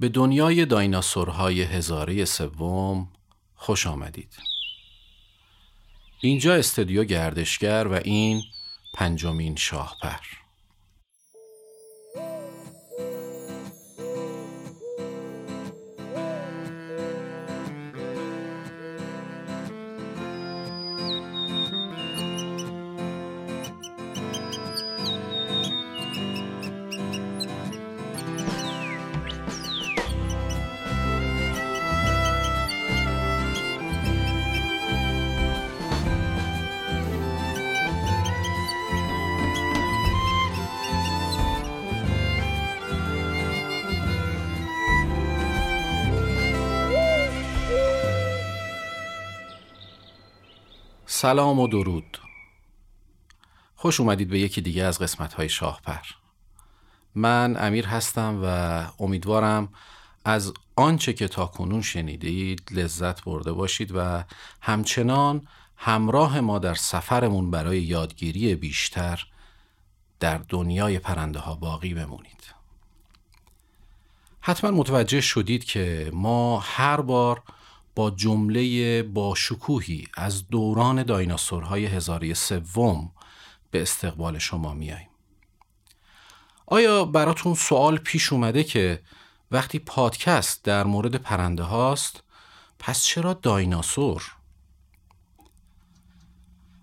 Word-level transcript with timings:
به 0.00 0.08
دنیای 0.08 0.64
دایناسورهای 0.66 1.62
هزاره 1.62 2.24
سوم 2.24 3.08
خوش 3.54 3.86
آمدید. 3.86 4.32
اینجا 6.20 6.54
استودیو 6.54 7.04
گردشگر 7.04 7.86
و 7.90 8.00
این 8.04 8.42
پنجمین 8.94 9.56
شاهپر. 9.56 10.37
سلام 51.28 51.60
و 51.60 51.68
درود. 51.68 52.18
خوش 53.74 54.00
اومدید 54.00 54.28
به 54.28 54.38
یکی 54.38 54.60
دیگه 54.60 54.84
از 54.84 54.98
قسمت 54.98 55.34
های 55.34 55.48
شاهپر. 55.48 56.00
من 57.14 57.56
امیر 57.58 57.86
هستم 57.86 58.40
و 58.44 58.46
امیدوارم 59.02 59.68
از 60.24 60.52
آنچه 60.76 61.12
که 61.12 61.28
تا 61.28 61.46
کنون 61.46 61.82
شنیدید 61.82 62.62
لذت 62.70 63.24
برده 63.24 63.52
باشید 63.52 63.92
و 63.94 64.24
همچنان 64.60 65.48
همراه 65.76 66.40
ما 66.40 66.58
در 66.58 66.74
سفرمون 66.74 67.50
برای 67.50 67.82
یادگیری 67.82 68.54
بیشتر 68.54 69.26
در 70.20 70.38
دنیای 70.38 70.98
پرنده 70.98 71.38
ها 71.38 71.54
باقی 71.54 71.94
بمونید. 71.94 72.54
حتما 74.40 74.70
متوجه 74.70 75.20
شدید 75.20 75.64
که 75.64 76.10
ما 76.12 76.58
هر 76.58 77.00
بار 77.00 77.42
با 77.98 78.10
جمله 78.10 79.02
با 79.02 79.34
شکوهی 79.34 80.08
از 80.14 80.48
دوران 80.48 81.02
دایناسورهای 81.02 81.86
هزاره 81.86 82.34
سوم 82.34 83.12
به 83.70 83.82
استقبال 83.82 84.38
شما 84.38 84.74
میاییم. 84.74 85.08
آیا 86.66 87.04
براتون 87.04 87.54
سوال 87.54 87.96
پیش 87.96 88.32
اومده 88.32 88.64
که 88.64 89.02
وقتی 89.50 89.78
پادکست 89.78 90.64
در 90.64 90.84
مورد 90.84 91.14
پرنده 91.14 91.62
هاست 91.62 92.22
پس 92.78 93.04
چرا 93.04 93.32
دایناسور؟ 93.32 94.22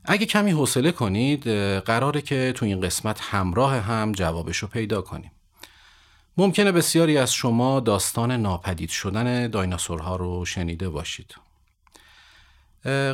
اگه 0.05 0.25
کمی 0.25 0.52
حوصله 0.52 0.91
کنید 0.91 1.47
قراره 1.79 2.22
که 2.22 2.53
تو 2.55 2.66
این 2.66 2.81
قسمت 2.81 3.22
همراه 3.22 3.75
هم 3.75 4.11
جوابش 4.11 4.57
رو 4.57 4.67
پیدا 4.67 5.02
کنیم. 5.02 5.31
ممکنه 6.38 6.72
بسیاری 6.72 7.17
از 7.17 7.33
شما 7.33 7.80
داستان 7.80 8.31
ناپدید 8.31 8.89
شدن 8.89 9.47
دایناسورها 9.47 10.16
رو 10.16 10.45
شنیده 10.45 10.89
باشید. 10.89 11.36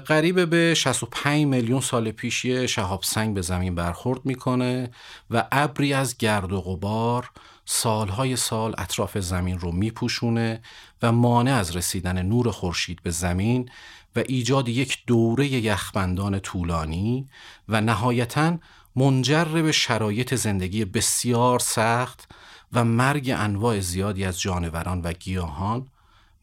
قریب 0.06 0.50
به 0.50 0.74
65 0.74 1.46
میلیون 1.46 1.82
سال 1.82 2.12
پیش 2.12 2.46
یه 2.46 2.68
شهاب 2.68 3.04
سنگ 3.04 3.34
به 3.36 3.42
زمین 3.42 3.76
برخورد 3.76 4.26
می‌کنه 4.26 4.92
و 5.32 5.48
ابری 5.52 5.94
از 5.94 6.18
گرد 6.18 6.52
و 6.52 6.62
غبار 6.62 7.32
سالهای 7.66 8.36
سال 8.36 8.76
اطراف 8.78 9.18
زمین 9.18 9.60
رو 9.60 9.72
میپوشونه 9.72 10.62
و 11.02 11.12
مانع 11.12 11.54
از 11.54 11.76
رسیدن 11.76 12.22
نور 12.22 12.52
خورشید 12.52 13.04
به 13.04 13.12
زمین 13.12 13.70
و 14.16 14.24
ایجاد 14.28 14.70
یک 14.70 14.98
دوره 15.08 15.48
یخبندان 15.48 16.40
طولانی 16.40 17.28
و 17.70 17.82
نهایتا 17.82 18.58
منجر 18.96 19.46
به 19.46 19.72
شرایط 19.72 20.36
زندگی 20.36 20.86
بسیار 20.86 21.60
سخت 21.60 22.28
و 22.74 22.84
مرگ 22.84 23.34
انواع 23.38 23.80
زیادی 23.80 24.26
از 24.26 24.42
جانوران 24.42 25.02
و 25.02 25.14
گیاهان 25.14 25.88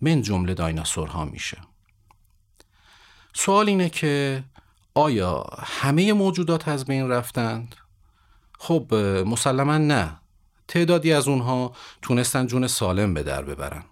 من 0.01 0.23
جمله 0.23 0.55
دایناسورها 0.55 1.25
میشه 1.25 1.59
سوال 3.35 3.69
اینه 3.69 3.89
که 3.89 4.45
آیا 4.95 5.47
همه 5.59 6.13
موجودات 6.13 6.69
از 6.69 6.85
بین 6.85 7.09
رفتند؟ 7.09 7.77
خب 8.59 8.95
مسلما 9.27 9.79
نه 9.79 10.21
تعدادی 10.69 11.13
از 11.13 11.29
اونها 11.29 11.73
تونستن 12.03 12.47
جون 12.47 12.67
سالم 12.67 13.15
به 13.15 13.23
در 13.23 13.43
ببرن 13.43 13.85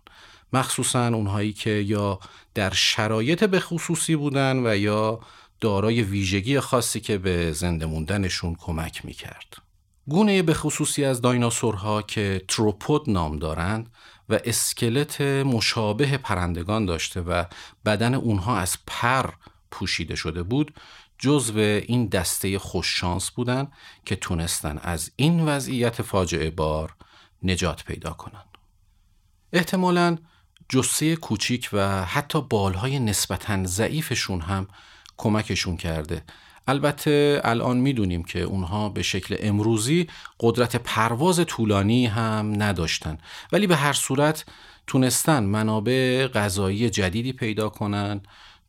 مخصوصا 0.53 1.07
اونهایی 1.07 1.53
که 1.53 1.71
یا 1.71 2.21
در 2.55 2.71
شرایط 2.71 3.45
به 3.45 3.61
خصوصی 3.61 4.17
بودن 4.17 4.67
و 4.67 4.77
یا 4.77 5.21
دارای 5.61 6.03
ویژگی 6.03 6.61
خاصی 6.61 7.01
که 7.01 7.19
به 7.19 7.53
زنده 7.53 7.87
موندنشون 7.87 8.55
کمک 8.55 9.05
می‌کرد. 9.05 9.66
گونه 10.09 10.43
به 10.43 10.55
خصوصی 10.55 11.05
از 11.05 11.21
دایناسورها 11.21 12.03
که 12.03 12.44
تروپود 12.49 13.11
نام 13.11 13.39
دارند 13.39 13.91
و 14.28 14.41
اسکلت 14.44 15.21
مشابه 15.21 16.19
پرندگان 16.19 16.84
داشته 16.84 17.21
و 17.21 17.44
بدن 17.84 18.15
اونها 18.15 18.59
از 18.59 18.78
پر 18.87 19.31
پوشیده 19.71 20.15
شده 20.15 20.43
بود 20.43 20.75
جزو 21.19 21.59
این 21.59 22.06
دسته 22.06 22.59
خوششانس 22.59 23.31
بودند 23.31 23.72
که 24.05 24.16
تونستن 24.16 24.78
از 24.78 25.11
این 25.16 25.49
وضعیت 25.49 26.03
فاجعه 26.03 26.50
بار 26.50 26.95
نجات 27.43 27.84
پیدا 27.84 28.11
کنند. 28.11 28.59
احتمالا 29.53 30.19
جسه 30.69 31.16
کوچیک 31.16 31.69
و 31.72 32.05
حتی 32.05 32.41
بالهای 32.41 32.99
نسبتا 32.99 33.65
ضعیفشون 33.65 34.41
هم 34.41 34.69
کمکشون 35.16 35.77
کرده 35.77 36.22
البته 36.66 37.41
الان 37.44 37.77
می‌دونیم 37.77 38.25
که 38.25 38.43
اونها 38.43 38.88
به 38.88 39.03
شکل 39.03 39.37
امروزی 39.41 40.06
قدرت 40.41 40.77
پرواز 40.77 41.41
طولانی 41.47 42.06
هم 42.06 42.62
نداشتن. 42.62 43.19
ولی 43.53 43.66
به 43.66 43.77
هر 43.77 43.93
صورت 43.93 44.44
تونستن 44.87 45.44
منابع 45.44 46.27
غذایی 46.27 46.91
جدیدی 46.91 47.32
پیدا 47.32 47.69
کنن 47.69 48.21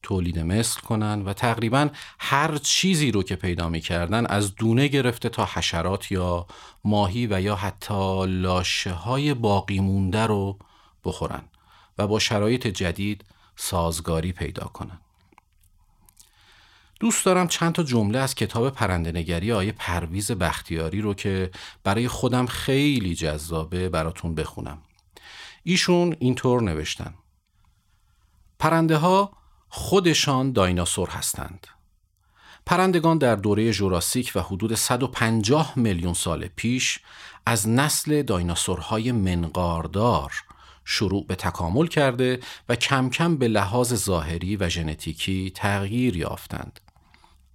تولید 0.04 0.40
مثل 0.40 0.82
کنن 0.82 1.22
و 1.22 1.34
تقریبا 1.34 1.90
هر 2.20 2.58
چیزی 2.58 3.12
رو 3.12 3.24
که 3.24 3.36
پیدا 3.36 3.70
می‌کردن 3.70 4.26
از 4.26 4.56
دونه 4.56 4.88
گرفته 4.88 5.30
تا 5.30 5.50
حشرات 5.54 6.12
یا 6.12 6.48
ماهی 6.84 7.28
و 7.28 7.42
یا 7.42 7.56
حتی 7.56 8.26
لاشه 8.28 8.92
های 8.92 9.34
باقی 9.34 9.80
مونده 9.80 10.26
رو 10.26 10.60
بخورن 11.06 11.44
و 11.98 12.08
با 12.08 12.20
شرایط 12.20 12.68
جدید 12.68 13.26
سازگاری 13.56 14.32
پیدا 14.32 14.66
کنن. 14.66 15.00
دوست 17.00 17.26
دارم 17.26 17.48
چند 17.48 17.74
تا 17.74 17.84
جمله 17.84 18.20
از 18.20 18.36
کتاب 18.36 18.70
پرندنگری 18.70 19.52
آیه 19.52 19.72
پرویز 19.72 20.32
بختیاری 20.32 21.02
رو 21.02 21.14
که 21.14 21.52
برای 21.84 22.08
خودم 22.08 22.46
خیلی 22.46 23.16
جذابه 23.16 23.90
براتون 23.90 24.36
بخونم. 24.36 24.78
ایشون 25.64 26.16
اینطور 26.20 26.62
نوشتن. 26.62 27.14
پرنده 28.60 28.98
ها 28.98 29.32
خودشان 29.70 30.52
دایناسور 30.52 31.10
هستند. 31.10 31.68
پرندگان 32.66 33.18
در 33.18 33.36
دوره 33.36 33.72
جوراسیک 33.74 34.32
و 34.36 34.40
حدود 34.40 34.76
150 34.76 35.74
میلیون 35.76 36.14
سال 36.14 36.48
پیش 36.48 37.00
از 37.46 37.70
نسل 37.70 38.22
دایناسورهای 38.22 39.12
منقاردار 39.12 40.34
شروع 40.86 41.26
به 41.28 41.36
تکامل 41.36 41.88
کرده 41.88 42.40
و 42.70 42.76
کم 42.76 43.10
کم 43.10 43.38
به 43.38 43.48
لحاظ 43.48 43.94
ظاهری 43.94 44.56
و 44.56 44.70
ژنتیکی 44.70 45.52
تغییر 45.56 46.18
یافتند. 46.18 46.80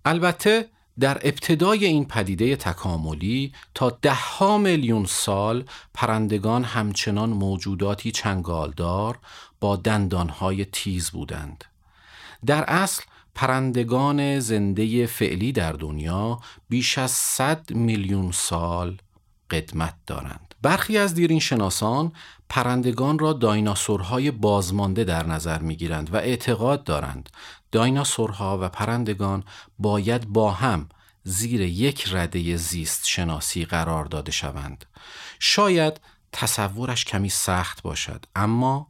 البته 0.05 0.69
در 1.01 1.19
ابتدای 1.23 1.85
این 1.85 2.05
پدیده 2.05 2.57
تکاملی 2.57 3.53
تا 3.75 3.99
دهها 4.03 4.59
میلیون 4.59 5.05
سال 5.05 5.65
پرندگان 5.95 6.65
همچنان 6.65 7.31
موجوداتی 7.31 8.11
چنگالدار 8.11 9.19
با 9.61 9.77
دندانهای 9.77 10.65
تیز 10.65 11.11
بودند. 11.11 11.65
در 12.47 12.65
اصل 12.69 13.03
پرندگان 13.35 14.41
زنده 14.41 15.07
فعلی 15.07 15.53
در 15.53 15.73
دنیا 15.73 16.41
بیش 16.69 16.99
از 16.99 17.11
100 17.11 17.71
میلیون 17.71 18.33
سال 18.33 18.97
قدمت 19.51 19.95
دارند. 20.07 20.55
برخی 20.63 20.99
از 20.99 21.15
دیرین 21.15 21.41
شناسان 21.41 22.13
پرندگان 22.49 23.19
را 23.19 23.33
دایناسورهای 23.33 24.31
بازمانده 24.31 25.05
در 25.05 25.27
نظر 25.27 25.59
می 25.59 25.77
گیرند 25.77 26.15
و 26.15 26.17
اعتقاد 26.17 26.85
دارند 26.85 27.31
دایناسورها 27.73 28.59
و 28.63 28.69
پرندگان 28.69 29.45
باید 29.79 30.29
با 30.29 30.51
هم 30.51 30.89
زیر 31.25 31.61
یک 31.61 32.09
رده 32.13 32.57
زیست 32.57 33.07
شناسی 33.07 33.65
قرار 33.65 34.05
داده 34.05 34.33
شوند. 34.33 34.85
شاید 35.39 36.01
تصورش 36.33 37.05
کمی 37.05 37.29
سخت 37.29 37.83
باشد 37.83 38.27
اما 38.37 38.89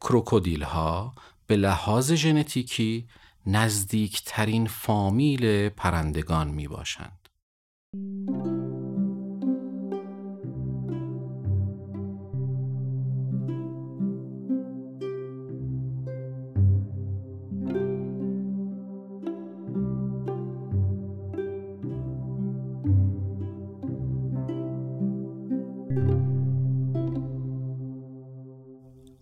کروکودیل 0.00 0.62
ها 0.62 1.14
به 1.46 1.56
لحاظ 1.56 2.12
ژنتیکی 2.12 3.08
نزدیکترین 3.46 4.66
فامیل 4.66 5.68
پرندگان 5.68 6.48
می 6.48 6.68
باشند. 6.68 7.19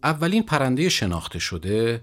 اولین 0.08 0.42
پرنده 0.42 0.88
شناخته 0.88 1.38
شده 1.38 2.02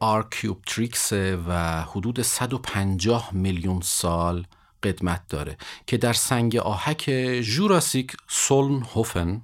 آرکیوپتریکس 0.00 1.12
و 1.12 1.82
حدود 1.82 2.22
150 2.22 3.34
میلیون 3.34 3.80
سال 3.84 4.46
قدمت 4.82 5.28
داره 5.28 5.56
که 5.86 5.96
در 5.96 6.12
سنگ 6.12 6.56
آهک 6.56 7.10
جوراسیک 7.42 8.16
سولن 8.28 8.82
هوفن 8.94 9.42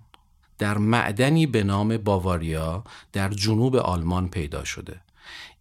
در 0.59 0.79
معدنی 0.79 1.47
به 1.47 1.63
نام 1.63 1.97
باواریا 1.97 2.85
در 3.13 3.29
جنوب 3.29 3.77
آلمان 3.77 4.29
پیدا 4.29 4.65
شده. 4.65 5.01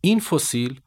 این 0.01 0.19
فسیل 0.19 0.79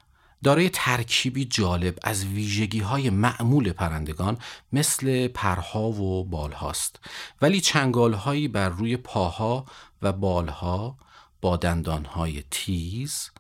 دارای 0.45 0.69
ترکیبی 0.69 1.45
جالب 1.45 1.99
از 2.03 2.25
ویژگی 2.25 2.81
های 2.81 3.11
معمول 3.11 3.73
پرندگان 3.73 4.39
مثل 4.73 5.29
پرها 5.29 5.89
و 5.89 6.25
بالهاست. 6.25 7.01
ولی 7.43 7.61
چنگال 7.61 8.13
هایی 8.13 8.49
بر 8.49 8.69
روی 8.69 8.97
پاها 8.97 9.65
و 10.03 10.13
بالها 10.13 10.97
با 11.41 11.57
دندانهای 11.57 12.45
تیز 12.51 13.31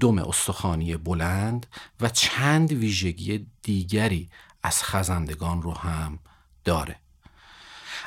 دم 0.00 0.18
استخوانی 0.18 0.96
بلند 0.96 1.66
و 2.00 2.08
چند 2.08 2.72
ویژگی 2.72 3.46
دیگری 3.62 4.30
از 4.62 4.84
خزندگان 4.84 5.62
رو 5.62 5.72
هم 5.72 6.18
داره. 6.64 6.96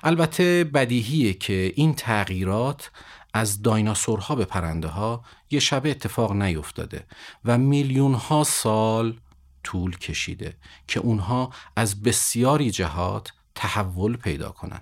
البته 0.03 0.63
بدیهیه 0.63 1.33
که 1.33 1.73
این 1.75 1.93
تغییرات 1.93 2.91
از 3.33 3.61
دایناسورها 3.61 4.35
به 4.35 4.45
پرنده 4.45 4.87
ها 4.87 5.23
یه 5.51 5.59
شبه 5.59 5.89
اتفاق 5.89 6.31
نیفتاده 6.31 7.05
و 7.45 7.57
میلیون 7.57 8.13
ها 8.13 8.43
سال 8.43 9.19
طول 9.63 9.97
کشیده 9.97 10.57
که 10.87 10.99
اونها 10.99 11.49
از 11.75 12.03
بسیاری 12.03 12.71
جهات 12.71 13.31
تحول 13.55 14.17
پیدا 14.17 14.49
کنن. 14.49 14.81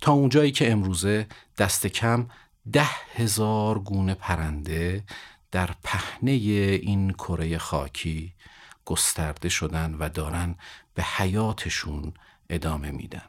تا 0.00 0.12
اونجایی 0.12 0.52
که 0.52 0.72
امروزه 0.72 1.26
دست 1.58 1.86
کم 1.86 2.26
ده 2.72 2.88
هزار 3.14 3.78
گونه 3.78 4.14
پرنده 4.14 5.04
در 5.50 5.70
پهنه 5.82 6.30
این 6.30 7.12
کره 7.12 7.58
خاکی 7.58 8.32
گسترده 8.84 9.48
شدن 9.48 9.94
و 9.94 10.08
دارن 10.08 10.54
به 10.94 11.02
حیاتشون 11.02 12.12
ادامه 12.50 12.90
میدن 12.90 13.26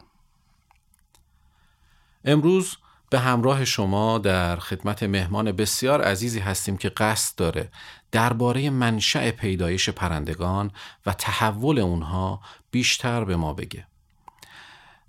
امروز 2.25 2.78
به 3.10 3.19
همراه 3.19 3.66
شما 3.66 4.18
در 4.18 4.56
خدمت 4.56 5.04
مهمان 5.04 5.51
بسیار 5.51 6.01
عزیزی 6.01 6.39
هستیم 6.39 6.77
که 6.77 6.89
قصد 6.89 7.36
داره 7.36 7.72
درباره 8.12 8.69
منشأ 8.69 9.31
پیدایش 9.31 9.89
پرندگان 9.89 10.72
و 11.06 11.13
تحول 11.13 11.80
اونها 11.80 12.42
بیشتر 12.72 13.24
به 13.24 13.36
ما 13.36 13.54
بگه. 13.54 13.88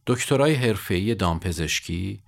دکترای 0.07 0.55
حرفه‌ای 0.55 1.15
دامپزشکی، 1.15 2.23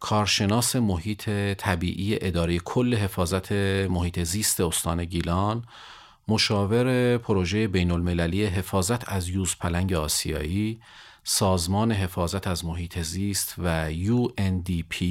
کارشناس 0.00 0.76
محیط 0.76 1.30
طبیعی 1.58 2.18
اداره 2.20 2.58
کل 2.58 2.94
حفاظت 2.94 3.52
محیط 3.90 4.20
زیست 4.20 4.60
استان 4.60 5.04
گیلان، 5.04 5.64
مشاور 6.28 7.18
پروژه 7.18 7.68
بین 7.68 7.90
المللی 7.90 8.44
حفاظت 8.44 9.08
از 9.08 9.28
یوز 9.28 9.56
پلنگ 9.56 9.92
آسیایی، 9.92 10.80
سازمان 11.24 11.92
حفاظت 11.92 12.46
از 12.46 12.64
محیط 12.64 12.98
زیست 12.98 13.54
و 13.58 13.92
UNDP 13.92 15.04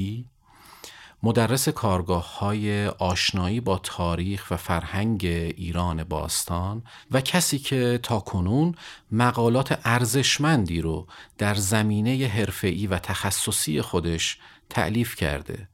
مدرس 1.23 1.69
کارگاه 1.69 2.39
های 2.39 2.87
آشنایی 2.87 3.59
با 3.59 3.77
تاریخ 3.77 4.51
و 4.51 4.57
فرهنگ 4.57 5.25
ایران 5.57 6.03
باستان 6.03 6.83
و 7.11 7.21
کسی 7.21 7.59
که 7.59 7.99
تا 8.03 8.19
کنون 8.19 8.75
مقالات 9.11 9.79
ارزشمندی 9.83 10.81
رو 10.81 11.07
در 11.37 11.55
زمینه 11.55 12.27
حرفه‌ای 12.27 12.87
و 12.87 12.99
تخصصی 12.99 13.81
خودش 13.81 14.37
تعلیف 14.69 15.15
کرده. 15.15 15.67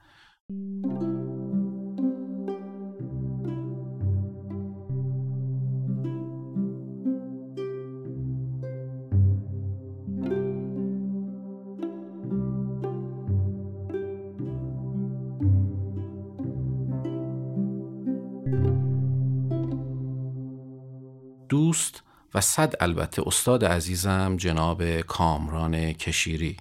دوست 21.49 22.03
و 22.33 22.41
صد 22.41 22.73
البته 22.79 23.23
استاد 23.25 23.65
عزیزم 23.65 24.35
جناب 24.37 25.01
کامران 25.01 25.93
کشیری 25.93 26.57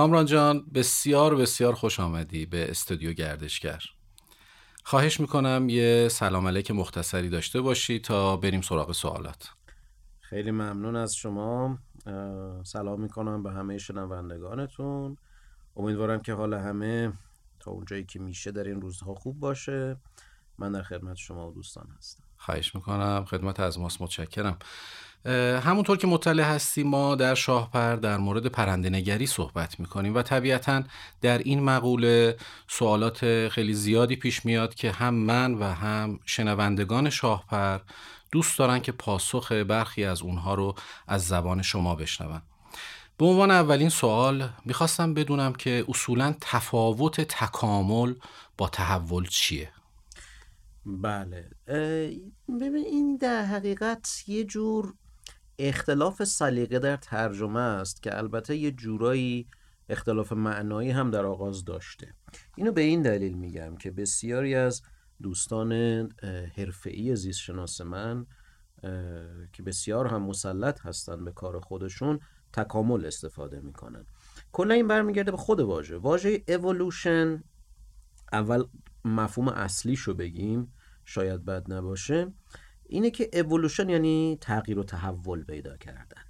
کامران 0.00 0.26
جان 0.26 0.64
بسیار 0.74 1.36
بسیار 1.36 1.74
خوش 1.74 2.00
آمدی 2.00 2.46
به 2.46 2.70
استودیو 2.70 3.12
گردشگر. 3.12 3.82
خواهش 4.84 5.20
می‌کنم 5.20 5.68
یه 5.68 6.08
سلام 6.10 6.46
علیک 6.46 6.70
مختصری 6.70 7.28
داشته 7.28 7.60
باشی 7.60 7.98
تا 7.98 8.36
بریم 8.36 8.60
سراغ 8.60 8.92
سوالات. 8.92 9.48
خیلی 10.20 10.50
ممنون 10.50 10.96
از 10.96 11.14
شما. 11.14 11.78
سلام 12.64 13.00
می‌کنم 13.00 13.42
به 13.42 13.50
همه 13.50 13.78
شنوندگانتون. 13.78 15.16
امیدوارم 15.76 16.20
که 16.20 16.32
حال 16.32 16.54
همه 16.54 17.12
تا 17.60 17.70
اونجایی 17.70 18.04
که 18.04 18.18
میشه 18.18 18.50
در 18.50 18.64
این 18.64 18.80
روزها 18.80 19.14
خوب 19.14 19.40
باشه. 19.40 19.96
من 20.60 20.72
در 20.72 20.82
خدمت 20.82 21.16
شما 21.16 21.50
و 21.50 21.54
دوستان 21.54 21.88
هستم. 21.98 22.22
خواهش 22.36 22.74
می‌کنم. 22.74 23.24
خدمت 23.24 23.60
از 23.60 23.78
ماست. 23.78 24.02
متشکرم. 24.02 24.58
همونطور 25.64 25.96
که 25.96 26.06
مطلع 26.06 26.42
هستیم 26.42 26.86
ما 26.86 27.14
در 27.14 27.34
شاهپر 27.34 27.96
در 27.96 28.16
مورد 28.16 28.46
پرنده 28.46 28.90
نگری 28.90 29.26
صحبت 29.26 29.80
می‌کنیم 29.80 30.14
و 30.14 30.22
طبیعتا 30.22 30.82
در 31.20 31.38
این 31.38 31.62
مقوله 31.62 32.36
سوالات 32.68 33.48
خیلی 33.48 33.74
زیادی 33.74 34.16
پیش 34.16 34.44
میاد 34.44 34.74
که 34.74 34.92
هم 34.92 35.14
من 35.14 35.54
و 35.54 35.64
هم 35.64 36.20
شنوندگان 36.24 37.10
شاهپر 37.10 37.78
دوست 38.32 38.58
دارن 38.58 38.80
که 38.80 38.92
پاسخ 38.92 39.52
برخی 39.52 40.04
از 40.04 40.22
اونها 40.22 40.54
رو 40.54 40.74
از 41.08 41.26
زبان 41.26 41.62
شما 41.62 41.94
بشنون. 41.94 42.42
به 43.18 43.26
عنوان 43.26 43.50
اولین 43.50 43.88
سوال 43.88 44.48
می‌خواستم 44.64 45.14
بدونم 45.14 45.52
که 45.52 45.84
اصولا 45.88 46.34
تفاوت 46.40 47.20
تکامل 47.20 48.14
با 48.58 48.68
تحول 48.68 49.26
چیه؟ 49.26 49.72
بله. 50.86 51.50
ببین 52.60 52.84
این 52.86 53.16
در 53.16 53.44
حقیقت 53.44 54.24
یه 54.28 54.44
جور 54.44 54.94
اختلاف 55.58 56.24
سلیقه 56.24 56.78
در 56.78 56.96
ترجمه 56.96 57.60
است 57.60 58.02
که 58.02 58.18
البته 58.18 58.56
یه 58.56 58.70
جورایی 58.70 59.48
اختلاف 59.88 60.32
معنایی 60.32 60.90
هم 60.90 61.10
در 61.10 61.26
آغاز 61.26 61.64
داشته. 61.64 62.14
اینو 62.56 62.72
به 62.72 62.80
این 62.80 63.02
دلیل 63.02 63.34
میگم 63.34 63.76
که 63.76 63.90
بسیاری 63.90 64.54
از 64.54 64.82
دوستان 65.22 65.72
حرفه‌ای 66.56 67.16
زیست 67.16 67.38
شناس 67.38 67.80
من 67.80 68.26
که 69.52 69.62
بسیار 69.66 70.06
هم 70.06 70.22
مسلط 70.22 70.80
هستند 70.80 71.24
به 71.24 71.32
کار 71.32 71.60
خودشون 71.60 72.20
تکامل 72.52 73.04
استفاده 73.04 73.60
می‌کنن. 73.60 74.06
کلا 74.52 74.74
این 74.74 74.88
برمیگرده 74.88 75.30
به 75.30 75.36
خود 75.36 75.60
واژه. 75.60 75.96
واژه 75.96 76.42
اولوشن 76.48 77.42
اول 78.32 78.64
مفهوم 79.04 79.48
اصلیشو 79.48 80.14
بگیم 80.14 80.72
شاید 81.04 81.44
بد 81.44 81.72
نباشه 81.72 82.32
اینه 82.86 83.10
که 83.10 83.30
اولوشن 83.32 83.88
یعنی 83.88 84.38
تغییر 84.40 84.78
و 84.78 84.84
تحول 84.84 85.44
پیدا 85.44 85.76
کردن. 85.76 86.22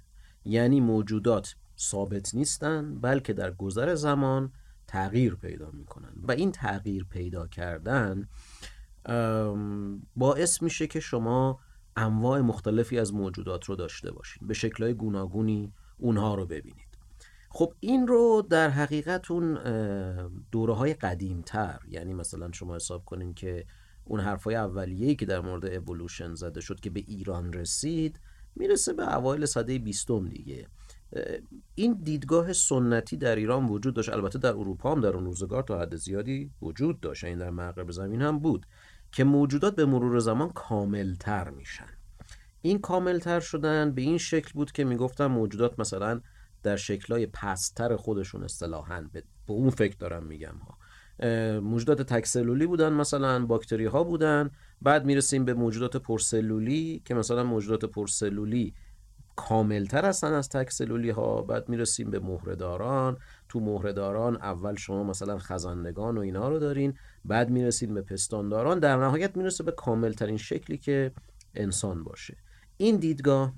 یعنی 0.45 0.79
موجودات 0.79 1.55
ثابت 1.79 2.35
نیستن 2.35 2.99
بلکه 2.99 3.33
در 3.33 3.51
گذر 3.51 3.95
زمان 3.95 4.51
تغییر 4.87 5.35
پیدا 5.35 5.71
می‌کنن. 5.71 6.13
و 6.23 6.31
این 6.31 6.51
تغییر 6.51 7.03
پیدا 7.03 7.47
کردن 7.47 8.27
باعث 10.15 10.61
میشه 10.61 10.87
که 10.87 10.99
شما 10.99 11.59
انواع 11.95 12.41
مختلفی 12.41 12.99
از 12.99 13.13
موجودات 13.13 13.65
رو 13.65 13.75
داشته 13.75 14.11
باشید 14.11 14.47
به 14.47 14.53
شکلهای 14.53 14.93
گوناگونی 14.93 15.73
اونها 15.97 16.35
رو 16.35 16.45
ببینید 16.45 16.90
خب 17.53 17.73
این 17.79 18.07
رو 18.07 18.47
در 18.49 18.69
حقیقت 18.69 19.31
اون 19.31 19.53
دوره 20.51 20.73
های 20.73 20.93
قدیم 20.93 21.41
تر 21.41 21.79
یعنی 21.89 22.13
مثلا 22.13 22.51
شما 22.51 22.75
حساب 22.75 23.05
کنین 23.05 23.33
که 23.33 23.65
اون 24.05 24.19
حرفای 24.19 24.55
اولیه‌ای 24.55 25.15
که 25.15 25.25
در 25.25 25.41
مورد 25.41 25.65
اِوولوشن 25.65 26.33
زده 26.33 26.61
شد 26.61 26.79
که 26.79 26.89
به 26.89 26.99
ایران 27.07 27.53
رسید 27.53 28.19
می‌رسه 28.55 28.93
به 28.93 29.15
اوایل 29.15 29.45
سده 29.45 29.79
بیستم 29.79 30.27
دیگه. 30.27 30.67
این 31.75 31.99
دیدگاه 32.03 32.53
سنتی 32.53 33.17
در 33.17 33.35
ایران 33.35 33.65
وجود 33.65 33.93
داشت. 33.93 34.09
البته 34.09 34.39
در 34.39 34.49
اروپا 34.49 34.91
هم 34.91 35.01
در 35.01 35.09
اون 35.09 35.25
روزگار 35.25 35.63
تا 35.63 35.79
حد 35.79 35.95
زیادی 35.95 36.51
وجود 36.61 36.99
داشت. 36.99 37.23
این 37.23 37.37
در 37.37 37.49
مغرب 37.49 37.91
زمین 37.91 38.21
هم 38.21 38.39
بود 38.39 38.65
که 39.11 39.23
موجودات 39.23 39.75
به 39.75 39.85
مرور 39.85 40.19
زمان 40.19 40.49
کاملتر 40.49 41.49
میشن. 41.49 41.87
این 42.61 42.79
کاملتر 42.79 43.39
شدن 43.39 43.91
به 43.91 44.01
این 44.01 44.17
شکل 44.17 44.51
بود 44.53 44.71
که 44.71 44.83
می‌گفتن 44.83 45.25
موجودات 45.25 45.79
مثلا 45.79 46.21
در 46.63 46.75
شکلهای 46.75 47.25
پستر 47.25 47.95
خودشون 47.95 48.43
اصطلاحا 48.43 49.09
به 49.13 49.23
اون 49.47 49.69
فکر 49.69 49.95
دارم 49.99 50.25
میگم 50.25 50.55
ها. 50.55 50.77
موجودات 51.59 52.01
تکسلولی 52.01 52.67
بودن 52.67 52.93
مثلا 52.93 53.45
باکتری 53.45 53.85
ها 53.85 54.03
بودن. 54.03 54.51
بعد 54.81 55.05
می‌رسیم 55.05 55.45
به 55.45 55.53
موجودات 55.53 55.97
پرسلولی 55.97 57.01
که 57.05 57.13
مثلا 57.13 57.43
موجودات 57.43 57.85
پرسلولی 57.85 58.73
کاملتر 59.35 60.05
هستن 60.05 60.33
از 60.33 60.49
تک 60.49 60.71
سلولی 60.71 61.09
ها 61.09 61.41
بعد 61.41 61.69
می‌رسیم 61.69 62.09
به 62.09 62.19
مهرهداران. 62.19 63.17
تو 63.49 63.59
مهرهداران 63.59 64.35
اول 64.35 64.75
شما 64.75 65.03
مثلا 65.03 65.37
خزندگان 65.37 66.17
و 66.17 66.21
اینا 66.21 66.49
رو 66.49 66.59
دارین. 66.59 66.93
بعد 67.25 67.49
می‌رسیم 67.49 67.93
به 67.93 68.01
پستانداران. 68.01 68.79
در 68.79 68.97
نهایت 68.97 69.37
می‌رسه 69.37 69.63
به 69.63 69.71
کاملترین 69.71 70.37
شکلی 70.37 70.77
که 70.77 71.11
انسان 71.55 72.03
باشه. 72.03 72.37
این 72.77 72.97
دیدگاه 72.97 73.53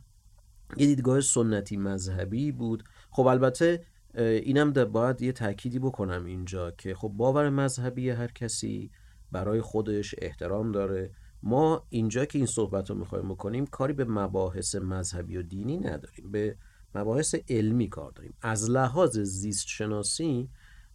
یه 0.77 0.88
دیدگاه 0.88 1.22
سنتی 1.22 1.77
مذهبی 1.77 2.51
بود 2.51 2.83
خب 3.13 3.27
البته 3.27 3.84
اینم 4.15 4.72
باید 4.72 5.22
یه 5.22 5.32
تأکیدی 5.32 5.79
بکنم 5.79 6.25
اینجا 6.25 6.72
که 6.72 6.96
خب 6.96 7.08
باور 7.08 7.50
مذهبی 7.50 8.10
هر 8.10 8.27
کسی 8.27 8.91
برای 9.32 9.62
خودش 9.62 10.15
احترام 10.17 10.72
داره. 10.72 11.12
ما 11.43 11.86
اینجا 11.89 12.25
که 12.25 12.38
این 12.38 12.46
صحبت 12.46 12.89
رو 12.89 12.96
می‌خوایم 12.96 13.29
بکنیم 13.29 13.65
کاری 13.65 13.93
به 13.93 14.05
مباحث 14.05 14.75
مذهبی 14.75 15.38
و 15.38 15.41
دینی 15.41 15.77
نداریم. 15.77 16.32
به 16.32 16.58
مباحث 16.96 17.36
علمی 17.50 17.89
کار 17.89 18.12
داریم. 18.12 18.34
از 18.41 18.70
لحاظ 18.70 19.20
زیست 19.20 19.67
شناسی 19.67 20.50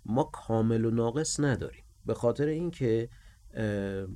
ما 0.07 0.25
کامل 0.25 0.85
و 0.85 0.91
ناقص 0.91 1.41
نداریم. 1.41 1.85
به 2.07 2.15
خاطر 2.15 2.47
اینکه 2.47 3.09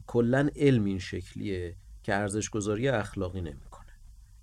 کلا 0.06 0.48
علم 0.56 0.84
این 0.84 0.98
شکلیه 0.98 1.76
که 2.02 2.14
ارزش 2.14 2.50
گذاری 2.50 2.88
اخلاقی 2.88 3.40
نمی‌کنه. 3.40 3.71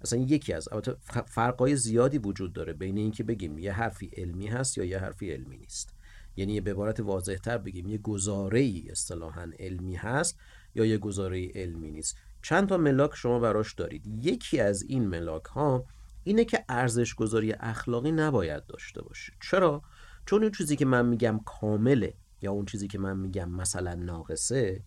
اصلا 0.01 0.19
یکی 0.19 0.53
از 0.53 0.69
البته 0.71 0.95
فرقای 1.25 1.75
زیادی 1.75 2.17
وجود 2.17 2.53
داره 2.53 2.73
بین 2.73 2.97
اینکه 2.97 3.23
بگیم 3.23 3.57
یه 3.57 3.73
حرفی 3.73 4.11
علمی 4.17 4.47
هست 4.47 4.77
یا 4.77 4.83
یه 4.83 4.99
حرفی 4.99 5.31
علمی 5.31 5.57
نیست. 5.57 5.93
یعنی 6.35 6.61
به 6.61 6.71
عبارت 6.71 6.99
واضحتر 6.99 7.57
بگیم 7.57 7.89
یه 7.89 7.97
گزاره 7.97 8.59
ای 8.59 8.89
اصطلاحا 8.89 9.51
علمی 9.59 9.95
هست 9.95 10.39
یا 10.75 10.85
یه 10.85 10.97
گزاره 10.97 11.51
علمی 11.55 11.91
نیست. 11.91 12.17
چند 12.41 12.69
تا 12.69 12.77
ملاک 12.77 13.15
شما 13.15 13.39
براش 13.39 13.73
دارید. 13.73 14.25
یکی 14.25 14.59
از 14.59 14.83
این 14.83 15.07
ملاک 15.07 15.45
ها 15.45 15.85
اینه 16.23 16.45
که 16.45 16.65
ارزش 16.69 17.15
گذاری 17.15 17.53
اخلاقی 17.53 18.11
نباید 18.11 18.65
داشته 18.65 19.01
باشه. 19.01 19.33
چرا؟ 19.41 19.81
چون 20.25 20.41
اون 20.43 20.51
چیزی 20.51 20.75
که 20.75 20.85
من 20.85 21.05
میگم 21.05 21.39
کامله 21.45 22.13
یا 22.41 22.51
اون 22.51 22.65
چیزی 22.65 22.87
که 22.87 22.99
من 22.99 23.17
میگم 23.17 23.49
مثلا 23.49 23.93
ناقصه 23.93 24.83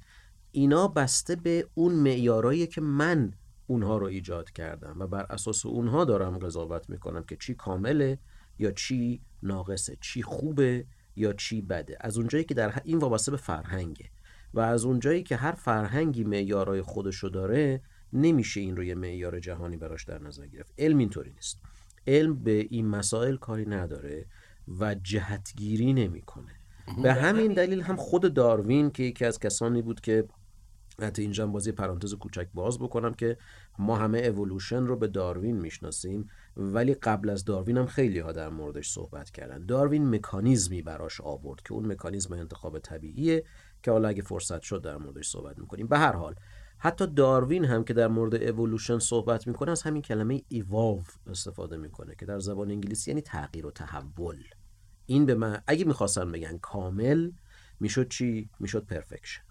اینا 0.52 0.88
بسته 0.88 1.36
به 1.36 1.66
اون 1.74 1.94
معیارایی 1.94 2.66
که 2.66 2.80
من 2.80 3.32
اونها 3.66 3.96
رو 3.96 4.06
ایجاد 4.06 4.50
کردم 4.50 4.96
و 4.98 5.06
بر 5.06 5.26
اساس 5.30 5.66
اونها 5.66 6.04
دارم 6.04 6.38
قضاوت 6.38 6.90
می‌کنم 6.90 7.22
که 7.22 7.36
چی 7.36 7.54
کامله 7.54 8.18
یا 8.58 8.70
چی 8.70 9.22
ناقصه 9.42 9.96
چی 10.00 10.22
خوبه 10.22 10.86
یا 11.16 11.32
چی 11.32 11.62
بده. 11.62 11.96
از 12.00 12.16
اونجایی 12.16 12.44
که 12.44 12.54
در 12.54 12.80
این 12.84 12.98
وابسته 12.98 13.30
به 13.30 13.36
فرهنگه 13.36 14.10
و 14.54 14.60
از 14.60 14.84
اونجایی 14.84 15.22
که 15.22 15.36
هر 15.36 15.52
فرهنگی 15.52 16.24
معیارای 16.24 16.82
خودشو 16.82 17.28
داره 17.28 17.82
نمیشه 18.12 18.60
این 18.60 18.76
روی 18.76 18.94
معیار 18.94 19.40
جهانی 19.40 19.76
براش 19.76 20.04
در 20.04 20.18
نظر 20.18 20.46
گرفت. 20.46 20.74
علم 20.78 20.98
اینطوری 20.98 21.30
نیست. 21.30 21.60
علم 22.06 22.42
به 22.42 22.66
این 22.70 22.86
مسائل 22.86 23.36
کاری 23.36 23.66
نداره 23.66 24.26
و 24.80 24.94
جهتگیری 24.94 25.92
نمی‌کنه. 25.92 26.52
به 27.02 27.14
همین 27.14 27.52
دلیل 27.52 27.80
هم 27.80 27.96
خود 27.96 28.34
داروین 28.34 28.90
که 28.90 29.02
یکی 29.02 29.24
از 29.24 29.38
کسانی 29.38 29.82
بود 29.82 30.00
که 30.00 30.24
حتی 31.00 31.22
اینجا 31.22 31.46
بازی 31.46 31.72
پرانتز 31.72 32.14
کوچک 32.14 32.48
باز 32.54 32.78
بکنم 32.78 33.14
که 33.14 33.36
ما 33.78 33.96
همه 33.96 34.18
اولوشن 34.18 34.82
رو 34.82 34.96
به 34.96 35.08
داروین 35.08 35.60
می‌شناسیم. 35.60 36.28
ولی 36.56 36.94
قبل 36.94 37.30
از 37.30 37.44
داروین 37.44 37.78
هم 37.78 37.86
خیلی 37.86 38.18
ها 38.18 38.32
در 38.32 38.48
موردش 38.48 38.90
صحبت 38.90 39.30
کردن. 39.30 39.66
داروین 39.66 40.14
مکانیزمی 40.14 40.82
براش 40.82 41.20
آورد 41.20 41.62
که 41.62 41.72
اون 41.72 41.92
مکانیزم 41.92 42.34
انتخاب 42.34 42.78
طبیعیه 42.78 43.44
که 43.82 43.90
حالا 43.90 44.08
اگه 44.08 44.22
فرصت 44.22 44.62
شد 44.62 44.82
در 44.82 44.96
موردش 44.96 45.28
صحبت 45.28 45.58
می‌کنیم. 45.58 45.86
به 45.86 45.98
هر 45.98 46.12
حال 46.12 46.34
حتی 46.78 47.06
داروین 47.06 47.64
هم 47.64 47.84
که 47.84 47.94
در 47.94 48.08
مورد 48.08 48.34
اولوشن 48.34 48.98
صحبت 48.98 49.46
می‌کنه 49.46 49.70
از 49.70 49.82
همین 49.82 50.02
کلمه 50.02 50.42
ایوالو 50.48 51.02
استفاده 51.26 51.76
می‌کنه 51.76 52.14
که 52.14 52.26
در 52.26 52.38
زبان 52.38 52.70
انگلیسی 52.70 53.10
یعنی 53.10 53.20
تغییر 53.20 53.66
و 53.66 53.70
تحول. 53.70 54.42
این 55.06 55.26
به 55.26 55.34
من 55.34 55.62
اگه 55.66 55.84
می‌خواستن 55.84 56.32
بگن 56.32 56.58
کامل 56.58 57.30
می‌شد 57.80 58.08
چی؟ 58.08 58.50
می‌شد 58.60 58.86
پرفکشن 58.86 59.42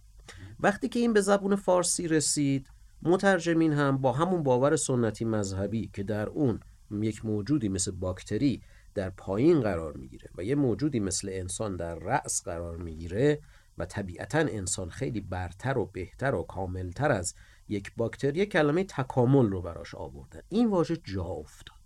وقتی 0.60 0.90
که 0.90 1.00
این 1.00 1.14
به 1.14 1.22
زبون 1.22 1.56
فارسی 1.56 2.08
رسید 2.08 2.68
مترجمین 3.04 3.74
هم 3.74 3.98
با 3.98 4.12
همون 4.12 4.44
باور 4.44 4.76
سنتی 4.76 5.26
مذهبی 5.26 5.90
که 5.94 6.04
در 6.04 6.30
اون 6.30 6.60
یک 6.92 7.26
موجودی 7.26 7.70
مثل 7.70 7.92
باکتری 7.92 8.62
در 8.96 9.10
پایین 9.10 9.62
قرار 9.62 9.94
می‌گیره 9.94 10.30
و 10.38 10.44
یه 10.44 10.56
موجودی 10.56 11.00
مثل 11.00 11.30
انسان 11.32 11.76
در 11.76 11.96
رأس 11.96 12.44
قرار 12.44 12.78
می‌گیره 12.78 13.40
و 13.78 13.86
طبیعتا 13.86 14.40
انسان 14.40 14.90
خیلی 14.90 15.22
برتر 15.22 15.78
و 15.78 15.86
بهتر 15.86 16.36
و 16.36 16.44
کاملتر 16.44 17.12
از 17.12 17.36
یک 17.68 17.92
باکتری 17.98 18.46
کلمه 18.46 18.84
تکامل 18.84 19.50
رو 19.50 19.62
براش 19.62 19.96
آوردن 19.96 20.42
این 20.50 20.70
واژه 20.70 20.98
جا 20.98 21.24
افتاد. 21.24 21.82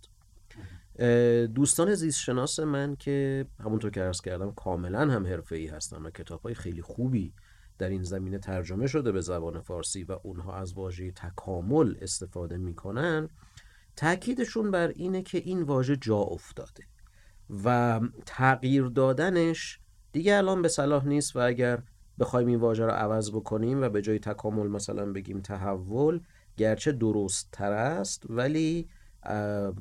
دوستان 1.54 1.94
زیست 1.94 2.20
شناس 2.20 2.60
من 2.60 2.96
که 2.96 3.46
همونطور 3.60 3.90
که 3.90 4.00
عرض 4.00 4.20
کردم 4.20 4.52
کاملا 4.52 5.00
هم 5.00 5.26
حرفه 5.26 5.56
ای 5.56 5.66
هستن 5.66 6.02
و 6.02 6.10
کتاب 6.10 6.40
های 6.40 6.54
خیلی 6.54 6.82
خوبی 6.82 7.32
در 7.78 7.88
این 7.88 8.02
زمینه 8.02 8.38
ترجمه 8.38 8.86
شده 8.86 9.12
به 9.12 9.20
زبان 9.20 9.60
فارسی 9.60 10.04
و 10.04 10.18
اونها 10.22 10.56
از 10.56 10.74
واژه 10.74 11.10
تکامل 11.10 11.94
استفاده 12.00 12.56
می‌کنن 12.56 13.28
تاکیدشون 13.96 14.70
بر 14.70 14.88
اینه 14.88 15.22
که 15.22 15.38
این 15.38 15.62
واژه 15.62 15.96
جا 15.96 16.18
افتاده 16.18 16.84
و 17.64 18.00
تغییر 18.26 18.84
دادنش 18.84 19.80
دیگه 20.12 20.36
الان 20.36 20.62
به 20.62 20.68
صلاح 20.68 21.06
نیست 21.06 21.36
و 21.36 21.38
اگر 21.38 21.82
بخوایم 22.18 22.48
این 22.48 22.60
واژه 22.60 22.84
رو 22.84 22.90
عوض 22.90 23.30
بکنیم 23.30 23.82
و 23.82 23.88
به 23.88 24.02
جای 24.02 24.18
تکامل 24.18 24.66
مثلا 24.66 25.12
بگیم 25.12 25.40
تحول 25.40 26.20
گرچه 26.56 26.92
درست 26.92 27.48
تر 27.52 27.72
است 27.72 28.22
ولی 28.28 28.88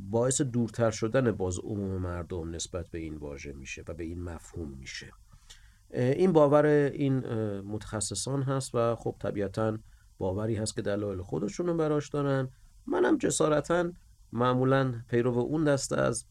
باعث 0.09 0.41
دورتر 0.41 0.91
شدن 0.91 1.31
باز 1.31 1.59
عموم 1.59 2.01
مردم 2.01 2.49
نسبت 2.49 2.89
به 2.89 2.97
این 2.97 3.15
واژه 3.17 3.53
میشه 3.53 3.83
و 3.87 3.93
به 3.93 4.03
این 4.03 4.23
مفهوم 4.23 4.69
میشه. 4.69 5.11
این 5.91 6.33
باور 6.33 6.65
این 6.65 7.19
متخصصان 7.59 8.43
هست 8.43 8.75
و 8.75 8.95
خب 8.95 9.15
طبیعتا 9.19 9.77
باوری 10.17 10.55
هست 10.55 10.75
که 10.75 10.81
دلایل 10.81 11.21
خودشون 11.21 11.67
رو 11.67 11.73
براش 11.73 12.09
دارن. 12.09 12.49
منم 12.87 13.17
جسارتا 13.17 13.91
معمولا 14.33 14.93
پیرو 15.09 15.37
اون 15.37 15.63
دسته 15.63 15.97
از 15.97 16.25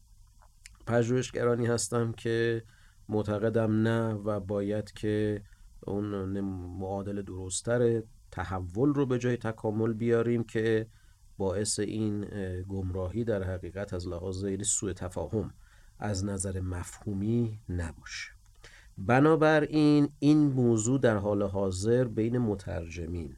پژوهشگرانی 0.87 1.65
هستم 1.65 2.11
که 2.11 2.63
معتقدم 3.09 3.81
نه 3.81 4.13
و 4.13 4.39
باید 4.39 4.91
که 4.91 5.43
اون 5.85 6.39
معادل 6.79 7.21
درستتر 7.21 8.03
تحول 8.31 8.93
رو 8.93 9.05
به 9.05 9.19
جای 9.19 9.37
تکامل 9.37 9.93
بیاریم 9.93 10.43
که 10.43 10.87
باعث 11.37 11.79
این 11.79 12.25
گمراهی 12.63 13.23
در 13.23 13.43
حقیقت 13.43 13.93
از 13.93 14.07
لحاظ 14.07 14.43
یعنی 14.43 14.63
سوء 14.63 14.93
تفاهم 14.93 15.53
از 15.99 16.25
نظر 16.25 16.59
مفهومی 16.59 17.59
نباشه. 17.69 18.34
بنابراین 18.97 20.09
این 20.19 20.37
موضوع 20.37 20.99
در 20.99 21.17
حال 21.17 21.43
حاضر 21.43 22.03
بین 22.03 22.37
مترجمین 22.37 23.35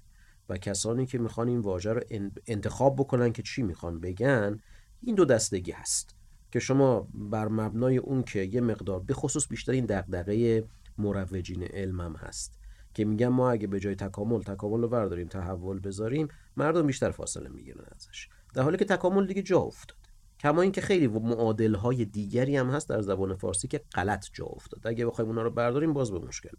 و 0.49 0.57
کسانی 0.57 1.05
که 1.05 1.17
می‌خوان 1.17 1.47
این 1.47 1.59
واژه 1.59 1.93
رو 1.93 2.01
انتخاب 2.47 2.95
بکنن 2.95 3.31
که 3.33 3.43
چی 3.43 3.63
می‌خوان 3.63 3.99
بگن 3.99 4.59
این 5.01 5.15
دو 5.15 5.25
دستگی 5.25 5.71
هست 5.71 6.15
که 6.51 6.59
شما 6.59 7.07
بر 7.13 7.47
مبنای 7.47 7.97
اون 7.97 8.23
که 8.23 8.39
یه 8.39 8.61
مقدار 8.61 8.99
به 8.99 9.13
خصوص 9.13 9.47
بیشتر 9.47 9.71
این 9.71 9.85
دغدغه 9.85 10.63
مروجین 10.97 11.63
علمم 11.63 12.15
هست 12.15 12.59
که 12.93 13.05
میگن 13.05 13.27
ما 13.27 13.51
اگه 13.51 13.67
به 13.67 13.79
جای 13.79 13.95
تکامل 13.95 14.41
تکامل 14.41 14.81
رو 14.81 14.87
برداریم 14.87 15.27
تحول 15.27 15.79
بذاریم 15.79 16.27
مردم 16.57 16.87
بیشتر 16.87 17.11
فاصله 17.11 17.49
می‌گیرن 17.49 17.85
ازش. 17.95 18.29
در 18.53 18.61
حالی 18.61 18.77
که 18.77 18.85
تکامل 18.85 19.27
دیگه 19.27 19.41
جا 19.41 19.59
افتاد. 19.59 19.96
کما 20.39 20.61
اینکه 20.61 20.81
خیلی 20.81 21.07
معادل 21.07 21.75
های 21.75 22.05
دیگری 22.05 22.57
هم 22.57 22.69
هست 22.69 22.89
در 22.89 23.01
زبان 23.01 23.35
فارسی 23.35 23.67
که 23.67 23.81
غلط 23.95 24.25
جا 24.33 24.45
افتاد. 24.45 24.87
اگه 24.87 25.05
بخوایم 25.05 25.29
اونا 25.29 25.41
رو 25.41 25.49
برداریم 25.51 25.93
باز 25.93 26.11
به 26.11 26.19
مشکل 26.19 26.57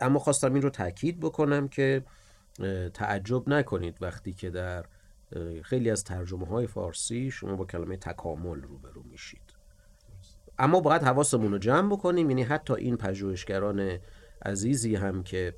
اما 0.00 0.18
خواستم 0.18 0.54
این 0.54 0.62
رو 0.62 0.70
تاکید 0.70 1.20
بکنم 1.20 1.68
که 1.68 2.04
تعجب 2.94 3.48
نکنید 3.48 3.98
وقتی 4.00 4.32
که 4.32 4.50
در 4.50 4.86
خیلی 5.62 5.90
از 5.90 6.04
ترجمه 6.04 6.46
های 6.46 6.66
فارسی 6.66 7.30
شما 7.30 7.56
با 7.56 7.64
کلمه 7.64 7.96
تکامل 7.96 8.62
روبرو 8.62 9.02
میشید. 9.02 9.54
اما 10.58 10.80
باید 10.80 11.02
حواسمون 11.02 11.52
رو 11.52 11.58
جمع 11.58 11.92
بکنیم. 11.92 12.30
یعنی 12.30 12.42
حتی 12.42 12.74
این 12.74 12.96
پژوهشگران 12.96 13.98
عزیزی 14.44 14.94
هم 14.94 15.22
که 15.22 15.54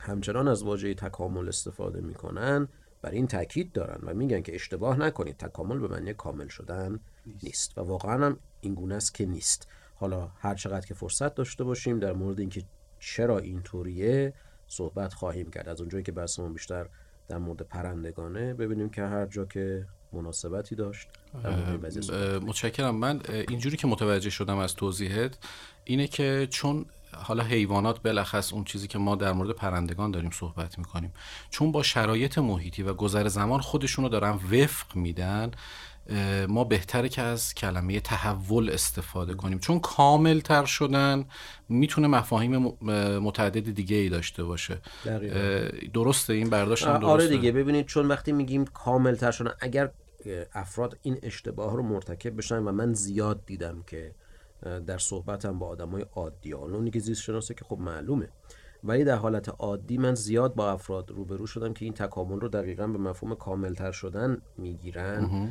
همچنان 0.00 0.48
از 0.48 0.62
واژه 0.62 0.94
تکامل 0.94 1.48
استفاده 1.48 2.00
می‌کنن 2.00 2.68
بر 3.02 3.10
این 3.10 3.26
تاکید 3.26 3.72
دارن 3.72 4.08
و 4.08 4.14
میگن 4.14 4.42
که 4.42 4.54
اشتباه 4.54 4.98
نکنید 4.98 5.36
تکامل 5.36 5.78
به 5.78 5.88
معنی 5.88 6.14
کامل 6.14 6.48
شدن 6.48 7.00
نیست, 7.42 7.78
و 7.78 7.80
واقعا 7.80 8.26
هم 8.26 8.38
این 8.60 8.74
گونه 8.74 8.94
است 8.94 9.14
که 9.14 9.26
نیست. 9.26 9.68
حالا 9.94 10.30
هر 10.38 10.54
چقدر 10.54 10.86
که 10.86 10.94
فرصت 10.94 11.34
داشته 11.34 11.64
باشیم 11.64 11.98
در 11.98 12.12
مورد 12.12 12.40
اینکه 12.40 12.62
چرا 12.98 13.38
اینطوریه 13.38 14.34
صحبت 14.66 15.14
خواهیم 15.14 15.50
کرد. 15.50 15.68
از 15.68 15.80
اونجایی 15.80 16.04
که 16.04 16.12
بحثمون 16.12 16.52
بیشتر 16.52 16.88
در 17.28 17.38
مورد 17.38 17.62
پرندگانه 17.62 18.54
ببینیم 18.54 18.90
که 18.90 19.02
هر 19.02 19.26
جا 19.26 19.44
که 19.44 19.86
مناسبتی 20.12 20.74
داشت 20.74 21.08
متشکرم. 22.46 22.96
من 22.96 23.20
اینجوری 23.28 23.76
که 23.76 23.86
متوجه 23.86 24.30
شدم 24.30 24.58
از 24.58 24.74
توضیحت 24.74 25.38
اینه 25.84 26.06
که 26.06 26.48
چون 26.50 26.86
حالا 27.14 27.44
حیوانات 27.44 28.02
بلخص 28.02 28.52
اون 28.52 28.64
چیزی 28.64 28.88
که 28.88 28.98
ما 28.98 29.16
در 29.16 29.32
مورد 29.32 29.50
پرندگان 29.50 30.10
داریم 30.10 30.30
صحبت 30.30 30.78
می‌کنیم. 30.78 31.12
چون 31.50 31.72
با 31.72 31.82
شرایط 31.82 32.38
محیطی 32.38 32.82
و 32.82 32.94
گذر 32.94 33.28
زمان 33.28 33.60
خودشونو 33.60 34.08
دارن 34.08 34.30
وفق 34.30 34.96
میدن 34.96 35.50
ما 36.48 36.64
بهتره 36.64 37.08
که 37.08 37.22
از 37.22 37.54
کلمه 37.54 38.00
تحول 38.00 38.70
استفاده 38.70 39.34
کنیم. 39.34 39.58
چون 39.58 39.80
کامل 39.80 40.40
تر 40.40 40.64
شدن 40.64 41.24
می‌تونه 41.68 42.08
مفاهیم 42.08 42.56
متعدد 43.18 43.74
دیگه 43.74 43.96
ای 43.96 44.08
داشته 44.08 44.44
باشه. 44.44 44.80
درسته 45.92 46.32
این 46.32 46.50
برداشت 46.50 46.84
درسته. 46.86 47.06
آره 47.06 47.28
دیگه 47.28 47.52
ببینید 47.52 47.86
چون 47.86 48.08
وقتی 48.08 48.32
میگیم 48.32 48.64
کامل 48.64 49.14
تر 49.14 49.30
شدن 49.30 49.52
اگر 49.60 49.90
افراد 50.54 50.98
این 51.02 51.18
اشتباه 51.22 51.76
رو 51.76 51.82
مرتکب 51.82 52.36
بشن 52.36 52.58
و 52.58 52.72
من 52.72 52.92
زیاد 52.92 53.46
دیدم 53.46 53.82
که 53.86 54.14
در 54.62 54.98
صحبتم 54.98 55.58
با 55.58 55.66
آدمای 55.66 56.06
عادی. 56.12 56.52
اونی 56.52 56.90
که 56.90 57.00
زیست 57.00 57.22
شناسه 57.22 57.54
که 57.54 57.64
خب 57.64 57.78
معلومه. 57.78 58.28
ولی 58.84 59.04
در 59.04 59.16
حالت 59.16 59.48
عادی 59.48 59.98
من 59.98 60.14
زیاد 60.14 60.54
با 60.54 60.70
افراد 60.70 61.10
روبرو 61.10 61.46
شدم 61.46 61.72
که 61.72 61.84
این 61.84 61.94
تکامل 61.94 62.40
رو 62.40 62.48
دقیقا 62.48 62.86
به 62.86 62.98
مفهوم 62.98 63.34
کاملتر 63.34 63.92
شدن 63.92 64.42
می‌گیرن. 64.58 65.50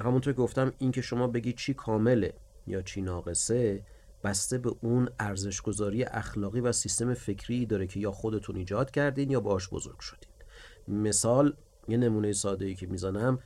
همونطور 0.00 0.32
که 0.32 0.38
گفتم 0.38 0.72
این 0.78 0.90
که 0.90 1.00
شما 1.00 1.26
بگی 1.26 1.52
چی 1.52 1.74
کامله 1.74 2.34
یا 2.66 2.82
چی 2.82 3.02
ناقصه 3.02 3.82
بسته 4.24 4.58
به 4.58 4.74
اون 4.80 5.08
ارزشگذاری 5.18 6.04
اخلاقی 6.04 6.60
و 6.60 6.72
سیستم 6.72 7.14
فکری 7.14 7.66
داره 7.66 7.86
که 7.86 8.00
یا 8.00 8.12
خودتون 8.12 8.56
ایجاد 8.56 8.90
کردین 8.90 9.30
یا 9.30 9.40
باش 9.40 9.68
بزرگ 9.68 10.00
شدین. 10.00 10.30
مثال 10.88 11.56
یه 11.88 11.96
نمونه 11.96 12.32
ساده 12.32 12.64
ای 12.64 12.74
که 12.74 12.86
می‌زنم. 12.86 13.38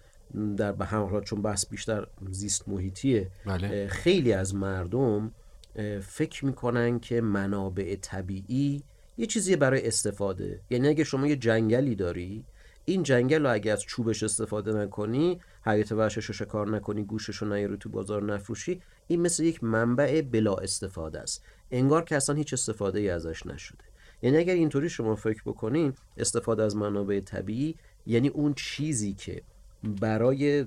در 0.56 0.72
به 0.72 0.84
همراه 0.84 1.24
چون 1.24 1.42
بحث 1.42 1.66
بیشتر 1.66 2.06
زیست 2.30 2.68
محیطیه 2.68 3.30
بله. 3.46 3.88
خیلی 3.88 4.32
از 4.32 4.54
مردم 4.54 5.32
فکر 6.02 6.44
می‌کنن 6.44 7.00
که 7.00 7.20
منابع 7.20 7.96
طبیعی 8.00 8.82
یه 9.18 9.26
چیزی 9.26 9.56
برای 9.56 9.86
استفاده. 9.86 10.60
یعنی 10.70 10.88
اگه 10.88 11.04
شما 11.04 11.26
یه 11.26 11.36
جنگلی 11.36 11.94
داری 11.94 12.44
این 12.84 13.02
جنگل 13.02 13.42
رو 13.42 13.52
اگه 13.52 13.72
از 13.72 13.82
چوبش 13.82 14.22
استفاده 14.22 14.72
نکنی 14.72 15.40
حیات 15.66 15.92
وحشش 15.92 16.24
رو 16.24 16.34
شکار 16.34 16.68
نکنی 16.68 17.02
گوشش 17.02 17.36
رو 17.36 17.48
نیاری 17.54 17.76
تو 17.76 17.88
بازار 17.88 18.22
نفروشی 18.22 18.80
این 19.06 19.20
مثل 19.20 19.44
یک 19.44 19.64
منبع 19.64 20.22
بلا 20.22 20.54
استفاده 20.54 21.20
است. 21.20 21.42
انگار 21.70 22.04
که 22.04 22.16
اصلا 22.16 22.36
هیچ 22.36 22.52
استفاده 22.52 22.98
ای 22.98 23.08
ازش 23.08 23.46
نشده. 23.46 23.84
یعنی 24.22 24.36
اگر 24.36 24.54
اینطوری 24.54 24.88
شما 24.88 25.14
فکر 25.14 25.42
بکنین 25.46 25.92
استفاده 26.16 26.62
از 26.62 26.76
منابع 26.76 27.20
طبیعی 27.20 27.76
یعنی 28.06 28.28
اون 28.28 28.54
چیزی 28.54 29.14
که 29.14 29.42
برای 30.00 30.66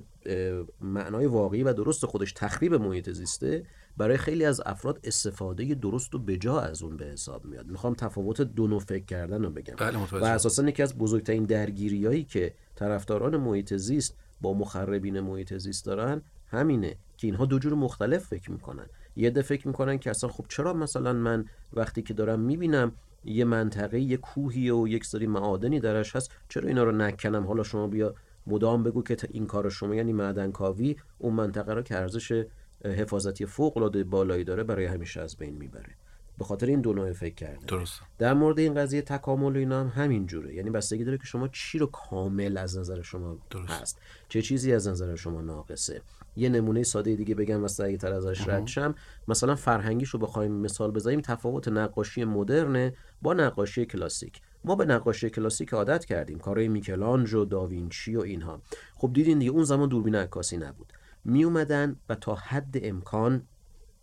معنای 0.80 1.26
واقعی 1.26 1.62
و 1.62 1.72
درست 1.72 2.06
خودش 2.06 2.32
تخریب 2.32 2.74
محیط 2.74 3.10
زیسته 3.10 3.64
برای 3.96 4.16
خیلی 4.16 4.44
از 4.44 4.60
افراد 4.66 5.00
استفاده 5.04 5.74
درست 5.74 6.14
و 6.14 6.18
بجا 6.18 6.60
از 6.60 6.82
اون 6.82 6.96
به 6.96 7.04
حساب 7.04 7.44
میاد. 7.44 7.66
می‌خوام 7.66 7.94
تفاوت 7.94 8.40
دو 8.40 8.66
نوع 8.66 8.80
فکر 8.80 9.04
کردن 9.04 9.42
رو 9.42 9.50
بگم. 9.50 9.74
بله 9.78 9.98
و 10.12 10.24
اساسا 10.24 10.68
یکی 10.68 10.82
از 10.82 10.98
بزرگترین 10.98 11.44
درگیریایی 11.44 12.24
که 12.24 12.54
طرفداران 12.74 13.36
محیط 13.36 13.74
زیست 13.74 14.14
با 14.40 14.54
مخربین 14.54 15.20
محیط 15.20 15.54
زیست 15.54 15.86
دارن 15.86 16.22
همینه 16.46 16.96
که 17.16 17.26
اینها 17.26 17.46
دو 17.46 17.58
جور 17.58 17.74
مختلف 17.74 18.26
فکر 18.26 18.50
می‌کنن. 18.50 18.86
یه 19.16 19.30
ده 19.30 19.42
فکر 19.42 19.68
می‌کنن 19.68 19.98
که 19.98 20.10
اصلا 20.10 20.30
خب 20.30 20.44
چرا 20.48 20.72
مثلا 20.72 21.12
من 21.12 21.44
وقتی 21.72 22.02
که 22.02 22.14
دارم 22.14 22.40
می‌بینم 22.40 22.92
یه 23.24 23.44
منطقه 23.44 24.00
یه 24.00 24.16
کوهی 24.16 24.70
و 24.70 24.88
یک 24.88 25.04
سری 25.04 25.26
معادنی 25.26 25.80
درش 25.80 26.16
هست 26.16 26.30
چرا 26.48 26.68
اینا 26.68 26.84
رو 26.84 26.92
نکنم؟ 26.92 27.46
حالا 27.46 27.62
شما 27.62 27.86
بیا 27.86 28.14
مدام 28.48 28.82
بگو 28.82 29.02
که 29.02 29.16
این 29.30 29.46
کار 29.46 29.68
شما 29.68 29.94
یعنی 29.94 30.12
معدن 30.12 30.50
کاوی 30.50 30.96
اون 31.18 31.34
منطقه 31.34 31.74
رو 31.74 31.82
که 31.82 31.96
ارزش 31.96 32.44
حفاظتی 32.84 33.46
فوق 33.46 33.76
العاده 33.76 34.04
بالایی 34.04 34.44
داره 34.44 34.64
برای 34.64 34.86
همیشه 34.86 35.20
از 35.20 35.36
بین 35.36 35.54
می‌بره. 35.54 35.94
به 36.38 36.44
خاطر 36.44 36.66
این 36.66 36.80
دو 36.80 36.92
نوع 36.92 37.12
فکر 37.12 37.34
کرده 37.34 37.66
درست 37.66 38.00
در 38.18 38.34
مورد 38.34 38.58
این 38.58 38.74
قضیه 38.74 39.02
تکامل 39.02 39.56
و 39.56 39.58
اینا 39.58 39.80
هم 39.80 40.02
همین 40.02 40.26
جوره. 40.26 40.54
یعنی 40.54 40.70
بستگی 40.70 41.04
داره 41.04 41.18
که 41.18 41.24
شما 41.24 41.48
چی 41.48 41.78
رو 41.78 41.86
کامل 41.86 42.56
از 42.56 42.78
نظر 42.78 43.02
شما 43.02 43.38
درست. 43.50 43.70
هست. 43.70 43.98
چه 44.28 44.42
چیزی 44.42 44.72
از 44.72 44.88
نظر 44.88 45.14
شما 45.14 45.40
ناقصه. 45.40 46.02
یه 46.36 46.48
نمونه 46.48 46.82
ساده 46.82 47.16
دیگه 47.16 47.34
بگم 47.34 47.64
و 47.64 47.68
سعی 47.68 47.96
تر 47.96 48.12
ازش 48.12 48.48
رد 48.48 48.66
شم. 48.66 48.94
مثلا 49.28 49.54
فرهنگیش 49.54 50.08
رو 50.08 50.18
بخوایم 50.18 50.52
مثال 50.52 50.90
بزنیم 50.90 51.20
تفاوت 51.20 51.68
نقاشی 51.68 52.24
مدرن 52.24 52.92
با 53.22 53.34
نقاشی 53.34 53.86
کلاسیک. 53.86 54.40
ما 54.64 54.74
به 54.74 54.84
نقاشی 54.84 55.30
کلاسیک 55.30 55.74
عادت 55.74 56.04
کردیم 56.04 56.38
کارهای 56.38 56.68
میکلانج 56.68 57.34
و 57.34 57.44
داوینچی 57.44 58.16
و 58.16 58.20
اینها. 58.20 58.62
خب 58.94 59.12
دیدین 59.12 59.38
دیگه 59.38 59.50
اون 59.50 59.64
زمان 59.64 59.88
دوربین 59.88 60.14
عکاسی 60.14 60.56
نبود. 60.56 60.92
می 61.24 61.44
اومدن 61.44 61.96
و 62.08 62.14
تا 62.14 62.34
حد 62.34 62.74
امکان 62.82 63.42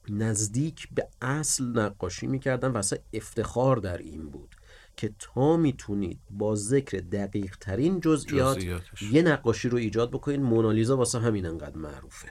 نزدیک 0.10 0.88
به 0.96 1.08
اصل 1.22 1.64
نقاشی 1.64 2.28
می‌کردن 2.28 2.72
و 2.72 2.78
اصلا 2.78 3.00
افتخار 3.14 3.78
در 3.78 3.98
این 3.98 4.30
بود 4.30 4.56
که 4.98 5.14
تا 5.20 5.58
می‌تونید 5.58 6.20
با 6.30 6.56
ذکر 6.56 6.98
دقیق 6.98 7.58
ترین 7.62 8.00
جزئیات 8.00 8.64
یه 9.12 9.22
نقاشی 9.22 9.70
رو 9.70 9.78
ایجاد 9.78 10.12
بکنید 10.12 10.40
مونالیزا 10.40 10.98
واسه 10.98 11.20
همین 11.20 11.46
انقدر 11.46 11.78
معروفه. 11.78 12.28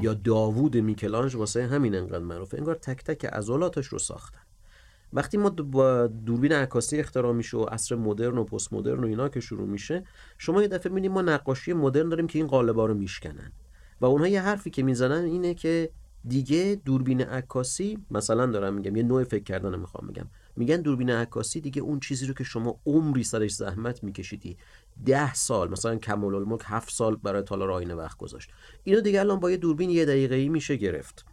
یا 0.00 0.14
داوود 0.14 0.76
میکلانج 0.76 1.36
واسه 1.36 1.66
همین 1.66 1.94
انقدر 1.94 2.24
معروفه. 2.24 2.58
انگار 2.58 2.74
تک 2.74 3.04
تک 3.04 3.24
عضلاتش 3.24 3.86
رو 3.86 3.98
ساختن. 3.98 4.40
وقتی 5.12 5.36
ما 5.36 5.50
با 5.50 6.06
دوربین 6.06 6.52
عکاسی 6.52 6.98
اختراع 7.00 7.32
میشه 7.32 7.56
و 7.56 7.64
عصر 7.64 7.94
مدرن 7.94 8.38
و 8.38 8.44
پست 8.44 8.72
مدرن 8.72 9.04
و 9.04 9.06
اینا 9.06 9.28
که 9.28 9.40
شروع 9.40 9.68
میشه 9.68 10.04
شما 10.38 10.62
یه 10.62 10.68
دفعه 10.68 10.92
می‌بینید 10.92 11.10
ما 11.10 11.22
نقاشی 11.22 11.72
مدرن 11.72 12.08
داریم 12.08 12.26
که 12.26 12.38
این 12.38 12.48
قالبا 12.48 12.86
رو 12.86 12.94
میشکنن. 12.94 13.52
و 14.00 14.06
اونها 14.06 14.28
یه 14.28 14.42
حرفی 14.42 14.70
که 14.70 14.82
می‌زنن 14.82 15.24
اینه 15.24 15.54
که 15.54 15.90
دیگه 16.28 16.80
دوربین 16.84 17.20
عکاسی 17.20 17.98
مثلا 18.10 18.46
دارم 18.46 18.74
میگم 18.74 18.96
یه 18.96 19.02
نوع 19.02 19.24
فکر 19.24 19.44
کردن 19.44 19.78
می‌خوام 19.78 20.08
بگم. 20.08 20.26
میگن 20.56 20.76
دوربین 20.76 21.10
عکاسی 21.10 21.60
دیگه 21.60 21.82
اون 21.82 22.00
چیزی 22.00 22.26
رو 22.26 22.34
که 22.34 22.44
شما 22.44 22.80
عمری 22.86 23.24
سرش 23.24 23.54
زحمت 23.54 24.04
میکشیدی. 24.04 24.56
ده 25.06 25.34
سال 25.34 25.70
مثلا 25.70 25.96
کمال 25.96 26.34
الملک 26.34 26.60
هفت 26.64 26.92
سال 26.92 27.16
برای 27.16 27.42
تالار 27.42 27.70
آینه 27.70 27.94
وقت 27.94 28.18
گذاشت. 28.18 28.50
اینو 28.84 29.00
دیگه 29.00 29.20
الان 29.20 29.40
با 29.40 29.50
یه 29.50 29.56
دوربین 29.56 29.90
یه 29.90 30.04
دقیقه 30.04 30.34
ای 30.34 30.48
میشه 30.48 30.76
گرفت. 30.76 31.24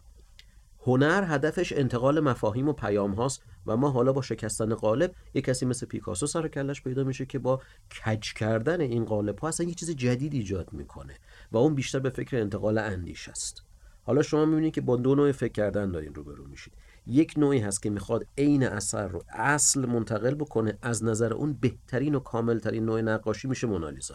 هنر 0.86 1.24
هدفش 1.26 1.72
انتقال 1.72 2.20
مفاهیم 2.20 2.68
و 2.68 2.72
پیام 2.72 3.12
هاست 3.12 3.42
و 3.66 3.76
ما 3.76 3.90
حالا 3.90 4.12
با 4.12 4.22
شکستن 4.22 4.74
قالب 4.74 5.14
یه 5.34 5.42
کسی 5.42 5.66
مثل 5.66 5.86
پیکاسو 5.86 6.26
سر 6.26 6.48
کلش 6.48 6.82
پیدا 6.82 7.04
میشه 7.04 7.26
که 7.26 7.38
با 7.38 7.60
کج 8.04 8.32
کردن 8.32 8.80
این 8.80 9.04
قالب 9.04 9.38
ها 9.38 9.48
اصلا 9.48 9.66
یه 9.66 9.74
چیز 9.74 9.90
جدید 9.90 10.34
ایجاد 10.34 10.72
می‌کنه 10.72 11.14
و 11.52 11.56
اون 11.56 11.74
بیشتر 11.74 11.98
به 11.98 12.10
فکر 12.10 12.36
انتقال 12.36 12.78
اندیش 12.78 13.28
است. 13.28 13.62
حالا 14.02 14.22
شما 14.22 14.44
می‌بینید 14.44 14.74
که 14.74 14.80
با 14.80 14.96
دو 14.96 15.14
نوع 15.14 15.32
فکر 15.32 15.52
کردن 15.52 15.90
دارین 15.90 16.14
روبرو 16.14 16.46
میشید. 16.46 16.72
یک 17.06 17.34
نوعی 17.36 17.58
هست 17.58 17.82
که 17.82 17.90
می‌خواد 17.90 18.26
عین 18.38 18.62
اثر 18.62 19.08
رو 19.08 19.22
اصل 19.28 19.86
منتقل 19.86 20.34
بکنه 20.34 20.78
از 20.82 21.04
نظر 21.04 21.32
اون 21.32 21.52
بهترین 21.52 22.14
و 22.14 22.20
کاملترین 22.20 22.84
نوع 22.84 23.00
نقاشی 23.00 23.48
میشه 23.48 23.66
مونالیزا. 23.66 24.14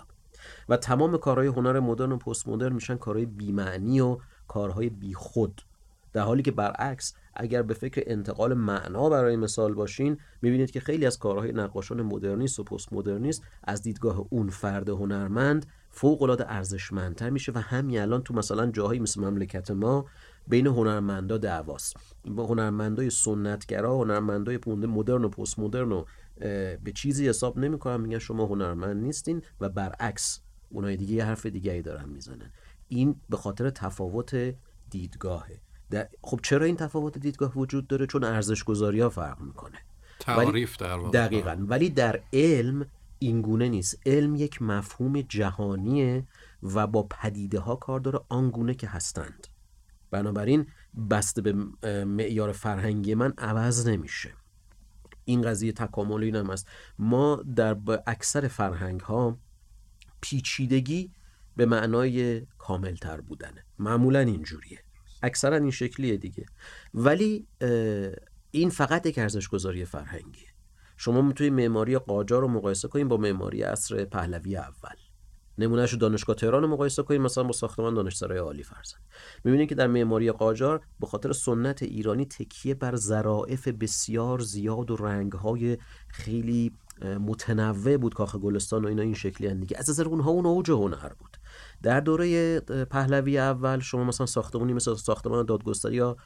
و 0.70 0.78
تمام 0.78 1.18
کارهای 1.18 1.48
هنر 1.48 1.80
مدرن 1.80 2.12
و 2.12 2.18
پست 2.18 2.48
مدرن 2.48 2.74
میشن 2.74 2.98
کارهای 2.98 3.26
بیمعنی 3.26 4.02
و 4.02 4.18
کارهای 4.48 4.90
بیخود. 4.90 5.62
در 6.14 6.22
حالی 6.22 6.44
که 6.44 6.52
برعکس 6.52 7.14
اگر 7.36 7.62
به 7.62 7.74
فکر 7.74 8.04
انتقال 8.06 8.54
معنا 8.54 9.10
برای 9.10 9.36
مثال 9.36 9.74
باشین 9.74 10.18
می‌بینید 10.42 10.72
که 10.72 10.80
خیلی 10.80 11.06
از 11.06 11.20
کارهای 11.20 11.52
نقاشان 11.52 12.02
مدرنیست 12.02 12.60
و 12.60 12.64
پست 12.64 12.94
مدرنیست 12.94 13.44
از 13.64 13.82
دیدگاه 13.82 14.26
اون 14.30 14.50
فرد 14.50 14.90
هنرمند 14.90 15.66
فوق 15.90 16.22
العاده 16.22 16.52
ارزشمندتر 16.52 17.30
میشه 17.30 17.52
و 17.52 17.58
همین 17.58 18.00
الان 18.00 18.24
تو 18.24 18.34
مثلا 18.34 18.72
جاهایی 18.72 19.00
مثل 19.00 19.22
مملکت 19.22 19.72
ما 19.72 20.06
بین 20.48 20.68
هنرمندا 20.68 21.38
دعواست. 21.38 21.98
با 22.26 22.46
هنرمندای 22.46 23.10
سنتگرا 23.10 23.98
هنرمندای 23.98 24.60
مدرن 24.68 25.24
و 25.24 25.30
پست 25.30 25.60
مدرن 25.60 25.92
و 25.92 26.06
به 26.84 26.92
چیزی 26.96 27.30
حساب 27.30 27.60
نمی‌کنن 27.60 28.02
میگن 28.02 28.20
شما 28.20 28.46
هنرمند 28.46 29.04
نیستین 29.04 29.42
و 29.62 29.70
برعکس 29.70 30.42
اونای 30.70 30.98
دیگه 30.98 31.26
حرف 31.26 31.46
دیگری 31.46 31.82
دارن 31.82 32.10
می‌زنن. 32.10 32.52
این 32.88 33.16
به 33.30 33.38
خاطر 33.38 33.70
تفاوت 33.70 34.56
دیدگاهه. 34.90 35.62
خب 36.22 36.40
چرا 36.44 36.66
این 36.66 36.76
تفاوت 36.76 37.18
دیدگاه 37.18 37.58
وجود 37.58 37.88
داره؟ 37.88 38.08
چون 38.08 38.24
ارزش 38.24 38.64
گذاری 38.64 39.00
ها 39.00 39.10
فرق 39.10 39.42
می‌کنه. 39.42 39.78
تعریف 40.20 40.78
در 40.78 40.98
واقع. 40.98 41.12
دقیقا. 41.12 41.58
ولی 41.60 41.90
در 41.90 42.22
علم 42.34 42.86
اینگونه 43.20 43.70
نیست. 43.70 44.00
علم 44.06 44.36
یک 44.36 44.62
مفهوم 44.62 45.22
جهانیه 45.22 46.28
و 46.64 46.88
با 46.88 47.04
پدیده 47.04 47.60
ها 47.60 47.76
کار 47.76 48.00
داره 48.00 48.20
آنگونه 48.30 48.74
که 48.74 48.88
هستند. 48.88 49.48
بنابراین 50.12 50.68
بسته 51.10 51.42
به 51.42 51.54
معیار 52.06 52.52
فرهنگی 52.52 53.16
من 53.16 53.34
عوض 53.38 53.88
نمیشه. 53.88 54.34
این 55.26 55.42
قضیه 55.42 55.72
تکامل 55.72 56.24
این 56.24 56.36
هم 56.36 56.50
است. 56.50 56.68
ما 57.00 57.44
در 57.56 57.78
اکثر 58.08 58.48
فرهنگ 58.48 59.00
ها 59.00 59.38
پیچیدگی 60.22 61.12
به 61.56 61.66
معنای 61.66 62.46
کاملتر 62.58 63.22
بودنه. 63.22 63.66
معمولا 63.80 64.20
اینجوریه. 64.20 64.84
اکثرا 65.22 65.58
این 65.58 65.72
شکلیه 65.72 66.18
دیگه. 66.18 66.46
ولی 66.94 67.48
این 68.52 68.70
فقط 68.70 69.06
یک 69.06 69.18
ارزش 69.18 69.48
گذاری 69.48 69.86
فرهنگیه. 69.86 70.48
شما 70.98 71.22
می‌تونید 71.22 71.54
معماری 71.54 71.98
قاجار 71.98 72.42
رو 72.42 72.48
مقایسه 72.48 72.88
کنید 72.88 73.08
با 73.08 73.18
معماری 73.18 73.62
عصر 73.62 74.06
پهلوی 74.06 74.56
اول. 74.56 74.96
نمونهش 75.64 75.94
دانشگاه 75.94 76.36
تهران 76.36 76.62
رو 76.62 76.68
مقایسه 76.68 77.04
کنید 77.04 77.22
مثلا 77.22 77.44
با 77.44 77.52
ساختمان 77.52 77.94
دانشسرای 77.94 78.38
عالی 78.38 78.64
فرزن 78.64 78.98
می‌بینید 79.44 79.70
که 79.70 79.76
در 79.76 79.88
معماری 79.88 80.32
قاجار 80.32 80.82
به 81.00 81.08
خاطر 81.08 81.32
سنت 81.32 81.84
ایرانی 81.84 82.26
تکیه 82.26 82.74
بر 82.74 82.96
ظرافت 82.96 83.70
بسیار 83.70 84.40
زیاد 84.40 84.92
و 84.92 84.96
رنگهای 84.96 85.78
خیلی 86.08 86.72
متنوع 87.02 87.98
بود 87.98 88.14
کاخ 88.14 88.36
گلستان 88.36 88.86
و 88.86 88.88
اینا 88.88 89.02
این 89.02 89.14
شکلی 89.14 89.54
دیگه 89.54 89.78
از 89.78 89.90
نظر 89.90 90.06
اونها 90.06 90.32
اون 90.32 90.46
اوج 90.46 90.72
هنر 90.72 91.12
بود. 91.20 91.38
در 91.84 92.00
دوره 92.00 92.60
پهلوی 92.60 93.38
اول 93.38 93.80
شما 93.80 94.04
مثلا 94.04 94.26
ساختمانی 94.26 94.74
مثل 94.74 94.96
ساختمان 94.96 95.46
دادگستری 95.46 95.96
یا 95.96 96.18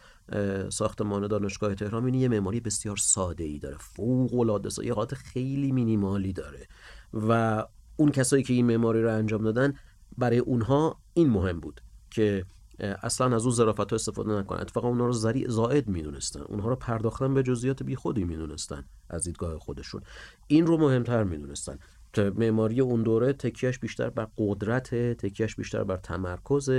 ساختمان 0.70 1.28
دانشگاه 1.28 1.76
تهران 1.76 2.14
یه 2.14 2.28
معماری 2.28 2.60
بسیار 2.60 2.98
ساده 2.98 3.44
ای 3.44 3.60
داره 3.60 3.78
فوق 3.80 4.40
العاده 4.40 4.70
یه 4.84 4.94
حالت 4.94 5.14
خیلی 5.14 5.72
مینیمالی 5.72 6.34
داره. 6.34 6.68
و 7.14 7.64
اون 7.98 8.12
کسایی 8.12 8.44
که 8.44 8.54
این 8.54 8.66
معماری 8.66 9.02
رو 9.04 9.14
انجام 9.14 9.44
دادن 9.44 9.74
برای 10.18 10.40
اونها 10.40 11.00
این 11.14 11.30
مهم 11.30 11.60
بود 11.60 11.82
که 12.12 12.46
اصلا 12.80 13.36
از 13.36 13.44
اون 13.44 13.56
ظرافت 13.56 13.90
ها 13.90 13.96
استفاده 13.96 14.32
نکنن. 14.32 14.62
اتفاقا 14.62 14.88
اونها 14.88 15.06
رو 15.06 15.14
زری 15.14 15.46
زائد 15.48 15.88
می‌دونستن. 15.88 16.42
اونها 16.42 16.70
رو 16.70 16.76
پرداختن 16.76 17.34
به 17.34 17.44
جزئیات 17.44 17.84
بیخودی 17.84 18.24
می‌دونستن 18.24 18.86
از 19.10 19.24
دیدگاه 19.24 19.60
خودشون. 19.60 20.02
این 20.48 20.68
رو 20.68 20.78
مهمتر 20.78 21.24
می‌دونستن. 21.24 21.80
معماری 22.18 22.82
اون 22.82 23.04
دوره 23.04 23.34
تکیهش 23.34 23.80
بیشتر 23.80 24.10
بر 24.10 24.28
قدرت 24.38 24.96
تکیهش 24.96 25.56
بیشتر 25.56 25.84
بر 25.84 25.98
تمرکز. 25.98 26.70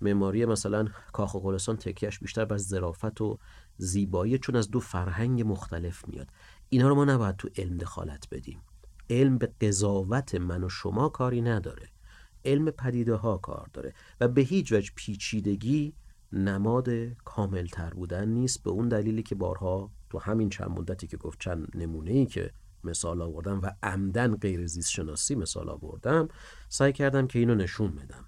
معماری 0.00 0.46
مثلا 0.46 0.88
کاخ 1.12 1.36
گلستان 1.36 1.76
تکیهش 1.76 2.18
بیشتر 2.18 2.44
بر 2.44 2.56
ظرافت 2.56 3.20
و 3.20 3.38
زیبایی 3.76 4.38
چون 4.38 4.56
از 4.56 4.70
دو 4.70 4.80
فرهنگ 4.80 5.42
مختلف 5.42 6.08
میاد. 6.08 6.28
اینا 6.68 6.88
رو 6.88 6.94
ما 6.94 7.04
نباید 7.04 7.36
تو 7.36 7.48
علم 7.56 7.76
دخالت 7.76 8.28
بدیم. 8.30 8.60
علم 9.10 9.38
به 9.38 9.48
قضاوت 9.60 10.34
من 10.34 10.64
و 10.64 10.68
شما 10.68 11.08
کاری 11.08 11.42
نداره. 11.42 11.88
علم 12.44 12.70
پدیده 12.70 13.14
ها 13.14 13.36
کار 13.36 13.70
داره 13.72 13.94
و 14.20 14.28
به 14.28 14.42
هیچ 14.42 14.72
وجه 14.72 14.90
پیچیدگی 14.94 15.94
نماد 16.32 16.88
کامل 17.24 17.66
تر 17.66 17.90
بودن 17.90 18.28
نیست 18.28 18.62
به 18.62 18.70
اون 18.70 18.88
دلیلی 18.88 19.22
که 19.22 19.34
بارها 19.34 19.90
تو 20.10 20.18
همین 20.18 20.48
چند 20.48 20.70
مدتی 20.70 21.06
که 21.06 21.16
گفت 21.16 21.40
چند 21.40 21.68
نمونه 21.74 22.10
ای 22.10 22.26
که 22.26 22.50
مثال 22.84 23.22
آوردم 23.22 23.60
و 23.62 23.70
عمدن 23.82 24.36
غیر 24.36 24.66
زیست 24.66 24.90
شناسی 24.90 25.34
مثال 25.34 25.68
آوردم 25.68 26.28
سعی 26.68 26.92
کردم 26.92 27.26
که 27.26 27.38
اینو 27.38 27.54
نشون 27.54 27.90
بدم 27.90 28.24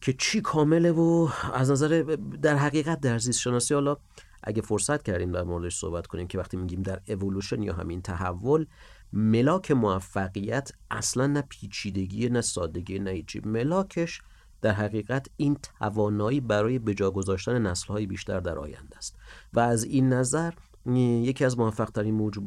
که 0.00 0.12
چی 0.12 0.40
کامله 0.40 0.92
و 0.92 1.28
از 1.52 1.70
نظر 1.70 2.16
در 2.42 2.56
حقیقت 2.56 3.00
در 3.00 3.18
زیست 3.18 3.40
شناسی 3.40 3.74
حالا 3.74 3.96
اگه 4.42 4.62
فرصت 4.62 5.02
کردیم 5.02 5.32
در 5.32 5.42
موردش 5.42 5.76
صحبت 5.76 6.06
کنیم 6.06 6.26
که 6.26 6.38
وقتی 6.38 6.56
میگیم 6.56 6.82
در 6.82 7.00
اولوشن 7.08 7.62
یا 7.62 7.72
همین 7.72 8.02
تحول 8.02 8.66
ملاک 9.16 9.70
موفقیت 9.70 10.72
اصلا 10.90 11.26
نه 11.26 11.42
پیچیدگی 11.42 12.28
نه 12.28 12.40
سادگی 12.40 12.98
نه 12.98 13.10
هیچی. 13.10 13.40
ملاکش 13.44 14.22
در 14.62 14.72
حقیقت 14.72 15.26
این 15.36 15.56
توانایی 15.78 16.40
برای 16.40 16.78
بجا 16.78 17.10
گذاشتن 17.10 17.66
نسلهای 17.66 18.06
بیشتر 18.06 18.40
در 18.40 18.58
آینده 18.58 18.96
است. 18.96 19.16
و 19.52 19.60
از 19.60 19.84
این 19.84 20.08
نظر 20.08 20.52
یکی 20.96 21.44
از 21.44 21.58
موفق 21.58 21.90
ترین 21.90 22.14
موج... 22.14 22.38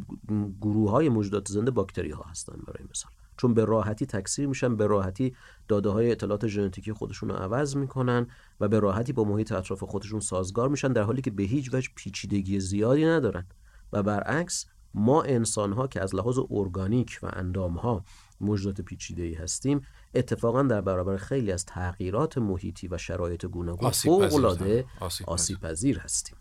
گروه 0.62 0.92
های 0.92 1.10
موجودات 1.10 1.48
زنده 1.48 1.72
باکتری 1.72 2.12
ها 2.12 2.24
هستن 2.24 2.60
برای 2.68 2.88
مثال. 2.90 3.12
چون 3.38 3.54
به 3.54 3.66
راحتی 3.66 4.06
تکثیر 4.06 4.48
میشن 4.48 4.76
به 4.76 4.88
راحتی 4.88 5.36
داده 5.68 5.90
های 5.90 6.12
اطلاعات 6.12 6.48
ژنتیکی 6.48 6.94
خودشون 6.94 7.30
رو 7.30 7.36
عوض 7.36 7.76
می‌کنن 7.76 8.28
و 8.60 8.68
به 8.68 8.80
راحتی 8.80 9.14
با 9.14 9.24
محیط 9.24 9.52
اطراف 9.52 9.84
خودشون 9.84 10.20
سازگار 10.20 10.70
میشن 10.70 10.94
در 10.94 11.02
حالی 11.02 11.22
که 11.22 11.32
به 11.32 11.44
هیچ 11.44 11.74
وجه 11.74 11.90
پیچیدگی 11.96 12.60
زیادی 12.60 13.06
ندارن. 13.06 13.46
و 13.94 14.04
برعکس 14.04 14.66
ما 14.98 15.24
انسان 15.24 15.74
ها 15.74 15.88
که 15.88 16.02
از 16.02 16.16
لحاظ 16.16 16.40
ارگانیک 16.52 17.20
و 17.24 17.30
اندام 17.34 17.74
ها 17.74 18.04
موجودات 18.42 18.82
پیچیده 18.82 19.24
ای 19.24 19.34
هستیم 19.34 19.82
اتفاقا 20.16 20.64
در 20.64 20.82
برابر 20.82 21.18
خیلی 21.18 21.52
از 21.52 21.66
تغییرات 21.66 22.38
محیطی 22.38 22.88
و 22.88 22.98
شرایط 22.98 23.46
گوناگون 23.46 23.90
فوق 23.90 24.34
العاده 24.34 24.86
آسیب 25.26 25.60
پذیر. 25.60 26.00
هستیم. 26.00 26.36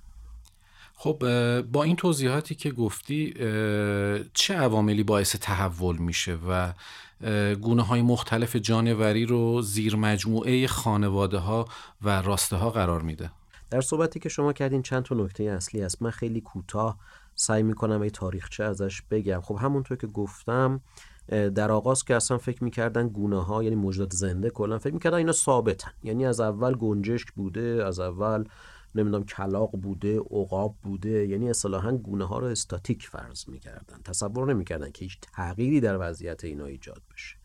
خب 0.94 1.18
با 1.62 1.82
این 1.82 1.96
توضیحاتی 1.96 2.54
که 2.54 2.70
گفتی 2.70 3.34
چه 4.34 4.54
عواملی 4.54 5.02
باعث 5.02 5.36
تحول 5.36 5.96
میشه 5.96 6.38
و 6.48 6.72
گونه 7.60 7.82
های 7.82 8.02
مختلف 8.02 8.56
جانوری 8.56 9.26
رو 9.26 9.62
زیر 9.62 9.96
مجموعه 9.96 10.66
خانواده 10.66 11.38
ها 11.38 11.68
و 12.02 12.22
راسته 12.22 12.56
ها 12.56 12.70
قرار 12.70 13.02
میده؟ 13.02 13.30
در 13.70 13.80
صحبتی 13.80 14.20
که 14.20 14.28
شما 14.28 14.52
کردین 14.52 14.82
چند 14.82 15.02
تا 15.02 15.14
نکته 15.14 15.44
اصلی 15.44 15.82
هست 15.82 16.02
من 16.02 16.10
خیلی 16.10 16.40
کوتاه 16.40 16.98
سعی 17.36 17.62
می‌کنم 17.62 18.00
ای 18.00 18.10
تاریخچه 18.10 18.64
ازش 18.64 19.02
بگم. 19.02 19.40
خب 19.40 19.56
همونطور 19.60 19.96
که 19.96 20.06
گفتم 20.06 20.80
در 21.28 21.70
آغاز 21.70 22.04
که 22.04 22.16
اصلا 22.16 22.38
فکر 22.38 22.64
می‌کردن 22.64 23.08
گونه 23.08 23.44
ها 23.44 23.62
یعنی 23.62 23.76
موجودات 23.76 24.12
زنده 24.12 24.50
کلا 24.50 24.78
فکر 24.78 24.94
می‌کردن 24.94 25.16
اینا 25.16 25.32
ثابتن. 25.32 25.90
یعنی 26.02 26.26
از 26.26 26.40
اول 26.40 26.74
گنجشک 26.74 27.32
بوده 27.32 27.82
از 27.86 28.00
اول 28.00 28.44
نمی‌دونم 28.94 29.24
کلاق 29.24 29.70
بوده 29.70 30.18
عقاب 30.18 30.76
بوده 30.82 31.26
یعنی 31.26 31.50
اصطلاحا 31.50 31.92
گونه 31.92 32.24
ها 32.24 32.38
رو 32.38 32.46
استاتیک 32.46 33.06
فرض 33.06 33.48
می‌کردن. 33.48 33.98
تصور 34.04 34.54
نمی‌کردن 34.54 34.90
که 34.90 35.04
هیچ 35.04 35.18
تغییری 35.20 35.80
در 35.80 35.96
وضعیت 36.00 36.44
اینا 36.44 36.64
ایجاد 36.64 37.02
بشه. 37.14 37.36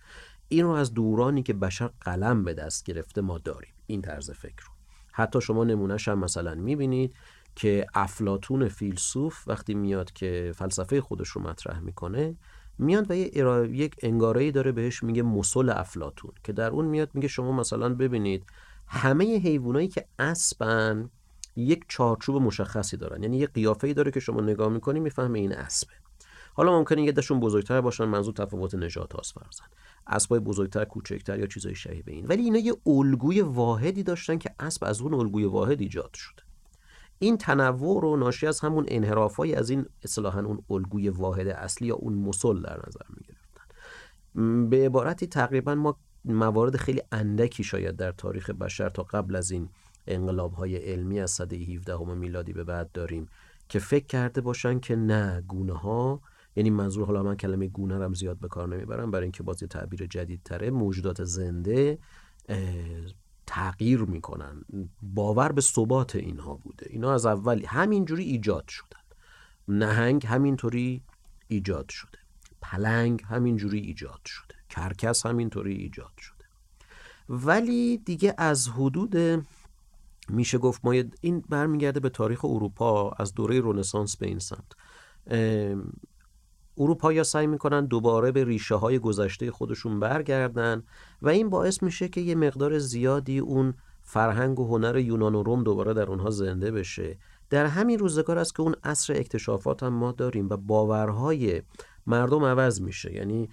این 0.48 0.66
رو 0.66 0.72
از 0.72 0.94
دورانی 0.94 1.44
که 1.44 1.54
بشر 1.54 1.90
قلم 2.02 2.44
به 2.44 2.54
دست 2.54 2.86
گرفته 2.86 3.22
ما 3.22 3.38
داریم. 3.38 3.74
این 3.88 4.02
طرز 4.02 4.32
فکر 4.32 4.66
رو. 4.66 4.74
حتی 5.12 5.42
شما 5.42 5.64
نمونهش 5.64 6.08
هم 6.08 6.20
مثلا 6.20 6.56
می‌بینید. 6.56 7.14
که 7.56 7.86
افلاتون 7.94 8.68
فیلسوف 8.68 9.48
وقتی 9.48 9.74
میاد 9.74 10.12
که 10.12 10.52
فلسفه 10.56 11.02
خودش 11.02 11.28
رو 11.28 11.42
مطرح 11.42 11.80
می‌کنه 11.80 12.36
میاد 12.78 13.12
و 13.12 13.16
یه 13.16 13.32
یک 13.72 13.96
انگارهی 14.02 14.52
داره 14.52 14.72
بهش 14.72 15.04
میگه 15.04 15.24
مسل 15.24 15.70
افلاتون 15.70 16.32
که 16.44 16.54
در 16.54 16.70
اون 16.70 16.86
میاد 16.86 17.10
میگه 17.14 17.28
شما 17.28 17.52
مثلا 17.52 17.96
ببینید 17.96 18.46
همه 18.88 19.38
حیوانایی 19.38 19.88
که 19.88 20.06
اسبن 20.20 21.10
یک 21.56 21.86
چارچوب 21.88 22.36
مشخصی 22.36 22.98
دارن 22.98 23.24
یعنی 23.24 23.38
یه 23.38 23.48
قیافه‌ای 23.48 23.94
داره 23.94 24.12
که 24.12 24.20
شما 24.20 24.42
نگاه 24.42 24.70
می‌کنی 24.70 25.00
می‌فهمه 25.00 25.40
این 25.40 25.54
اسبه. 25.54 25.94
حالا 26.54 26.72
ممکنه 26.72 27.04
یه 27.04 27.12
دشون 27.12 27.40
بزرگتر 27.40 27.82
باشن 27.82 28.06
منظور 28.06 28.34
تفاوت 28.34 28.76
نژاد 28.76 29.14
هاست 29.14 29.34
فرزن 29.34 29.66
اسبای 30.08 30.40
بزرگتر 30.40 30.86
کوچکتر 30.86 31.40
یا 31.40 31.46
چیزای 31.46 31.76
شبیه 31.76 32.04
این. 32.08 32.26
ولی 32.28 32.44
اینا 32.44 32.60
یه 32.60 32.74
الگوی 32.86 33.42
واحدی 33.42 34.04
داشتن 34.04 34.38
که 34.38 34.56
اسب 34.60 34.84
از 34.84 35.02
اون 35.02 35.14
الگوی 35.14 35.46
واحد 35.46 35.82
ایجاد 35.82 36.14
شده. 36.14 36.44
این 37.22 37.38
تنوع 37.38 38.02
رو 38.02 38.18
ناشی 38.18 38.48
از 38.48 38.60
همون 38.60 38.86
انحرافای 38.88 39.56
از 39.56 39.70
این 39.70 39.86
اصطلاحا 40.04 40.40
اون 40.40 40.64
الگوی 40.70 41.10
واحد 41.10 41.48
اصلی 41.48 41.88
یا 41.88 41.96
اون 41.96 42.14
مسل 42.14 42.62
در 42.62 42.80
نظر 42.88 43.06
می‌گرفتن. 43.10 44.70
به 44.70 44.86
عبارتی 44.86 45.28
تقریبا 45.28 45.76
ما 45.76 45.98
موارد 46.26 46.78
خیلی 46.78 47.02
اندکی 47.12 47.64
شاید 47.64 47.96
در 47.96 48.12
تاریخ 48.12 48.50
بشر 48.50 48.90
تا 48.90 49.04
قبل 49.04 49.36
از 49.36 49.52
این 49.52 49.70
انقلاب 50.08 50.54
های 50.54 50.76
علمی 50.76 51.20
از 51.20 51.32
صده 51.32 51.56
17 51.56 51.98
میلادی 51.98 52.54
به 52.54 52.64
بعد 52.64 52.92
داریم 52.92 53.28
که 53.70 53.80
فکر 53.80 54.06
کرده 54.06 54.42
باشن 54.42 54.80
که 54.80 54.96
نه 54.96 55.44
گونه 55.48 55.74
ها 55.74 56.22
یعنی 56.56 56.70
منظور 56.70 57.06
حالا 57.06 57.24
من 57.24 57.36
کلمه 57.36 57.68
گونه 57.68 57.96
هم 57.96 58.14
زیاد 58.14 58.38
به 58.40 58.48
کار 58.48 58.68
نمی‌برم 58.68 59.12
برای 59.12 59.24
اینکه 59.24 59.44
باز 59.44 59.58
تعبیر 59.58 60.06
جدید 60.06 60.42
تره 60.44 60.70
موجودات 60.70 61.24
زنده 61.24 62.00
تغییر 63.52 64.00
می‌کنن. 64.00 64.66
باور 65.02 65.52
به 65.52 65.62
ثبات 65.62 66.16
اینها 66.16 66.54
بوده. 66.54 66.86
اینا 66.90 67.14
از 67.14 67.26
اولی 67.26 67.66
همینجوری 67.66 68.24
ایجاد 68.24 68.68
شدن. 68.68 69.00
نهنگ 69.68 70.26
همینطوری 70.26 71.04
ایجاد 71.48 71.90
شده. 71.90 72.18
پلنگ 72.62 73.24
همینجوری 73.28 73.80
ایجاد 73.80 74.22
شده. 74.26 74.56
کرکس 74.70 75.26
همینطوری 75.26 75.76
ایجاد 75.76 76.14
شده. 76.18 76.46
ولی 77.30 77.98
دیگه 77.98 78.36
از 78.38 78.70
حدود 78.70 79.16
میشه 80.30 80.58
گفت 80.58 80.82
ما 80.86 80.92
این 81.22 81.44
برمیگرده 81.50 82.00
به 82.00 82.10
تاریخ 82.10 82.46
اروپا 82.46 83.12
از 83.12 83.34
دوره 83.34 83.62
رنسانس 83.62 84.18
به 84.18 84.28
این 84.28 84.40
سمت. 84.40 84.72
اروپا 86.78 87.24
سعی 87.24 87.48
می‌کنن 87.48 87.86
دوباره 87.86 88.32
به 88.32 88.44
ریشه 88.44 88.76
های 88.76 89.00
گذشته 89.00 89.52
خودشون 89.52 90.00
برگردن 90.00 90.84
و 91.22 91.30
این 91.30 91.50
باعث 91.50 91.84
میشه 91.84 92.08
که 92.08 92.22
یه 92.22 92.36
مقدار 92.36 92.80
زیادی 92.80 93.40
اون 93.40 93.74
فرهنگ 94.02 94.60
و 94.60 94.68
هنر 94.68 94.98
یونان 94.98 95.36
و 95.36 95.44
روم 95.44 95.64
دوباره 95.64 95.94
در 95.94 96.06
اونها 96.06 96.30
زنده 96.30 96.72
بشه. 96.72 97.18
در 97.50 97.66
همین 97.66 98.00
روزگار 98.00 98.38
است 98.38 98.56
که 98.56 98.62
اون 98.62 98.76
عصر 98.84 99.14
اکتشافات 99.14 99.84
هم 99.84 99.94
ما 99.94 100.12
داریم 100.12 100.50
و 100.50 100.58
باورهای 100.58 101.62
مردم 102.08 102.44
عوض 102.44 102.82
میشه. 102.82 103.14
یعنی 103.14 103.50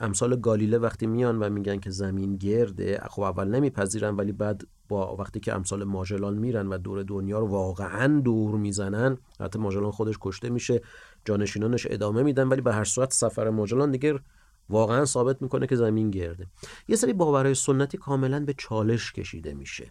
امثال 0.00 0.40
گالیله 0.40 0.78
وقتی 0.78 1.06
میان 1.06 1.38
و 1.38 1.50
میگن 1.50 1.78
که 1.78 1.90
زمین 1.90 2.36
گرده 2.36 3.00
خب 3.10 3.22
اول 3.22 3.48
نمیپذیرن 3.48 4.16
ولی 4.16 4.32
بعد 4.32 4.66
با 4.88 5.16
وقتی 5.16 5.40
که 5.40 5.54
امثال 5.54 5.84
ماژلان 5.84 6.38
میرن 6.38 6.68
و 6.68 6.78
دور 6.78 7.02
دنیا 7.02 7.38
رو 7.38 7.46
واقعا 7.46 8.20
دور 8.20 8.56
می‌زنن 8.56 9.18
حتی 9.40 9.58
ماژلان 9.58 9.90
خودش 9.90 10.14
کشته 10.20 10.50
میشه. 10.50 10.82
جانشینانش 11.26 11.86
ادامه 11.90 12.22
میدن 12.22 12.48
ولی 12.48 12.60
به 12.60 12.74
هر 12.74 12.84
صورت 12.84 13.12
سفر 13.12 13.50
ماجلان 13.50 13.90
دیگه 13.90 14.20
واقعا 14.68 15.04
ثابت 15.04 15.42
می‌کنه 15.42 15.66
که 15.66 15.76
زمین 15.76 16.10
گرده. 16.10 16.46
یه 16.88 16.96
سری 16.96 17.12
باورهای 17.12 17.54
سنتی 17.54 17.98
کاملا 17.98 18.44
به 18.44 18.54
چالش 18.58 19.12
کشیده 19.12 19.54
میشه. 19.54 19.90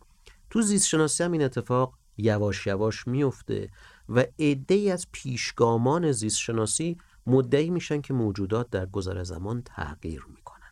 تو 0.50 0.62
زیست 0.62 0.88
شناسی 0.88 1.24
هم 1.24 1.32
این 1.32 1.44
اتفاق 1.44 1.94
یواش 2.18 2.68
یواش 2.68 3.08
میفته 3.08 3.70
و 4.10 4.26
عده 4.40 4.92
از 4.94 5.08
پیشگامان 5.12 6.12
زیست 6.12 6.38
شناسی 6.38 6.98
مدعی 7.28 7.70
میشن 7.70 8.02
که 8.02 8.14
موجودات 8.14 8.70
در 8.70 8.86
گذر 8.86 9.24
زمان 9.24 9.62
تغییر 9.66 10.26
می‌کنن. 10.36 10.72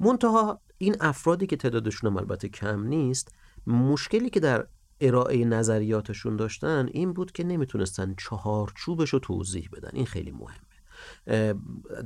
منتها 0.00 0.60
این 0.78 0.96
افرادی 1.00 1.46
که 1.46 1.56
تعدادشون 1.56 2.10
هم 2.10 2.16
البته 2.16 2.48
کم 2.48 2.82
نیست 2.86 3.34
مشکلی 3.66 4.30
که 4.30 4.40
در 4.40 4.66
ارائه 5.06 5.44
نظریاتشون 5.44 6.36
داشتن 6.36 6.88
این 6.92 7.12
بود 7.12 7.32
که 7.32 7.44
نمی‌تونستن 7.44 8.14
چهارچوبش 8.18 9.10
رو 9.10 9.18
توضیح 9.18 9.68
بدن. 9.72 9.90
این 9.92 10.06
خیلی 10.06 10.30
مهمه. 10.30 10.72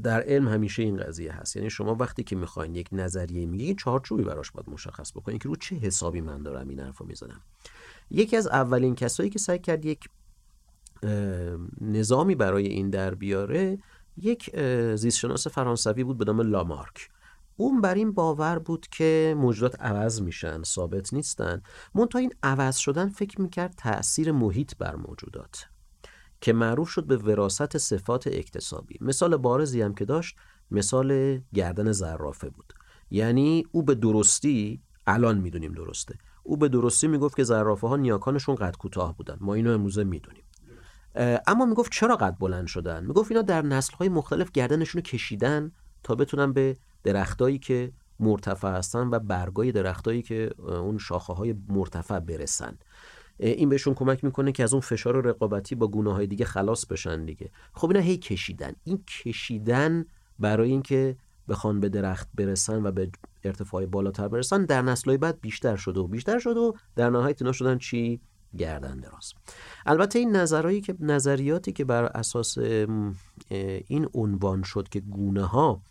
در 0.03 0.21
علم 0.21 0.49
همیشه 0.49 0.83
این 0.83 0.97
قضیه 0.97 1.33
هست. 1.33 1.57
یعنی 1.57 1.71
شما 1.71 1.95
وقتی 1.95 2.23
که 2.23 2.37
می‌خواین 2.37 2.75
یک 2.75 2.89
نظریه 2.93 3.47
میگی 3.47 3.75
چهارچوبی 3.75 4.23
براش 4.23 4.51
باید 4.51 4.71
مشخص 4.71 5.13
بکنین. 5.13 5.39
که 5.39 5.49
رو 5.49 5.57
چه 5.57 5.77
حسابی 5.77 6.21
من 6.21 6.43
دارم 6.43 6.69
این 6.69 6.81
حرفو 6.81 7.05
می‌زنم. 7.05 7.41
یکی 8.11 8.37
از 8.37 8.47
اولین 8.47 8.95
کسایی 8.95 9.31
که 9.31 9.39
سعی 9.39 9.59
کرد 9.59 9.85
یک 9.85 10.09
نظامی 11.81 12.35
برای 12.35 12.67
این 12.67 12.91
در 12.91 13.15
بیاره 13.15 13.79
یک 14.17 14.61
زیستشناس 14.97 15.49
فرانسوی 15.49 16.05
بود 16.05 16.19
به 16.19 16.25
نام 16.25 16.41
لامارک. 16.41 17.09
اون 17.57 17.81
بر 17.81 17.95
این 17.95 18.13
باور 18.13 18.59
بود 18.59 18.87
که 18.87 19.35
موجودات 19.39 19.81
عوض 19.81 20.23
میشن 20.23 20.63
ثابت 20.63 21.15
نیستن. 21.15 21.63
منتها 21.95 22.19
این 22.19 22.33
عوض 22.43 22.77
شدن 22.77 23.09
فکر 23.09 23.41
می‌کرد 23.41 23.75
تأثیر 23.77 24.33
محیط 24.33 24.77
بر 24.79 24.97
موجودات 24.97 25.67
که 26.41 26.53
معروف 26.53 26.89
شد 26.89 27.07
به 27.07 27.17
وراست 27.17 27.79
صفات 27.79 28.27
اکتسابی. 28.27 28.99
مثال 29.01 29.37
بارزی 29.37 29.83
هم 29.83 29.95
که 29.95 30.05
داشت 30.05 30.37
مثال 30.71 31.41
گردن 31.55 31.93
زرافه 31.93 32.51
بود. 32.51 32.73
یعنی 33.11 33.65
او 33.73 33.83
به 33.83 33.95
درستی 33.95 34.83
الان 35.07 35.39
می‌دونیم 35.39 35.73
درسته 35.73 36.15
او 36.43 36.57
به 36.57 36.69
درستی 36.69 37.09
می‌گفت 37.09 37.37
که 37.37 37.45
زرافه 37.45 37.89
ها 37.89 37.97
نیاکانشون 37.97 38.55
قد 38.55 38.77
کوتاه 38.77 39.17
بودن. 39.17 39.37
ما 39.41 39.55
اینو 39.55 39.73
امروزه 39.73 40.05
می‌دونیم. 40.05 40.45
اما 41.47 41.65
می‌گفت 41.65 41.93
چرا 41.93 42.17
قد 42.17 42.37
بلند 42.39 42.67
شدن؟ 42.67 43.05
می‌گفت 43.07 43.31
اینا 43.31 43.43
در 43.43 43.63
نسل 43.63 43.97
های 43.97 44.09
مختلف 44.09 44.51
گردنشون 44.53 45.03
رو 45.03 45.03
کشیدن. 45.03 45.73
تا 46.07 46.15
بتونن 46.15 46.53
به 46.53 46.77
درختایی 47.05 47.59
که 47.59 47.93
مرتفع 48.21 48.69
هستن 48.69 49.09
و 49.09 49.19
برگای 49.19 49.73
درختایی 49.73 50.23
که 50.23 50.51
اون 50.59 50.99
شاخه 50.99 51.33
های 51.33 51.55
مرتفع 51.69 52.19
برسن. 52.19 52.79
این 53.39 53.69
بهشون 53.69 53.95
کمک 53.95 54.25
می‌کنه 54.25 54.53
که 54.53 54.63
از 54.63 54.73
اون 54.73 54.81
فشار 54.81 55.21
رقابتی 55.21 55.75
با 55.75 55.89
گونه 55.89 56.13
های 56.13 56.27
دیگه 56.27 56.45
خلاص 56.45 56.87
بشن 56.87 57.25
دیگه. 57.25 57.51
خب 57.73 57.89
اینا 57.89 58.01
هی 58.01 58.17
کشیدن. 58.17 58.73
این 58.85 59.05
کشیدن 59.25 60.05
برای 60.39 60.71
اینکه 60.71 61.17
بخوان 61.49 61.81
به 61.81 61.89
درخت 61.89 62.29
برسن 62.35 62.87
و 62.87 62.91
به 62.91 63.11
ارتفاع 63.45 63.87
بالاتر 63.87 64.29
برسن 64.29 64.65
در 64.65 64.83
نسلهای 64.83 65.19
بعد 65.19 65.41
بیشتر 65.41 65.77
شده 65.77 66.01
و 66.01 66.07
بیشتر 66.07 66.39
شده 66.39 66.61
و 66.61 66.73
در 66.97 67.11
نهایت 67.11 67.43
اینا 67.43 67.53
شدن 67.53 67.79
چی؟ 67.79 68.21
گردن 68.59 68.97
دراز. 68.97 69.33
البته 69.87 70.19
این 70.19 70.37
نظرهایی 70.37 70.81
که 70.81 70.95
نظریاتی 71.01 71.73
که 71.73 71.85
بر 71.85 72.05
اساس 72.05 72.59
این 73.89 74.09
عنوان 74.15 74.63
شد 74.63 74.89
که 74.89 75.01
گونه 75.01 75.45
ها 75.45 75.83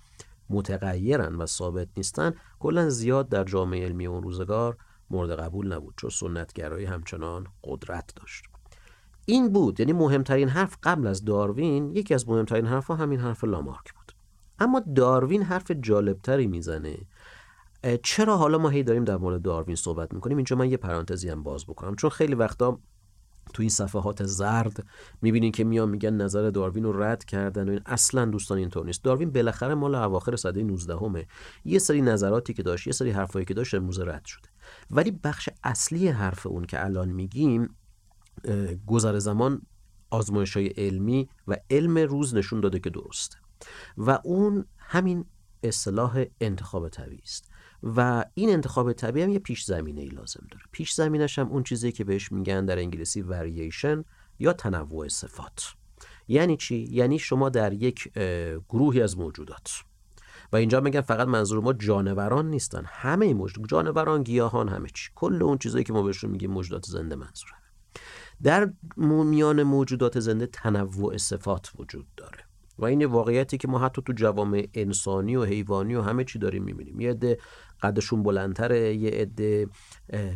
متغیرن 0.50 1.36
و 1.36 1.46
ثابت 1.46 1.88
نیستن 1.98 2.34
کلا 2.60 2.90
زیاد 2.90 3.30
در 3.30 3.44
جامعه 3.44 3.86
علمی 3.86 4.08
اون 4.08 4.24
روزگار 4.24 4.78
مورد 5.10 5.40
قبول 5.40 5.74
نبود 5.74 5.94
چون 5.98 6.10
سنتگرایی 6.10 6.86
همچنان 6.86 7.48
قدرت 7.64 8.14
داشت. 8.16 8.46
این 9.26 9.54
بود 9.54 9.80
یعنی 9.80 9.94
مهمترین 9.94 10.50
حرف 10.50 10.78
قبل 10.84 11.08
از 11.08 11.26
داروین 11.26 11.96
یکی 11.96 12.14
از 12.14 12.30
مهمترین 12.30 12.66
حرفها 12.66 12.96
همین 12.96 13.20
حرف 13.20 13.44
لامارک 13.44 13.94
بود. 13.94 14.12
اما 14.60 14.82
داروین 14.96 15.44
حرف 15.44 15.72
جالبتری 15.72 16.48
می‌زنه. 16.48 16.98
چرا 18.04 18.38
حالا 18.38 18.58
ما 18.58 18.70
هی 18.70 18.84
داریم 18.84 19.04
در 19.04 19.18
مورد 19.18 19.42
داروین 19.42 19.76
صحبت 19.76 20.14
می‌کنیم؟ 20.14 20.38
اینجا 20.38 20.56
من 20.56 20.70
یه 20.70 20.78
پرانتزی 20.78 21.30
هم 21.30 21.44
باز 21.44 21.66
بکنم 21.66 21.96
چون 21.96 22.10
خیلی 22.10 22.36
وقتا 22.36 22.80
تو 23.54 23.62
این 23.62 23.70
صفحات 23.70 24.24
زرد 24.24 24.86
می‌بینین 25.22 25.52
که 25.52 25.64
میان 25.64 25.90
میگن 25.90 26.14
نظر 26.14 26.50
داروین 26.50 26.84
رو 26.84 27.04
رد 27.04 27.26
کردن 27.26 27.70
و 27.70 27.72
این 27.72 27.82
اصلا 27.86 28.26
دوستان 28.26 28.58
اینطور 28.58 28.86
نیست. 28.86 29.04
داروین 29.04 29.32
بالاخره 29.32 29.74
مال 29.74 29.96
اواخر 29.96 30.36
سده 30.36 30.64
19 30.64 30.96
همه 30.96 31.28
یه 31.66 31.80
سری 31.80 32.02
نظراتی 32.02 32.54
که 32.54 32.64
داشت 32.64 32.88
یه 32.88 32.94
سری 32.94 33.12
حرفایی 33.12 33.46
که 33.46 33.54
داشت 33.54 33.74
امروز 33.74 34.00
رد 34.00 34.26
شده. 34.26 34.50
ولی 34.92 35.12
بخش 35.12 35.50
اصلی 35.64 36.08
حرف 36.08 36.48
اون 36.48 36.66
که 36.66 36.86
الان 36.86 37.10
میگیم 37.10 37.76
گذر 38.88 39.20
زمان 39.20 39.62
آزمایش 40.10 40.58
های 40.58 40.68
علمی 40.68 41.30
و 41.48 41.56
علم 41.70 41.98
روز 41.98 42.36
نشون 42.36 42.60
داده 42.60 42.80
که 42.80 42.90
درسته. 42.90 43.38
و 43.98 44.20
اون 44.24 44.66
همین 44.78 45.26
اصطلاح 45.64 46.24
انتخاب 46.42 46.90
طبیعی 46.90 47.22
است. 47.24 47.50
و 47.84 48.26
این 48.34 48.50
انتخاب 48.50 48.94
طبیعی 48.94 49.26
هم 49.26 49.32
یه 49.32 49.40
پیش 49.40 49.64
زمینه 49.64 50.02
ای 50.02 50.08
لازم 50.08 50.48
داره. 50.52 50.64
پیش 50.72 50.94
زمینش 50.94 51.40
هم 51.40 51.48
اون 51.48 51.64
چیزی 51.64 51.92
که 51.92 52.04
بهش 52.04 52.32
میگن 52.32 52.66
در 52.66 52.78
انگلیسی 52.78 53.22
ورییشن 53.22 54.04
یا 54.40 54.54
تنوع 54.54 55.08
صفات. 55.08 55.74
یعنی 56.28 56.58
چی؟ 56.58 56.88
یعنی 56.92 57.20
شما 57.20 57.50
در 57.50 57.74
یک 57.74 58.12
گروهی 58.70 59.02
از 59.02 59.18
موجودات. 59.18 59.72
و 60.54 60.56
اینجا 60.56 60.80
میگن 60.80 61.02
فقط 61.02 61.28
منظور 61.28 61.60
ما 61.60 61.74
جانوران 61.74 62.50
نیستن. 62.50 62.84
همه 62.86 63.34
موجود 63.34 63.70
جانوران 63.70 64.24
گیاهان 64.24 64.70
همه 64.70 64.90
چی. 64.94 65.10
کل 65.16 65.44
اون 65.44 65.58
چیزایی 65.58 65.84
که 65.84 65.94
ما 65.94 66.02
بهشون 66.02 66.32
میگیم 66.32 66.52
موجودات 66.52 66.86
زنده 66.86 67.16
منظوره. 67.16 67.54
در 68.44 68.74
میان 68.98 69.64
موجودات 69.64 70.20
زنده 70.20 70.48
تنوع 70.48 71.18
صفات 71.18 71.72
وجود 71.80 72.08
داره. 72.18 72.40
و 72.78 72.86
این 72.86 73.06
واقعیتی 73.06 73.58
که 73.58 73.68
ما 73.68 73.80
حتی 73.80 74.02
تو 74.06 74.14
جوامع 74.14 74.68
انسانی 74.74 75.36
و 75.36 75.44
حیوانی 75.44 75.96
و 75.96 76.02
همه 76.02 76.24
چی 76.24 76.40
داریم 76.40 76.64
می‌بینیم. 76.64 77.00
یه 77.00 77.38
قدشون 77.86 78.24
بلندتره 78.24 78.96
یه 78.96 79.10
عده 79.10 79.68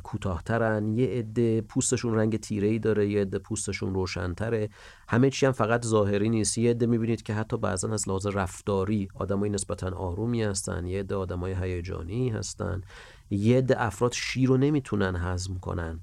کوتاهترن 0.03 0.87
یه 0.87 1.07
عده 1.07 1.61
پوستشون 1.61 2.15
رنگ 2.15 2.37
تیره‌ای 2.37 2.79
داره 2.79 3.09
یه 3.09 3.21
عده 3.21 3.39
پوستشون 3.39 3.93
روشنتره. 3.93 4.69
همه 5.07 5.29
چی 5.29 5.45
هم 5.45 5.51
فقط 5.51 5.85
ظاهری 5.85 6.29
نیست. 6.29 6.57
یه 6.57 6.69
عده 6.69 6.85
می‌بینید 6.85 7.23
که 7.23 7.33
حتی 7.33 7.57
بعضا 7.57 7.93
از 7.93 8.09
لحاظ 8.09 8.27
رفتاری 8.27 9.07
آدمای 9.15 9.49
نسبتا 9.49 9.95
آرومی 9.95 10.43
هستن 10.43 10.85
یه 10.87 10.99
عده 10.99 11.15
آدمای 11.15 11.53
هیجانی 11.53 12.29
هستن. 12.29 12.81
یه 13.29 13.57
عده 13.57 13.81
افراد 13.83 14.11
شیر 14.13 14.49
رو 14.49 14.57
نمی‌تونن 14.57 15.15
هضم 15.15 15.55
کنن. 15.55 15.99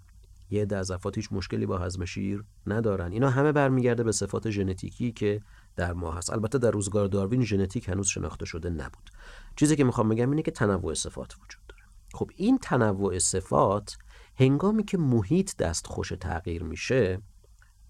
یه 0.51 0.63
عده 0.63 0.77
از 0.77 0.91
افراد 0.91 1.17
هیچ 1.17 1.29
مشکلی 1.33 1.67
با 1.67 1.79
هضم 1.79 2.05
شیر 2.05 2.45
ندارن. 2.67 3.13
اینا 3.13 3.31
همه 3.31 3.53
برمیگرده 3.53 4.05
به 4.05 4.13
صفات 4.13 4.51
ژنتیکی 4.51 5.13
که 5.13 5.41
در 5.77 5.93
ما 5.93 6.13
هست 6.13 6.33
البته 6.33 6.59
در 6.59 6.71
روزگار 6.71 7.07
داروین 7.07 7.45
ژنتیک 7.45 7.89
هنوز 7.89 8.07
شناخته 8.07 8.47
شده 8.47 8.71
نبود. 8.71 9.11
چیزی 9.57 9.77
که 9.77 9.85
می‌خوام 9.85 10.09
بگم 10.09 10.31
اینه 10.31 10.43
که 10.43 10.51
تنوع 10.51 10.95
صفات 10.95 11.35
وجود 11.35 11.67
داره. 11.69 11.83
خب 12.15 12.31
این 12.37 12.59
تنوع 12.59 13.19
صفات 13.19 13.97
هنگامی 14.37 14.85
که 14.85 14.99
محیط 14.99 15.57
دست 15.57 15.87
خوش 15.87 16.13
تغییر 16.21 16.63
میشه 16.63 17.23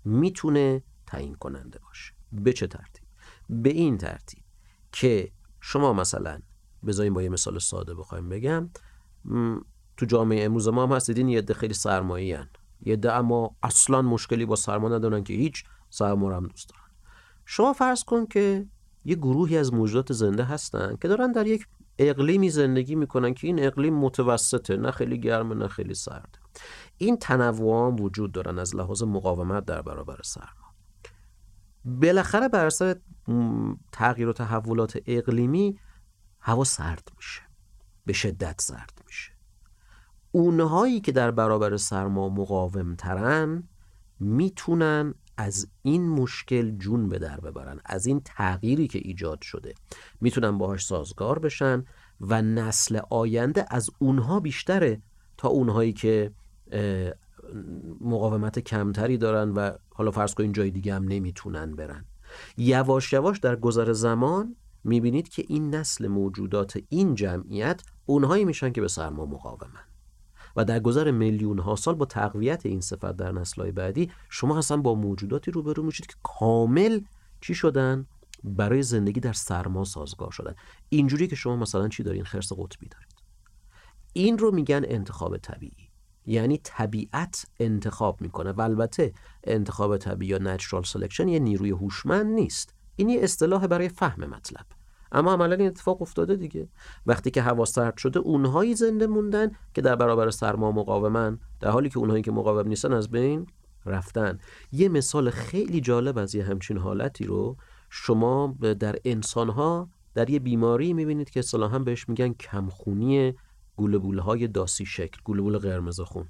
می‌تونه 0.05 0.83
تعیین 1.07 1.35
کننده 1.35 1.79
باشه. 1.79 2.13
به 2.33 2.53
چه 2.53 2.67
ترتیب؟ 2.67 3.05
به 3.49 3.71
این 3.71 3.99
ترتیب 3.99 4.45
که 4.93 5.33
شما 5.61 5.93
مثلا 5.93 6.41
بذاریم 6.87 7.15
با 7.15 7.23
یه 7.23 7.29
مثال 7.29 7.59
ساده 7.59 7.95
بخوایم 7.95 8.29
بگم 8.29 8.71
تو 9.97 10.07
جامعه 10.07 10.45
امروز 10.45 10.69
ما 10.69 10.87
هم 10.87 10.93
هست 10.93 11.07
دیدین 11.07 11.29
یه 11.29 11.39
عده 11.39 11.55
خیلی 11.55 11.75
سرمایه‌ای 11.75 12.45
یه 12.81 12.93
عده 12.93 13.13
اما 13.13 13.57
اصلا 13.63 14.03
مشکلی 14.03 14.47
با 14.47 14.57
سرما 14.57 14.89
ندارن 14.89 15.25
که 15.25 15.35
هیچ 15.35 15.65
سرما 15.91 16.37
هم 16.37 16.47
دوست 16.47 16.69
دارن. 16.69 16.86
شما 17.47 17.73
فرض 17.73 18.05
کن 18.05 18.27
که 18.27 18.67
یه 19.05 19.15
گروهی 19.15 19.59
از 19.59 19.75
موجودات 19.75 20.13
زنده 20.13 20.45
هستن 20.45 20.97
که 21.03 21.09
دارن 21.09 21.33
در 21.33 21.47
یک 21.47 21.67
اقلیمی 21.99 22.51
زندگی 22.51 22.95
می‌کنن 22.95 23.35
که 23.35 23.47
این 23.47 23.67
اقلیم 23.67 23.95
متوسطه 23.95 24.77
نه 24.77 24.91
خیلی 24.91 25.21
گرمه 25.21 25.55
نه 25.55 25.69
خیلی 25.69 25.95
سرد. 25.95 26.39
این 26.99 27.17
تنوع 27.17 27.87
هم 27.87 28.01
وجود 28.01 28.33
دارن 28.33 28.59
از 28.59 28.77
لحاظ 28.77 29.03
مقاومت 29.03 29.65
در 29.65 29.83
برابر 29.83 30.21
سرما 30.25 30.75
بالاخره 31.85 32.49
بر 32.49 32.67
اثر 32.67 32.97
تغییر 33.93 34.29
و 34.29 34.33
تحولات 34.33 34.99
اقلیمی 35.07 35.79
هوا 36.41 36.65
سرد 36.65 37.09
میشه. 37.17 37.43
به 38.07 38.13
شدت 38.13 38.61
سرد 38.61 39.03
میشه. 39.07 39.33
اونهایی 40.33 41.01
که 41.01 41.13
در 41.13 41.31
برابر 41.31 41.77
سرما 41.77 42.29
مقاوم 42.29 42.95
ترن 42.95 43.69
می‌تونن 44.21 45.15
از 45.37 45.69
این 45.83 46.09
مشکل 46.09 46.71
جون 46.71 47.09
به 47.09 47.19
در 47.19 47.41
ببرن 47.41 47.81
از 47.85 48.07
این 48.07 48.21
تغییری 48.25 48.89
که 48.89 48.99
ایجاد 49.03 49.43
شده. 49.43 49.75
می‌تونن 50.21 50.59
باهاش 50.59 50.87
سازگار 50.87 51.39
بشن 51.39 51.85
و 52.21 52.43
نسل 52.43 53.01
آینده 53.11 53.67
از 53.71 53.91
اونها 53.99 54.41
بیشتره 54.41 55.03
تا 55.37 55.49
اونهایی 55.49 55.93
که 55.93 56.33
مقاومت 58.01 58.59
کمتری 58.59 59.19
دارن 59.19 59.51
و 59.51 59.71
حالا 59.95 60.11
فرض 60.11 60.35
کنید 60.35 60.55
جای 60.55 60.71
دیگه 60.71 60.95
هم 60.95 61.05
نمی‌تونن 61.09 61.77
برن. 61.77 62.05
یواش 62.57 63.13
یواش 63.13 63.39
در 63.39 63.57
گذر 63.57 63.93
زمان 63.93 64.57
می‌بینید 64.85 65.29
که 65.29 65.45
این 65.49 65.75
نسل 65.75 66.07
موجودات 66.09 66.79
این 66.89 67.15
جمعیت 67.15 67.83
اونهایی 68.07 68.45
میشن 68.45 68.73
که 68.73 68.81
به 68.81 68.89
سرما 68.89 69.27
مقاومن. 69.27 69.96
و 70.57 70.65
در 70.65 70.81
گذر 70.81 71.11
میلیون 71.11 71.59
ها 71.59 71.77
سال 71.77 71.95
با 71.95 72.05
تقویت 72.05 72.67
این 72.67 72.81
صفت 72.81 73.17
در 73.17 73.33
نسل‌های 73.33 73.73
بعدی 73.73 74.11
شما 74.29 74.59
اصلا 74.59 74.77
با 74.77 74.95
موجوداتی 74.95 75.51
روبرو 75.51 75.83
میشید 75.83 76.07
که 76.07 76.15
کامل 76.23 77.01
چی 77.41 77.55
شدن؟ 77.55 78.07
برای 78.45 78.83
زندگی 78.83 79.21
در 79.21 79.33
سرما 79.33 79.85
سازگار 79.85 80.31
شدن. 80.31 80.55
اینجوری 80.89 81.27
که 81.27 81.37
شما 81.37 81.57
مثلا 81.57 81.89
چی 81.89 82.03
دارین؟ 82.03 82.25
خرس 82.25 82.53
قطبی 82.53 82.89
دارید. 82.89 83.15
این 84.13 84.39
رو 84.39 84.51
میگن 84.51 84.83
انتخاب 84.85 85.37
طبیعی. 85.37 85.91
یعنی 86.27 86.61
طبیعت 86.63 87.47
انتخاب 87.61 88.21
می‌کنه. 88.21 88.53
و 88.53 88.61
البته 88.61 89.13
انتخاب 89.45 89.97
طبیعی 89.97 90.31
یا 90.31 90.39
natural 90.39 90.83
selection 90.83 91.29
یه 91.29 91.39
نیروی 91.39 91.71
هوشمند 91.71 92.27
نیست. 92.27 92.75
این 92.97 93.09
یه 93.09 93.21
اصطلاح 93.23 93.67
برای 93.67 93.89
فهم 93.89 94.25
مطلب. 94.25 94.67
اما 95.13 95.33
عملا 95.33 95.55
این 95.55 95.67
اتفاق 95.67 96.03
افتاده 96.03 96.37
دیگه. 96.37 96.69
وقتی 97.07 97.31
که 97.31 97.43
هوا 97.43 97.65
سرد 97.65 97.97
شده 97.97 98.19
اونهایی 98.19 98.75
زنده 98.75 99.07
موندن 99.07 99.51
که 99.75 99.83
در 99.83 99.97
برابر 99.97 100.31
سرما 100.31 100.73
مقاومن 100.73 101.39
در 101.61 101.71
حالی 101.71 101.89
که 101.89 101.99
اونهایی 101.99 102.23
که 102.23 102.33
مقاوم 102.33 102.69
نیستن 102.69 102.93
از 102.93 103.11
بین 103.11 103.47
رفتن. 103.87 104.39
یه 104.73 104.89
مثال 104.89 105.31
خیلی 105.31 105.81
جالب 105.81 106.19
از 106.19 106.35
یه 106.35 106.45
همچین 106.45 106.79
حالتی 106.79 107.25
رو 107.25 107.57
شما 107.91 108.57
در 108.61 108.97
انسانها 109.05 109.89
در 110.15 110.31
یه 110.31 110.39
بیماری 110.39 110.93
می‌بینید 110.93 111.31
که 111.31 111.41
اصطلاحا 111.41 111.79
بهش 111.79 112.09
میگن 112.09 112.33
کمخونی 112.33 113.35
گلبول 113.77 114.19
های 114.19 114.49
داسی 114.49 114.87
شکل 114.87 115.21
گلبول 115.25 115.59
قرمز 115.59 116.01
خون. 116.01 116.29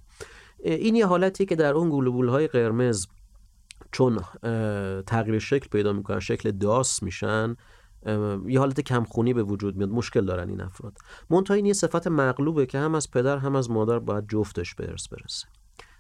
این 0.59 0.97
یه 0.97 1.07
حالتی 1.07 1.47
که 1.47 1.57
در 1.57 1.73
اون 1.75 1.91
گلبول 1.91 2.29
های 2.29 2.47
قرمز 2.47 3.07
چون 3.93 4.21
تغییر 5.07 5.39
شکل 5.39 5.69
پیدا 5.69 5.93
می‌کنن 5.93 6.21
شکل 6.21 6.51
داس 6.51 7.03
میشن 7.03 7.57
یه 8.47 8.59
حالت 8.59 8.81
کمخونی 8.81 9.35
به 9.35 9.43
وجود 9.43 9.77
میاد. 9.77 9.91
مشکل 9.91 10.25
دارن 10.25 10.49
این 10.49 10.61
افراد. 10.61 10.99
منتها 11.31 11.55
این 11.55 11.67
یه 11.67 11.73
صفت 11.73 12.07
مغلوبه 12.07 12.67
که 12.67 12.79
هم 12.79 12.95
از 12.95 13.11
پدر 13.11 13.39
هم 13.39 13.57
از 13.57 13.71
مادر 13.71 13.99
باید 13.99 14.29
جفتش 14.29 14.75
به 14.75 14.91
ارث 14.91 15.09
برسه. 15.09 15.47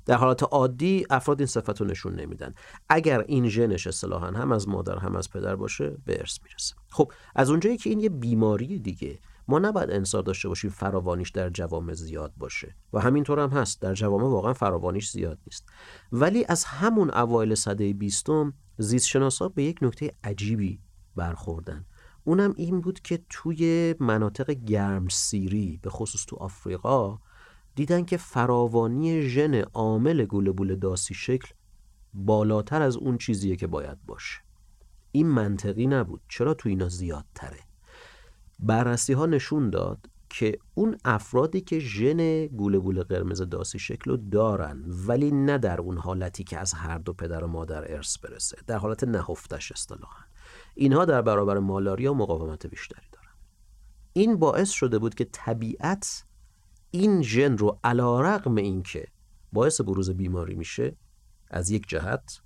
در 0.06 0.16
حالت 0.16 0.42
عادی 0.42 1.06
افراد 1.10 1.40
این 1.40 1.46
صفت 1.46 1.80
رو 1.80 1.86
نشون 1.86 2.14
نمیدن. 2.14 2.54
اگر 2.88 3.20
این 3.20 3.48
ژنش 3.48 3.86
اصطلاحا 3.86 4.26
هم 4.26 4.52
از 4.52 4.68
مادر 4.68 4.98
هم 4.98 5.16
از 5.16 5.30
پدر 5.30 5.56
باشه 5.56 5.96
به 6.04 6.18
ارث 6.18 6.38
می‌رسه. 6.42 6.74
خب 6.90 7.12
از 7.34 7.50
اونجایی 7.50 7.76
که 7.76 7.90
این 7.90 8.00
یه 8.00 8.08
بیماری 8.08 8.78
دیگه 8.78 9.18
ما 9.48 9.58
نباید 9.58 9.90
انصار 9.90 10.22
داشته 10.22 10.48
باشیم 10.48 10.70
فراوانیش 10.70 11.30
در 11.30 11.50
جوامع 11.50 11.92
زیاد 11.92 12.32
باشه. 12.36 12.76
و 12.92 13.00
همینطور 13.00 13.40
هم 13.40 13.50
هست. 13.50 13.82
در 13.82 13.94
جوامع 13.94 14.24
واقعا 14.24 14.52
فراوانیش 14.52 15.10
زیاد 15.10 15.38
نیست. 15.46 15.68
ولی 16.12 16.44
از 16.48 16.64
همون 16.64 17.10
اوایل 17.10 17.54
صده 17.54 17.92
بیستم 17.92 18.54
زیستشناسا 18.78 19.48
به 19.48 19.62
یک 19.62 19.78
نکته 19.82 20.12
عجیبی 20.24 20.80
برخوردن. 21.16 21.84
اونم 22.26 22.54
این 22.56 22.80
بود 22.80 23.00
که 23.00 23.20
توی 23.28 23.94
مناطق 24.00 24.50
گرم 24.50 25.08
سیری 25.08 25.78
به 25.82 25.90
خصوص 25.90 26.24
تو 26.26 26.36
آفریقا 26.36 27.18
دیدن 27.74 28.04
که 28.04 28.16
فراوانی 28.16 29.22
ژن 29.22 29.54
عامل 29.54 30.24
گولبول 30.24 30.76
داسی 30.76 31.14
شکل 31.14 31.48
بالاتر 32.14 32.82
از 32.82 32.96
اون 32.96 33.18
چیزیه 33.18 33.56
که 33.56 33.66
باید 33.66 34.06
باشه. 34.06 34.40
این 35.12 35.26
منطقی 35.26 35.86
نبود. 35.86 36.20
چرا 36.28 36.54
تو 36.54 36.68
اینا 36.68 36.88
زیادتره؟ 36.88 37.60
بررسی 38.58 39.12
ها 39.12 39.26
نشون 39.26 39.70
داد 39.70 40.06
که 40.28 40.58
اون 40.74 40.96
افرادی 41.04 41.60
که 41.60 41.78
ژن 41.78 42.46
گولبول 42.46 43.02
قرمز 43.02 43.42
داسی 43.42 43.78
شکل 43.78 44.10
رو 44.10 44.16
دارن 44.16 44.84
ولی 45.06 45.30
نه 45.30 45.58
در 45.58 45.80
اون 45.80 45.98
حالتی 45.98 46.44
که 46.44 46.58
از 46.58 46.72
هر 46.72 46.98
دو 46.98 47.12
پدر 47.12 47.44
و 47.44 47.46
مادر 47.46 47.92
ارث 47.92 48.18
برسه. 48.18 48.56
در 48.66 48.78
حالت 48.78 49.04
نهفتش 49.04 49.72
اصطلاحا. 49.72 50.24
اینها 50.78 51.04
در 51.04 51.22
برابر 51.22 51.58
مالاریا 51.58 52.14
مقاومت 52.14 52.66
بیشتری 52.66 53.06
دارن. 53.12 53.34
این 54.12 54.36
باعث 54.36 54.70
شده 54.70 54.98
بود 54.98 55.14
که 55.14 55.24
طبیعت 55.24 56.24
این 56.90 57.22
ژن 57.22 57.58
رو 57.58 57.78
علا 57.84 58.20
رقم 58.20 58.54
این 58.54 58.82
که 58.82 59.06
باعث 59.52 59.80
بروز 59.80 60.10
بیماری 60.10 60.54
میشه 60.54 60.96
از 61.50 61.70
یک 61.70 61.88
جهت 61.88 62.40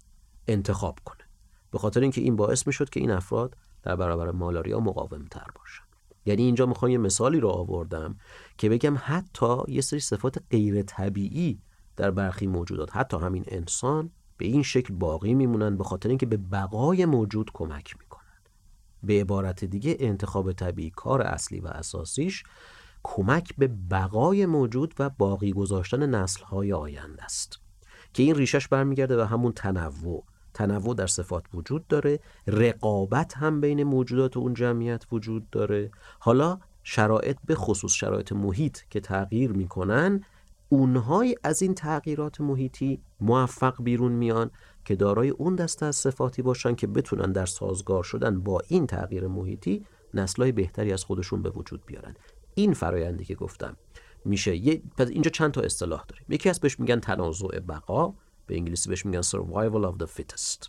انتخاب 0.49 0.99
کنه. 1.05 1.25
به 1.71 1.79
خاطر 1.79 2.01
اینکه 2.01 2.21
این 2.21 2.37
باعث 2.37 2.67
می‌شد 2.67 2.91
که 2.91 3.01
این 3.01 3.11
افراد 3.11 3.57
در 3.83 3.97
برابر 3.97 4.31
مالاریا 4.31 4.81
مقاوم 4.81 5.25
تر 5.25 5.47
باشن. 5.55 5.85
یعنی 6.27 6.43
اینجا 6.43 6.67
می‌خوام 6.67 6.91
یه 6.91 6.99
مثالی 6.99 7.41
رو 7.41 7.49
آوردم 7.49 8.17
که 8.59 8.69
بگم 8.69 8.97
حتی 8.99 9.57
یه 9.69 9.81
سری 9.81 10.01
صفات 10.01 10.43
غیر 10.51 10.83
طبیعی 10.83 11.61
در 11.97 12.11
برخی 12.11 12.47
موجودات 12.47 12.97
حتی 12.97 13.17
همین 13.17 13.45
انسان 13.47 14.11
به 14.37 14.47
این 14.47 14.63
شکل 14.63 14.95
باقی 14.95 15.35
میمونن 15.35 15.77
به 15.77 15.85
خاطر 15.85 16.09
اینکه 16.09 16.27
به 16.27 16.37
بقای 16.37 17.05
موجود 17.05 17.51
کمک 17.55 17.95
می‌کنن. 17.99 18.10
به 19.03 19.21
عبارت 19.21 19.65
دیگه 19.65 19.97
انتخاب 20.01 20.53
طبیعی 20.53 20.91
کار 20.91 21.23
اصلی 21.23 21.61
و 21.61 21.67
اساسیش 21.67 22.43
کمک 23.03 23.57
به 23.59 23.69
بقای 23.91 24.47
موجود 24.47 24.95
و 24.99 25.11
باقی 25.11 25.53
گذاشتن 25.53 26.15
نسلهای 26.15 26.73
آینده 26.73 27.25
است 27.25 27.61
که 28.15 28.23
این 28.23 28.35
ریشش 28.35 28.69
برمیگرده 28.69 29.17
به 29.17 29.27
همون 29.27 29.53
تنوع. 29.53 30.25
تنوع 30.55 30.95
در 30.95 31.07
صفات 31.07 31.45
وجود 31.55 31.87
داره 31.87 32.21
رقابت 32.47 33.37
هم 33.37 33.61
بین 33.61 33.83
موجودات 33.83 34.37
اون 34.37 34.55
جمعیت 34.55 35.05
وجود 35.13 35.51
داره. 35.51 35.91
حالا 36.19 36.59
شرایط 36.83 37.37
به 37.47 37.55
خصوص 37.55 37.93
شرایط 37.93 38.33
محیط 38.33 38.79
که 38.91 39.01
تغییر 39.01 39.53
می‌کنن 39.53 40.25
اونهای 40.69 41.37
از 41.45 41.63
این 41.63 41.75
تغییرات 41.75 42.41
محیطی 42.41 43.01
موفق 43.21 43.83
بیرون 43.83 44.13
میان 44.13 44.51
که 44.91 44.97
دارای 44.97 45.29
اون 45.29 45.55
دسته 45.55 45.87
از 45.87 45.97
صفاتی 45.97 46.43
باشن 46.43 46.75
که 46.75 46.87
بتونن 46.87 47.33
در 47.33 47.47
سازگار 47.47 48.05
شدن 48.05 48.41
با 48.41 48.63
این 48.69 48.87
تغییر 48.87 49.27
محیطی 49.27 49.87
نسلهای 50.15 50.53
بهتری 50.53 50.93
از 50.93 51.05
خودشون 51.05 51.43
به 51.43 51.51
وجود 51.51 51.87
بیارن. 51.87 52.15
این 52.55 52.75
فرایندی 52.75 53.25
که 53.25 53.35
گفتم 53.35 53.77
میشه. 54.25 54.57
یه 54.57 54.83
پس 54.97 55.09
اینجا 55.09 55.31
چند 55.31 55.53
تا 55.53 55.61
اصطلاح 55.61 56.05
داریم. 56.09 56.25
یکی 56.29 56.49
از 56.49 56.61
بهش 56.61 56.81
میگن 56.81 57.01
تنازع 57.01 57.59
بقا 57.59 58.15
به 58.47 58.55
انگلیسی 58.55 58.89
بهش 58.89 59.07
میگن 59.07 59.23
survival 59.23 59.93
of 59.93 60.03
the 60.03 60.07
fittest. 60.07 60.69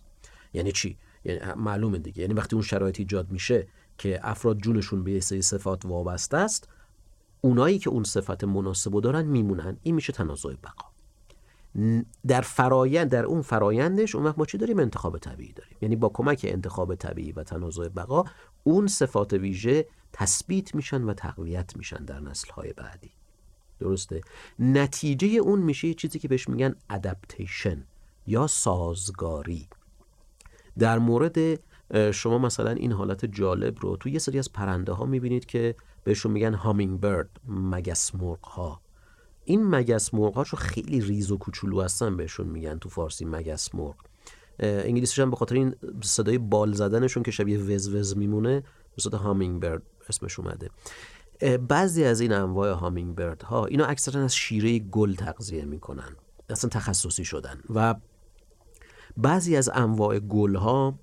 یعنی 0.53 0.71
چی؟ 0.71 0.97
یعنی 1.25 1.39
معلومه 1.57 1.97
دیگه. 1.97 2.21
یعنی 2.21 2.33
وقتی 2.33 2.55
اون 2.55 2.63
شرایط 2.63 2.99
ایجاد 2.99 3.31
میشه 3.31 3.67
که 3.97 4.19
افراد 4.23 4.57
جونشون 4.57 5.03
به 5.03 5.19
سری 5.19 5.41
صفات 5.41 5.85
وابسته 5.85 6.37
است 6.37 6.69
اونایی 7.41 7.79
که 7.79 7.89
اون 7.89 8.03
صفت 8.03 8.43
مناسب 8.43 9.01
دارن 9.01 9.25
میمونن. 9.25 9.77
این 9.83 9.95
میشه 9.95 10.13
تنازع 10.13 10.53
بقا. 10.53 10.90
در 12.27 12.41
فرایند 12.41 13.09
در 13.09 13.25
اون 13.25 13.41
فرایندش 13.41 14.15
اون 14.15 14.25
وقت 14.25 14.37
ما 14.37 14.45
چی 14.45 14.57
داریم؟ 14.57 14.79
انتخاب 14.79 15.17
طبیعی 15.17 15.53
داریم. 15.53 15.77
یعنی 15.81 15.95
با 15.95 16.09
کمک 16.09 16.45
انتخاب 16.49 16.95
طبیعی 16.95 17.31
و 17.31 17.43
تنازع 17.43 17.87
بقا 17.87 18.23
اون 18.63 18.87
صفات 18.87 19.33
ویژه 19.33 19.85
تثبیت 20.13 20.75
میشن 20.75 21.03
و 21.03 21.13
تقویت 21.13 21.77
میشن 21.77 22.05
در 22.05 22.19
نسلهای 22.19 22.73
بعدی. 22.73 23.11
درسته؟ 23.79 24.21
نتیجه 24.59 25.27
اون 25.27 25.59
میشه 25.59 25.93
چیزی 25.93 26.19
که 26.19 26.27
بهش 26.27 26.49
میگن 26.49 26.75
ادپتیشن 26.89 27.83
یا 28.27 28.47
سازگاری. 28.47 29.67
در 30.79 30.99
مورد 30.99 31.59
شما 32.11 32.37
مثلا 32.37 32.71
این 32.71 32.91
حالت 32.91 33.25
جالب 33.25 33.77
رو 33.79 33.97
تو 33.97 34.09
یه 34.09 34.19
سری 34.19 34.39
از 34.39 34.53
پرنده 34.53 34.91
ها 34.91 35.05
می‌بینید 35.05 35.45
که 35.45 35.75
بهشون 36.03 36.31
میگن 36.31 36.53
هامینگ 36.53 36.99
برد 36.99 37.29
مگس 37.47 38.15
مرغ 38.15 38.45
ها 38.45 38.81
این 39.51 39.63
مگس 39.63 40.13
مرغ 40.13 40.35
هاشو 40.35 40.57
خیلی 40.57 41.01
ریز 41.01 41.31
و 41.31 41.37
کوچولو 41.37 41.81
هستن 41.81 42.17
بهشون 42.17 42.47
میگن 42.47 42.77
تو 42.77 42.89
فارسی 42.89 43.25
مگس 43.25 43.75
مرغ. 43.75 43.95
انگلیسیش 44.59 45.19
هم 45.19 45.29
به 45.29 45.35
خاطر 45.35 45.55
این 45.55 45.75
صدای 46.03 46.37
بال 46.37 46.73
زدنشون 46.73 47.23
که 47.23 47.31
شبیه 47.31 47.59
وز 47.59 47.87
وز 47.87 48.17
میمونه 48.17 48.59
به 48.95 49.01
صدا 49.01 49.17
هامینگ 49.17 49.61
برد 49.61 49.81
اسمش 50.09 50.39
اومده. 50.39 50.69
بعضی 51.57 52.03
از 52.03 52.21
این 52.21 52.31
انواع 52.33 52.71
هامینگ 52.71 53.15
برد 53.15 53.43
ها 53.43 53.65
اینا 53.65 53.85
اکثرا 53.85 54.23
از 54.23 54.35
شیره 54.35 54.79
گل 54.79 55.15
تغذیه 55.15 55.65
می‌کنن. 55.65 56.15
اصلا 56.49 56.69
تخصصی 56.69 57.25
شدن 57.25 57.61
و 57.69 57.95
بعضی 59.17 59.55
از 59.55 59.69
انواع 59.73 60.19
گل 60.19 60.55
ها 60.55 60.99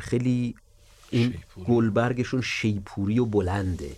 خیلی 0.00 0.54
این 1.10 1.34
گلبرگشون 1.68 2.40
شیپوری 2.40 3.18
و 3.18 3.24
بلنده. 3.24 3.90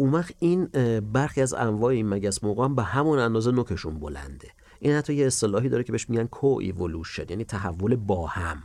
اون 0.00 0.10
وقت 0.10 0.34
این 0.38 0.66
برخی 1.12 1.42
از 1.42 1.54
انواع 1.54 1.92
این 1.92 2.08
مگس 2.08 2.44
موقع 2.44 2.64
هم 2.64 2.74
به 2.74 2.82
همون 2.82 3.18
اندازه 3.18 3.50
نوکشون 3.50 4.00
بلنده. 4.00 4.48
این 4.78 4.92
حتی 4.92 5.14
یه 5.14 5.26
اصطلاحی 5.26 5.68
داره 5.68 5.84
که 5.84 5.92
بهش 5.92 6.10
میگن 6.10 6.26
کو 6.26 6.58
ایولوشن 6.60 7.24
یعنی 7.28 7.44
تحول 7.44 7.96
با 7.96 8.26
هم. 8.26 8.62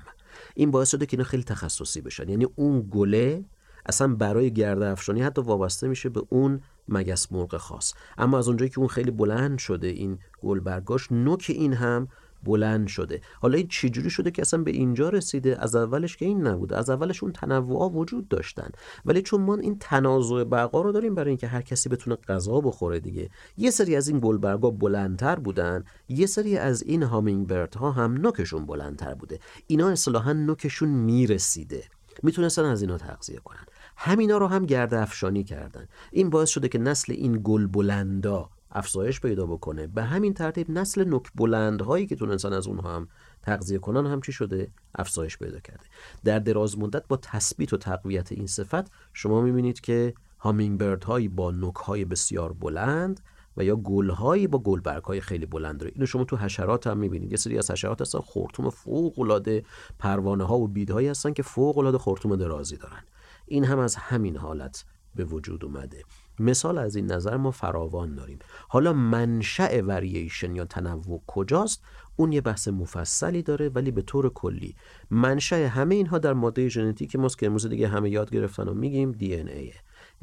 این 0.56 0.72
باعث 0.72 0.90
شده 0.90 1.06
که 1.06 1.18
اینا 1.18 1.24
خیلی 1.24 1.44
تخصصی 1.44 2.02
بشن. 2.02 2.30
یعنی 2.30 2.48
اون 2.56 2.88
گله 2.92 3.46
اصلا 3.86 4.16
برای 4.16 4.54
گرده 4.54 4.88
افشانی 4.88 5.22
حتی 5.22 5.42
وابسته 5.42 5.88
میشه 5.88 6.10
به 6.10 6.24
اون 6.30 6.62
مگس 6.88 7.32
مرغ 7.32 7.58
خاص. 7.58 7.94
اما 8.18 8.38
از 8.38 8.48
اونجایی 8.48 8.70
که 8.70 8.80
اون 8.80 8.88
خیلی 8.88 9.12
بلند 9.12 9.58
شده 9.58 9.88
این 9.88 10.20
گلبرگاش 10.42 11.12
نوک 11.12 11.46
این 11.50 11.74
هم 11.74 12.08
بلند 12.46 12.88
شده. 12.88 13.22
حالا 13.42 13.58
این 13.58 13.68
چجوری 13.68 14.10
شده 14.10 14.32
که 14.32 14.42
اصلا 14.42 14.64
به 14.64 14.72
اینجا 14.72 15.10
رسیده؟ 15.10 15.58
از 15.64 15.76
اولش 15.76 16.18
که 16.18 16.26
این 16.26 16.48
نبوده 16.48 16.78
از 16.78 16.90
اولش 16.90 17.24
اون 17.24 17.32
تنوع 17.32 17.92
وجود 17.92 18.28
داشتن. 18.28 18.70
ولی 19.06 19.22
چون 19.22 19.42
ما 19.42 19.56
این 19.56 19.78
تنازع 19.80 20.44
بقا 20.44 20.82
رو 20.82 20.92
داریم 20.92 21.16
برای 21.16 21.30
اینکه 21.30 21.48
هر 21.48 21.62
کسی 21.62 21.90
بتونه 21.90 22.16
غذا 22.16 22.62
بخوره 22.62 23.00
دیگه. 23.00 23.30
یه 23.58 23.72
سری 23.72 23.96
از 23.96 24.08
این 24.08 24.20
گلبرگا 24.20 24.70
بلندتر 24.70 25.36
بودن 25.36 25.84
یه 26.10 26.26
سری 26.26 26.58
از 26.58 26.84
این 26.84 27.04
هامینگ 27.04 27.48
برد 27.48 27.76
ها 27.76 27.92
هم 27.92 28.14
نوکشون 28.14 28.66
بلندتر 28.66 29.14
بوده. 29.14 29.40
اینا 29.68 29.90
اصطلاحا 29.90 30.34
نوکشون 30.34 30.90
می‌رسیده. 30.90 31.84
می‌تونستن 32.24 32.66
از 32.66 32.82
اینا 32.82 32.98
تغذیه 32.98 33.40
کنن. 33.40 33.66
همینا 33.98 34.38
رو 34.38 34.48
هم 34.48 34.66
گرد 34.66 34.94
افشانی 34.94 35.44
کردن. 35.44 35.88
این 36.12 36.30
باعث 36.30 36.50
شده 36.50 36.68
که 36.68 36.78
نسل 36.80 37.14
این 37.14 37.42
گل 37.44 37.68
بلندا 37.68 38.50
افزایش 38.76 39.22
پیدا 39.22 39.46
بکنه. 39.46 39.88
به 39.88 40.04
همین 40.04 40.34
ترتیب 40.34 40.72
نسل 40.72 41.14
نک 41.14 41.24
بلند 41.36 41.82
هایی 41.82 42.06
که 42.06 42.16
تونستن 42.16 42.54
از 42.54 42.68
اونها 42.68 42.96
هم 42.96 43.08
تغذیه 43.42 43.78
کنن 43.78 44.06
هم 44.06 44.22
چی 44.22 44.32
شده؟ 44.32 44.72
افزایش 44.96 45.38
پیدا 45.38 45.60
کرده. 45.60 45.86
در 46.24 46.40
دراز 46.40 46.80
مدت 46.80 47.08
با 47.08 47.18
تثبیت 47.18 47.74
و 47.74 47.78
تقویت 47.78 48.32
این 48.32 48.48
صفت 48.48 48.92
شما 49.14 49.42
می‌بینید 49.42 49.82
که 49.82 50.14
هامینگ 50.40 50.80
برد 50.80 51.04
هایی 51.04 51.28
با 51.28 51.52
نوک 51.52 51.76
های 51.76 52.06
بسیار 52.06 52.54
بلند 52.54 53.20
و 53.58 53.64
یا 53.64 53.76
گل 53.76 54.10
هایی 54.10 54.48
با 54.48 54.60
گلبرگ 54.60 55.04
های 55.04 55.22
خیلی 55.22 55.46
بلند 55.46 55.80
داره. 55.80 55.92
اینو 55.96 56.06
شما 56.06 56.24
تو 56.24 56.38
حشرات 56.38 56.88
هم 56.88 56.98
می‌بینید. 56.98 57.32
یه 57.32 57.38
سری 57.38 57.58
از 57.58 57.72
حشرات 57.72 58.02
هستن 58.02 58.20
خورتوم 58.20 58.70
فوق 58.70 59.20
العاده 59.20 59.66
پروانه 60.00 60.44
ها 60.44 60.58
و 60.58 60.68
بیدهایی 60.68 61.08
هستن 61.08 61.34
که 61.34 61.44
فوق 61.44 61.78
العاده 61.78 61.98
خورتوم 61.98 62.36
درازی 62.36 62.78
دارن. 62.78 63.04
این 63.46 63.66
هم 63.66 63.80
از 63.80 63.96
همین 63.96 64.38
حالت 64.38 64.86
به 65.16 65.26
وجود 65.26 65.66
اومده. 65.66 66.04
مثال 66.40 66.78
از 66.78 66.96
این 66.96 67.12
نظر 67.12 67.38
ما 67.38 67.52
فراوان 67.52 68.16
داریم. 68.16 68.40
حالا 68.68 68.94
منشأ 68.94 69.82
ورییشن 69.82 70.56
یا 70.56 70.66
تنوع 70.66 71.22
کجاست؟ 71.28 71.82
اون 72.16 72.32
یه 72.32 72.42
بحث 72.42 72.68
مفصلی 72.68 73.42
داره 73.42 73.70
ولی 73.70 73.92
به 73.92 74.02
طور 74.02 74.30
کلی. 74.30 74.76
منشأ 75.10 75.68
همه 75.68 75.96
اینها 75.96 76.18
در 76.18 76.34
ماده 76.34 76.70
ژنتیک 76.70 77.16
ماست 77.16 77.38
که 77.38 77.46
امروز 77.46 77.68
دیگه 77.68 77.88
همه 77.88 78.10
یاد 78.10 78.30
گرفتن 78.30 78.68
و 78.68 78.74
میگیم 78.74 79.12
دی 79.12 79.36
ان 79.36 79.48
ایه 79.48 79.76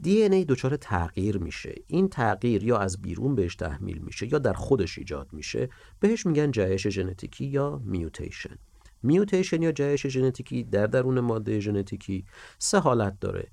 دی 0.03 0.23
ای 0.23 0.45
دچار 0.45 0.77
تغییر 0.77 1.39
میشه. 1.39 1.75
این 1.87 2.09
تغییر 2.09 2.65
یا 2.65 2.79
از 2.79 3.03
بیرون 3.03 3.35
بهش 3.35 3.57
تحمیل 3.57 3.99
میشه 3.99 4.33
یا 4.33 4.39
در 4.39 4.53
خودش 4.53 4.99
ایجاد 4.99 5.29
میشه 5.33 5.69
بهش 6.01 6.27
میگن 6.27 6.51
جهش 6.51 6.89
ژنتیکی 6.89 7.45
یا 7.45 7.81
میوتیشن 7.85 8.57
میوتیشن 9.03 9.63
یا 9.63 9.73
جهش 9.73 10.07
ژنتیکی 10.07 10.65
در 10.65 10.87
درون 10.87 11.21
ماده 11.21 11.61
ژنتیکی 11.61 12.25
سه 12.59 12.79
حالت 12.79 13.21
داره. 13.21 13.49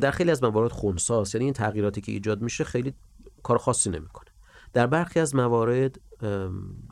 در 0.00 0.10
خیلی 0.10 0.30
از 0.30 0.42
موارد 0.42 0.72
خونساست 0.72 1.34
یعنی 1.34 1.44
این 1.44 1.54
تغییراتی 1.54 2.00
که 2.00 2.12
ایجاد 2.12 2.42
میشه 2.42 2.64
خیلی 2.64 2.94
کار 3.42 3.58
خاصی 3.58 3.90
نمی‌کنه. 3.90 4.30
در 4.72 4.86
برخی 4.86 5.20
از 5.20 5.34
موارد 5.34 6.00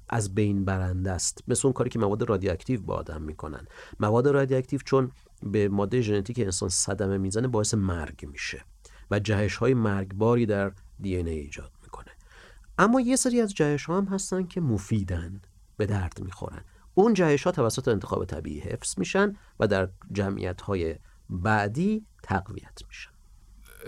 از 0.08 0.34
بین 0.34 0.64
برنده 0.64 1.10
است. 1.10 1.42
مثل 1.48 1.68
اون 1.68 1.72
کاری 1.72 1.90
که 1.90 1.98
مواد 1.98 2.28
رادیواکتیو 2.28 2.82
با 2.82 2.94
آدم 2.94 3.22
می‌کنن. 3.22 3.66
مواد 4.00 4.28
رادیواکتیو 4.28 4.80
چون 4.84 5.10
به 5.42 5.68
ماده 5.68 6.00
ژنتیک 6.00 6.38
انسان 6.38 6.68
صدمه 6.68 7.18
می‌زنه 7.18 7.48
باعث 7.48 7.74
مرگ 7.74 8.26
میشه 8.26 8.64
و 9.10 9.18
جهش 9.18 9.56
های 9.56 9.74
مرگباری 9.74 10.46
در 10.46 10.72
دی 11.00 11.16
ای 11.16 11.28
ایجاد 11.28 11.72
می‌کنه. 11.82 12.10
اما 12.78 13.00
یه 13.00 13.16
سری 13.16 13.40
از 13.40 13.54
جهش 13.54 13.84
ها 13.84 13.98
هم 13.98 14.04
هستن 14.04 14.46
که 14.46 14.60
مفیدن 14.60 15.40
به 15.76 15.86
درد 15.86 16.20
می‌خورن. 16.22 16.64
اون 16.94 17.14
جهش 17.14 17.42
ها 17.42 17.52
توسط 17.52 17.88
انتخاب 17.88 18.24
طبیعی 18.24 18.60
حفظ 18.60 18.98
میشن 18.98 19.36
و 19.60 19.66
در 19.66 19.88
جمعیت 20.12 20.60
های 20.60 20.96
بعدی 21.30 22.06
تقویت 22.22 22.78
میشن 22.88 23.10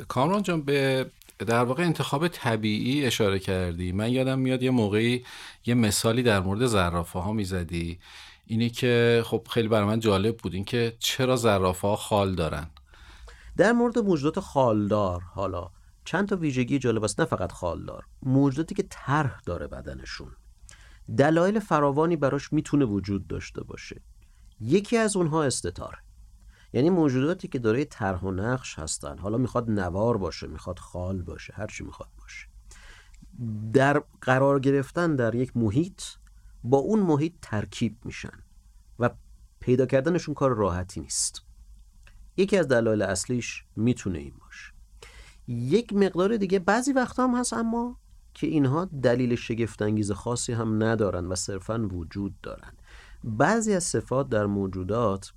کامران 0.08 0.42
جان 0.42 0.62
به 0.62 1.10
در 1.38 1.64
واقع 1.64 1.82
انتخاب 1.82 2.28
طبیعی 2.28 3.06
اشاره 3.06 3.38
کردی. 3.38 3.92
من 3.92 4.12
یادم 4.12 4.38
میاد 4.38 4.62
یه 4.62 4.70
موقعی 4.70 5.24
یه 5.66 5.74
مثالی 5.74 6.22
در 6.22 6.40
مورد 6.40 6.66
زرافه 6.66 7.18
ها 7.18 7.32
می‌زدی. 7.32 7.98
اینی 8.46 8.70
که 8.70 9.22
خب 9.26 9.46
خیلی 9.50 9.68
برای 9.68 9.86
من 9.86 10.00
جالب 10.00 10.36
بود. 10.36 10.54
این 10.54 10.64
که 10.64 10.96
چرا 10.98 11.36
زرافه 11.36 11.88
ها 11.88 11.96
خال 11.96 12.34
دارن؟ 12.34 12.66
در 13.56 13.72
مورد 13.72 13.98
موجودات 13.98 14.40
خالدار 14.40 15.22
حالا 15.22 15.70
چند 16.04 16.28
تا 16.28 16.36
ویژگی 16.36 16.78
جالب 16.78 17.04
است. 17.04 17.20
نه 17.20 17.26
فقط 17.26 17.52
خالدار 17.52 18.04
موجوداتی 18.22 18.74
که 18.74 18.84
طرح 18.90 19.40
داره 19.46 19.66
بدنشون. 19.66 20.32
دلایل 21.18 21.58
فراوانی 21.58 22.16
براش 22.16 22.52
می‌تونه 22.52 22.84
وجود 22.84 23.26
داشته 23.26 23.62
باشه. 23.62 24.00
یکی 24.60 24.96
از 24.96 25.16
اونها 25.16 25.44
استتاره 25.44 25.98
یعنی 26.74 26.90
موجوداتی 26.90 27.48
که 27.48 27.58
دارای 27.58 27.84
طرح 27.84 28.20
و 28.20 28.30
نقش 28.30 28.78
هستن. 28.78 29.18
حالا 29.18 29.38
می‌خواد 29.38 29.70
نوار 29.70 30.16
باشه 30.16 30.46
می‌خواد 30.46 30.78
خال 30.78 31.22
باشه 31.22 31.54
هر 31.56 31.66
چی 31.66 31.84
می‌خواد 31.84 32.08
باشه. 32.18 32.46
در 33.72 34.02
قرار 34.20 34.60
گرفتن 34.60 35.16
در 35.16 35.34
یک 35.34 35.56
محیط 35.56 36.02
با 36.64 36.78
اون 36.78 37.00
محیط 37.00 37.32
ترکیب 37.42 37.96
میشن 38.04 38.42
و 38.98 39.10
پیدا 39.60 39.86
کردنشون 39.86 40.34
کار 40.34 40.54
راحتی 40.54 41.00
نیست. 41.00 41.42
یکی 42.36 42.56
از 42.56 42.68
دلایل 42.68 43.02
اصلیش 43.02 43.64
می‌تونه 43.76 44.18
این 44.18 44.34
باشه. 44.40 44.72
یک 45.48 45.92
مقدار 45.92 46.36
دیگه 46.36 46.58
بعضی 46.58 46.92
وقتا 46.92 47.28
هم 47.28 47.34
هست 47.34 47.52
اما 47.52 47.96
که 48.34 48.46
اینها 48.46 48.84
دلیل 48.84 49.34
شگفتانگیز 49.34 50.12
خاصی 50.12 50.52
هم 50.52 50.82
ندارن 50.82 51.26
و 51.26 51.34
صرفا 51.34 51.88
وجود 51.92 52.40
دارن. 52.40 52.72
بعضی 53.24 53.72
از 53.72 53.84
صفات 53.84 54.28
در 54.28 54.46
موجودات 54.46 55.32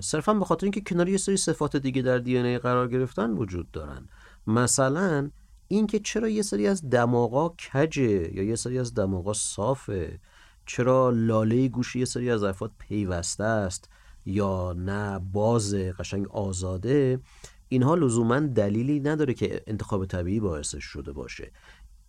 صرفا 0.00 0.34
به 0.34 0.44
خاطر 0.44 0.64
اینکه 0.64 0.80
کنار 0.80 1.08
یه 1.08 1.16
سری 1.16 1.36
صفات 1.36 1.76
دیگه 1.76 2.02
در 2.02 2.18
دی 2.18 2.36
ای 2.38 2.58
قرار 2.58 2.88
گرفتن 2.88 3.30
وجود 3.30 3.70
دارن. 3.70 4.08
مثلا 4.46 5.30
اینکه 5.68 5.98
چرا 5.98 6.28
یه 6.28 6.42
سری 6.42 6.66
از 6.66 6.90
دماغا 6.90 7.48
کجه 7.48 8.34
یا 8.34 8.42
یه 8.42 8.56
سری 8.56 8.78
از 8.78 8.94
دماغا 8.94 9.32
صافه؟ 9.32 10.18
چرا 10.66 11.10
لاله 11.10 11.68
گوشی 11.68 11.98
یه 11.98 12.04
سری 12.04 12.30
از 12.30 12.42
افراد 12.42 12.72
پیوسته 12.78 13.44
است 13.44 13.88
یا 14.26 14.72
نه 14.72 15.18
باز 15.18 15.74
قشنگ 15.74 16.28
آزاده؟ 16.28 17.20
اینها 17.68 17.94
لزوما 17.94 18.40
دلیلی 18.40 19.00
نداره 19.00 19.34
که 19.34 19.62
انتخاب 19.66 20.06
طبیعی 20.06 20.40
باعثش 20.40 20.84
شده 20.84 21.12
باشه. 21.12 21.52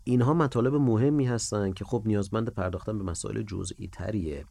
اینها 0.03 0.33
مطالب 0.33 0.75
مهمی 0.75 1.25
هستن 1.25 1.71
که 1.71 1.85
خب 1.85 2.03
نیازمند 2.05 2.49
پرداختن 2.49 2.97
به 2.97 3.03
مسائل 3.03 3.41
جزئی 3.41 3.87
تریه. 3.87 4.45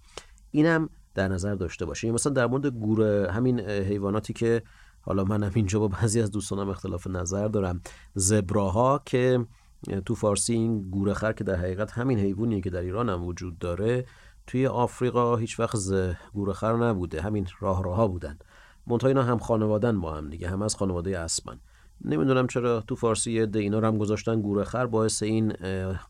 اینم 0.55 0.89
در 1.15 1.29
نظر 1.29 1.55
داشته 1.55 1.87
باشه 1.87 2.11
مثلا 2.11 2.33
در 2.33 2.47
مورد 2.47 2.67
گوره 2.67 3.33
همین 3.33 3.61
حیواناتی 3.61 4.33
که 4.33 4.63
حالا 5.01 5.25
منم 5.25 5.51
اینجا 5.55 5.79
با 5.81 5.89
بعضی 5.89 6.21
از 6.21 6.31
دوستانم 6.31 6.69
اختلاف 6.69 7.07
نظر 7.07 7.49
دارم. 7.49 7.81
زبراها 8.15 9.03
که 9.05 9.47
تو 10.07 10.15
فارسی 10.15 10.53
این 10.53 10.91
گورخر 10.91 11.33
که 11.33 11.45
در 11.45 11.55
حقیقت 11.55 11.93
همین 11.93 12.19
حیوانیه 12.19 12.61
که 12.61 12.71
در 12.71 12.81
ایران 12.81 13.09
هم 13.09 13.25
وجود 13.25 13.59
داره 13.59 14.05
توی 14.47 14.67
آفریقا 14.67 15.37
هیچ 15.37 15.61
وقت 15.61 15.79
گورخر 16.33 16.77
نبوده. 16.77 17.23
همین 17.23 17.47
راه 17.61 17.85
راه 17.85 18.09
بودن. 18.09 18.39
منتها 18.87 19.09
اینا 19.09 19.23
هم 19.23 19.39
خانوادن 19.39 20.01
با 20.01 20.15
هم 20.15 20.31
دیگه. 20.31 20.49
هم 20.49 20.63
از 20.63 20.77
خانواده 20.77 21.19
اسبن. 21.19 21.61
نمی‌دونم 22.05 22.47
چرا 22.47 22.81
تو 22.81 22.97
فارسی 22.97 23.33
یه 23.33 23.49
اینا 23.55 23.79
رو 23.79 23.87
هم 23.87 23.99
گذاشتن 23.99 24.41
گورخر 24.41 24.87
باعث 24.87 25.23
این 25.23 25.53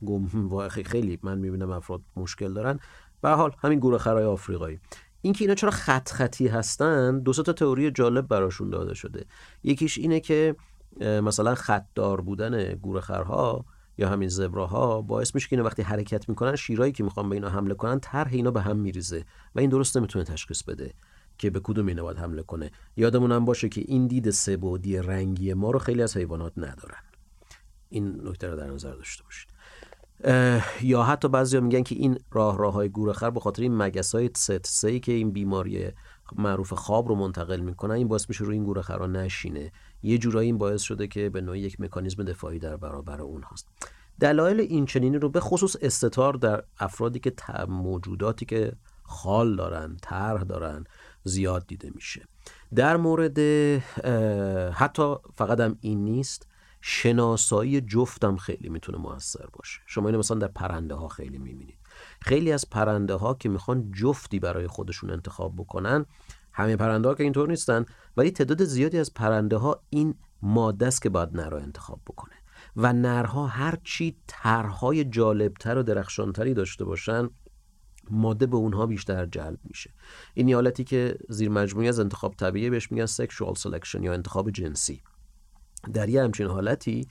گم 0.07 0.69
خیلی 0.69 1.19
من 1.23 1.39
می‌بینم 1.39 1.71
افراد 1.71 2.03
مشکل 2.17 2.55
دارن. 2.55 2.79
به 3.25 3.31
حال 3.31 3.53
همین 3.59 3.79
گورخرای 3.79 4.25
آفریقایی. 4.25 4.81
اینکه 5.23 5.45
اینا 5.45 5.55
چرا 5.55 5.71
خط 5.71 6.09
خطی 6.09 6.49
هستن 6.49 7.19
دو 7.19 7.33
تا 7.33 7.53
تئوری 7.53 7.91
جالب 7.91 8.29
براشون 8.29 8.71
داده 8.71 8.95
شده. 8.95 9.25
یکیش 9.63 9.99
اینه 9.99 10.21
که 10.21 10.57
مثلا 11.01 11.55
خطدار 11.55 12.21
بودن 12.21 12.75
گورخرها 12.75 13.65
یا 13.99 14.09
همین 14.09 14.29
زبراها 14.29 15.03
باعث 15.03 15.35
میشه 15.35 15.49
که 15.49 15.57
اینا 15.57 15.67
وقتی 15.67 15.83
حرکت 15.83 16.29
می‌کنن 16.29 16.57
شیرایی 16.57 16.93
که 16.93 17.05
می‌خوان 17.05 17.29
به 17.29 17.35
اینا 17.35 17.49
حمله 17.49 17.75
کنن 17.75 18.01
طرح 18.01 18.33
اینا 18.33 18.51
به 18.51 18.61
هم 18.61 18.77
میریزه 18.77 19.25
و 19.55 19.61
این 19.61 19.71
درست 19.71 19.97
نمی‌تونه 19.97 20.25
تشخیص 20.25 20.63
بده 20.63 20.95
که 21.39 21.51
به 21.51 21.61
کدوم 21.61 21.87
اینا 21.87 22.03
باید 22.03 22.19
حمله 22.19 22.43
کنه. 22.43 22.71
یادمون 22.97 23.33
هم 23.33 23.45
باشه 23.45 23.69
که 23.69 23.81
این 23.87 24.07
دید 24.07 24.31
سه‌بعدی 24.31 24.99
رنگی 24.99 25.55
ما 25.55 25.71
رو 25.71 25.79
خیلی 25.79 26.03
از 26.03 26.17
حیوانات 26.17 26.53
ندارن. 26.57 27.03
این 27.89 28.21
نکته 28.29 28.49
رو 28.49 28.57
در 28.57 28.71
نظر 28.71 28.95
داشته 28.95 29.25
باشید. 29.25 29.54
یا 30.83 31.03
حتی 31.03 31.29
بعضیا 31.29 31.61
میگن 31.61 31.83
که 31.83 31.95
این 31.95 32.19
راه 32.31 32.59
راه 32.59 32.73
های 32.73 32.89
گورخر 32.89 33.31
به 33.31 33.41
خاطر 33.41 33.63
این 33.63 33.77
مگس 33.77 34.15
های 34.15 34.31
ست 34.37 34.87
که 35.03 35.13
این 35.13 35.31
بیماری 35.31 35.89
معروف 36.37 36.73
خواب 36.73 37.09
رو 37.09 37.15
منتقل 37.15 37.61
می‌کنن 37.61 37.95
این 37.95 38.09
باعث 38.09 38.29
میشه 38.29 38.45
روی 38.45 38.55
این 38.55 38.65
گورخرا 38.65 39.07
نشینه. 39.07 39.73
یه 40.03 40.19
جورایی 40.19 40.47
این 40.47 40.59
باعث 40.59 40.83
شده 40.83 41.07
که 41.07 41.31
به 41.31 41.41
نوعی 41.41 41.61
یک 41.61 41.81
مکانیزم 41.81 42.25
دفاعی 42.25 42.59
در 42.59 42.77
برابر 42.77 43.21
اون 43.21 43.43
هست 43.53 43.69
دلایل 44.21 44.61
این 44.61 44.87
چنینی 44.87 45.19
رو 45.19 45.29
به 45.29 45.41
خصوص 45.41 45.77
استتار 45.83 46.35
در 46.35 46.65
افرادی 46.79 47.19
که 47.19 47.33
موجوداتی 47.69 48.47
که 48.47 48.73
خال 49.03 49.57
دارن 49.57 49.97
طرح 50.03 50.43
دارن 50.43 50.85
زیاد 51.25 51.67
دیده 51.67 51.91
میشه. 51.95 52.23
در 52.75 52.97
مورد 52.97 53.39
حتی 54.73 55.15
فقط 55.35 55.61
هم 55.61 55.79
این 55.81 56.05
نیست 56.05 56.47
شناسایی 56.87 57.81
جفتم 57.81 58.37
خیلی 58.37 58.69
می‌تونه 58.69 58.99
موثر 58.99 59.47
باشه. 59.53 59.81
شما 59.87 60.09
اینو 60.09 60.19
مثلا 60.19 60.39
در 60.39 60.49
پرنده 60.49 60.95
ها 60.95 61.09
خیلی 61.09 61.39
می‌بینید. 61.39 61.79
خیلی 62.21 62.53
از 62.53 62.71
پرنده 62.71 63.15
ها 63.15 63.35
که 63.35 63.49
می‌خوان 63.49 63.93
جفتی 63.93 64.39
برای 64.39 64.67
خودشون 64.67 65.11
انتخاب 65.11 65.57
بکنن 65.57 66.07
همه 66.53 66.77
پرنده 66.77 67.09
ها 67.09 67.15
که 67.15 67.23
اینطور 67.23 67.49
نیستن 67.49 67.85
ولی 68.17 68.31
تعداد 68.31 68.65
زیادی 68.65 68.99
از 68.99 69.15
پرنده 69.15 69.57
ها 69.57 69.83
این 69.91 70.15
ماده 70.43 70.87
است 70.87 71.03
که 71.03 71.09
باید 71.09 71.37
نر 71.37 71.55
انتخاب 71.55 72.01
بکنه. 72.07 72.35
و 72.77 72.93
نرها 72.93 73.47
هر 73.47 73.79
چی 73.85 74.17
طرحهای 74.27 75.05
جالبتر 75.05 75.79
و 75.79 75.83
درخشانتری 75.83 76.55
داشته 76.55 76.85
باشن 76.85 77.31
ماده 78.11 78.47
به 78.47 78.57
اونها 78.57 78.87
بیشتر 78.87 79.27
جلب 79.27 79.59
میشه. 79.65 79.91
این 80.35 80.55
حالتی 80.55 80.85
که 80.85 81.19
زیر 81.29 81.49
مجموعی 81.49 81.89
از 81.89 82.01
انتخاب 82.01 82.35
طبیعی 82.35 82.71
بهش 82.71 82.93
میگن 82.93 83.07
sexual 83.07 83.55
selection 83.59 84.03
یا 84.03 84.13
انتخاب 84.13 84.51
جنسی. 84.51 85.03
در 85.93 86.09
یه 86.09 86.23
همچین 86.23 86.47
حالتی 86.47 87.09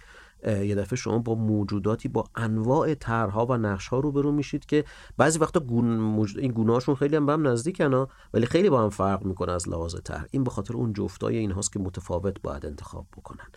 یه 0.47 0.75
دفعه 0.75 0.95
شما 0.95 1.19
با 1.19 1.35
موجوداتی 1.35 2.07
با 2.07 2.23
انواع 2.35 2.93
طرحها 2.93 3.45
و 3.45 3.57
نقشها 3.57 3.99
روبرو 3.99 4.31
میشید 4.31 4.65
که 4.65 4.83
بعضی 5.17 5.39
وقتا 5.39 5.59
گون 5.59 6.19
این 6.37 6.51
گونه‌هاشون 6.51 6.95
خیلی 6.95 7.15
هم 7.15 7.25
به 7.25 7.33
هم 7.33 7.47
نزدیکن 7.47 8.07
ولی 8.33 8.45
خیلی 8.45 8.69
با 8.69 8.83
هم 8.83 8.89
فرق 8.89 9.25
می‌کنه 9.25 9.51
از 9.51 9.69
لحاظ 9.69 9.95
طرح. 10.03 10.25
این 10.31 10.43
به 10.43 10.49
خاطر 10.49 10.73
اون 10.73 10.93
جفتای 10.93 11.37
این 11.37 11.51
هاست 11.51 11.73
که 11.73 11.79
متفاوت 11.79 12.41
باید 12.41 12.65
انتخاب 12.65 13.05
بکنن. 13.17 13.47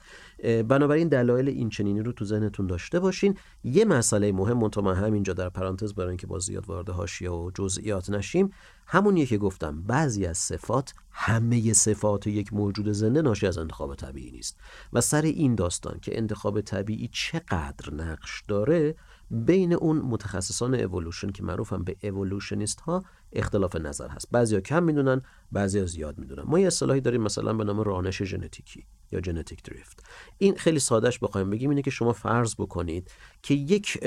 بنابراین 0.42 1.08
دلایل 1.08 1.48
این 1.48 1.68
چنینی 1.68 2.00
رو 2.00 2.12
تو 2.12 2.24
ذهنتون 2.24 2.66
داشته 2.66 3.00
باشین. 3.00 3.38
یه 3.64 3.84
مسئله 3.84 4.32
مهم 4.32 4.58
منتها 4.58 4.82
من 4.82 4.94
همینجا 4.94 5.32
در 5.32 5.48
پرانتز 5.48 5.94
برای 5.94 6.08
اینکه 6.08 6.26
با 6.26 6.38
زیاد 6.38 6.68
وارد 6.68 6.88
حاشیه 6.88 7.30
و 7.30 7.50
جزئیات 7.54 8.10
نشیم. 8.10 8.50
همونیه 8.86 9.26
که 9.26 9.38
گفتم 9.38 9.82
بعضی 9.82 10.26
از 10.26 10.38
صفات 10.38 10.94
همه 11.10 11.72
صفات 11.72 12.26
یک 12.26 12.52
موجود 12.52 12.92
زنده 12.92 13.22
ناشی 13.22 13.46
از 13.46 13.58
انتخاب 13.58 13.94
طبیعی 13.94 14.30
نیست. 14.30 14.58
و 14.92 15.00
سر 15.00 15.22
این 15.22 15.54
داستان 15.54 15.98
که 16.02 16.18
انتخاب 16.18 16.60
طبیعی 16.60 17.08
چقدر 17.12 17.94
نقش 17.94 18.42
داره 18.48 18.94
بین 19.30 19.72
اون 19.72 19.98
متخصصان 19.98 20.74
اولوشن 20.74 21.30
که 21.30 21.42
معروفن 21.42 21.84
به 21.84 21.96
اولوشنیست 22.02 22.80
ها 22.80 23.04
اختلاف 23.32 23.76
نظر 23.76 24.08
هست. 24.08 24.28
بعضیا 24.30 24.60
کم 24.60 24.82
می‌دونن 24.82 25.22
بعضیا 25.52 25.86
زیاد 25.86 26.18
می‌دونن. 26.18 26.42
ما 26.46 26.58
یه 26.58 26.66
اصطلاحی 26.66 27.00
داریم 27.00 27.22
مثلا 27.22 27.52
به 27.52 27.64
نام 27.64 27.80
رانش 27.80 28.22
ژنتیکی 28.22 28.86
یا 29.12 29.20
ژنتیک 29.22 29.62
دریفت 29.62 30.04
این 30.38 30.54
خیلی 30.56 30.78
سادهش 30.78 31.18
بخوایم 31.18 31.50
بگیم 31.50 31.70
اینه 31.70 31.82
که 31.82 31.90
شما 31.90 32.12
فرض 32.12 32.54
بکنید 32.54 33.10
که 33.42 33.54
یک 33.54 33.98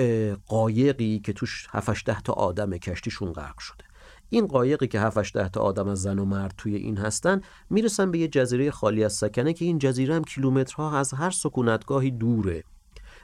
قایقی 0.45 1.19
که 1.19 1.33
توش 1.33 1.67
7 1.69 2.05
ده 2.05 2.21
تا 2.21 2.33
آدم 2.33 2.77
کشتیشون 2.77 3.33
غرق 3.33 3.59
شده. 3.59 3.83
این 4.29 4.47
قایقی 4.47 4.87
که 4.87 4.99
7 4.99 5.33
ده 5.33 5.49
تا 5.49 5.61
آدم 5.61 5.87
از 5.87 6.01
زن 6.01 6.19
و 6.19 6.25
مرد 6.25 6.53
توی 6.57 6.75
این 6.75 6.97
هستن 6.97 7.41
می‌رسن 7.69 8.11
به 8.11 8.17
یه 8.19 8.27
جزیره 8.27 8.71
خالی 8.71 9.03
از 9.03 9.13
سکنه 9.13 9.53
که 9.53 9.65
این 9.65 9.77
جزیره 9.77 10.15
هم 10.15 10.23
کیلومترها 10.23 10.97
از 10.97 11.13
هر 11.13 11.29
سکونتگاهی 11.29 12.11
دوره. 12.11 12.63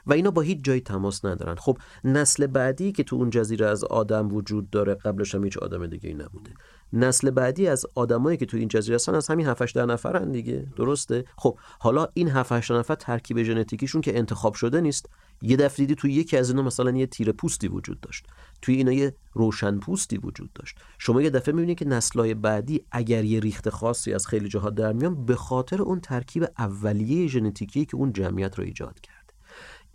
و 0.06 0.12
اینا 0.12 0.30
با 0.30 0.42
هیچ 0.42 0.58
جایی 0.62 0.80
تماس 0.80 1.24
ندارن. 1.24 1.54
خب 1.54 1.78
نسل 2.04 2.46
بعدی 2.46 2.92
که 2.92 3.02
تو 3.02 3.16
اون 3.16 3.30
جزیره 3.30 3.66
از 3.66 3.84
آدم 3.84 4.34
وجود 4.34 4.70
داره 4.70 4.94
قبلش 4.94 5.34
هم 5.34 5.44
هیچ 5.44 5.58
آدم 5.58 5.86
دیگه 5.86 6.08
ای 6.08 6.14
نبوده. 6.14 6.50
نسل 6.92 7.30
بعدی 7.30 7.68
از 7.68 7.86
آدمایی 7.94 8.36
که 8.36 8.46
تو 8.46 8.56
این 8.56 8.68
جزیره 8.68 8.94
هستن 8.94 9.14
از 9.14 9.28
همین 9.28 9.46
7 9.46 9.74
در 9.74 9.86
نفرن 9.86 10.32
دیگه. 10.32 10.66
درسته؟ 10.76 11.24
خب 11.36 11.58
حالا 11.78 12.08
این 12.14 12.28
7 12.28 12.72
نفر 12.72 12.94
ترکیب 12.94 13.42
ژنتیکیشون 13.42 14.00
که 14.00 14.18
انتخاب 14.18 14.54
شده 14.54 14.80
نیست. 14.80 15.06
یه 15.42 15.56
دفعه 15.56 15.76
دیدی 15.76 15.94
توی 15.94 16.12
یکی 16.12 16.36
از 16.36 16.50
اینا 16.50 16.62
مثلا 16.62 16.90
یه 16.90 17.06
تیره 17.06 17.32
پوستی 17.32 17.68
وجود 17.68 18.00
داشت. 18.00 18.26
توی 18.62 18.74
اینا 18.74 18.92
یه 18.92 19.14
روشن 19.32 19.78
پوستی 19.78 20.18
وجود 20.18 20.52
داشت. 20.52 20.78
شما 20.98 21.22
یه 21.22 21.30
دفعه 21.30 21.54
می‌بینید 21.54 21.78
که 21.78 21.84
نسلهای 21.84 22.34
بعدی 22.34 22.84
اگر 22.92 23.24
یه 23.24 23.40
ریخت 23.40 23.70
خاصی 23.70 24.14
از 24.14 24.26
خیلی 24.26 24.48
جاها 24.48 24.70
در 24.70 24.92
میان 24.92 25.24
به 25.24 25.36
خاطر 25.36 25.82
اون 25.82 26.00
ترکیب 26.00 26.46
اولیه 26.58 27.26
ژنتیکی 27.26 27.84
که 27.84 27.96
اون 27.96 28.12
جمعیت 28.12 28.58
رو 28.58 28.64
ایجاد 28.64 29.00
کرد. 29.00 29.25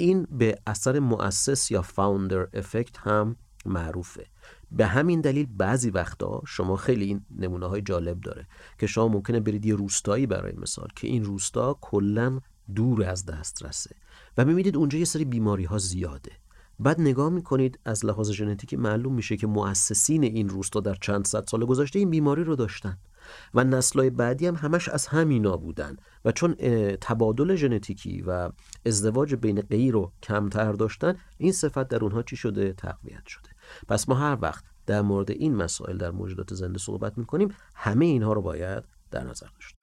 این 0.02 0.28
به 0.32 0.58
اثر 0.68 1.00
مؤسس 1.00 1.72
یا 1.72 1.82
فاوندر 1.82 2.48
افکت 2.54 2.98
هم 2.98 3.36
معروفه. 3.66 4.26
به 4.72 4.86
همین 4.86 5.22
دلیل 5.22 5.48
بعضی 5.58 5.90
وقتا 5.90 6.42
شما 6.48 6.76
خیلی 6.76 7.06
این 7.06 7.22
نمونه 7.38 7.66
های 7.66 7.82
جالب 7.82 8.22
داره 8.22 8.48
که 8.80 8.88
شما 8.88 9.08
ممکنه 9.08 9.40
برید 9.40 9.66
یه 9.66 9.76
روستایی 9.76 10.28
برای 10.28 10.54
مثال 10.58 10.88
که 10.96 11.08
این 11.08 11.24
روستا 11.24 11.78
کلا 11.82 12.40
دور 12.76 13.04
از 13.04 13.26
دسترسه 13.26 13.96
و 14.38 14.46
می‌بینید 14.46 14.78
اونجا 14.78 14.98
یه 14.98 15.06
سری 15.06 15.26
بیماری 15.26 15.64
ها 15.64 15.78
زیاده. 15.78 16.32
بعد 16.80 17.02
نگاه 17.02 17.30
می‌کنید 17.30 17.80
از 17.86 18.06
لحاظ 18.06 18.32
ژنتیکی 18.32 18.76
معلوم 18.76 19.14
میشه 19.14 19.38
که 19.38 19.48
مؤسسین 19.48 20.24
این 20.24 20.50
روستا 20.50 20.80
در 20.80 20.96
چند 20.96 21.28
صد 21.28 21.48
سال 21.48 21.66
گذشته 21.66 22.00
این 22.00 22.10
بیماری 22.10 22.44
رو 22.44 22.56
داشتن. 22.56 22.98
و 23.54 23.64
نسلهای 23.64 24.10
بعدی 24.10 24.48
هم 24.48 24.56
همش 24.56 24.90
از 24.90 25.08
همینا 25.08 25.58
بودن 25.58 25.98
و 26.26 26.32
چون 26.32 26.54
تبادل 27.02 27.56
ژنتیکی 27.56 28.22
و 28.22 28.50
ازدواج 28.86 29.36
بین 29.36 29.62
غیر 29.62 29.94
رو 29.94 30.12
کمتر 30.24 30.72
داشتن 30.72 31.16
این 31.38 31.52
صفت 31.52 31.88
در 31.88 32.04
اونها 32.04 32.24
چی 32.24 32.36
شده؟ 32.36 32.74
تقویت 32.74 33.28
شده. 33.28 33.50
پس 33.88 34.10
ما 34.10 34.16
هر 34.16 34.38
وقت 34.42 34.64
در 34.86 35.02
مورد 35.02 35.32
این 35.32 35.56
مسائل 35.56 35.98
در 35.98 36.12
موجودات 36.12 36.54
زنده 36.54 36.80
صحبت 36.80 37.18
می‌کنیم 37.18 37.56
همه 37.76 38.06
اینها 38.06 38.34
رو 38.34 38.42
باید 38.42 38.84
در 39.12 39.24
نظر 39.24 39.48
داشت. 39.56 39.76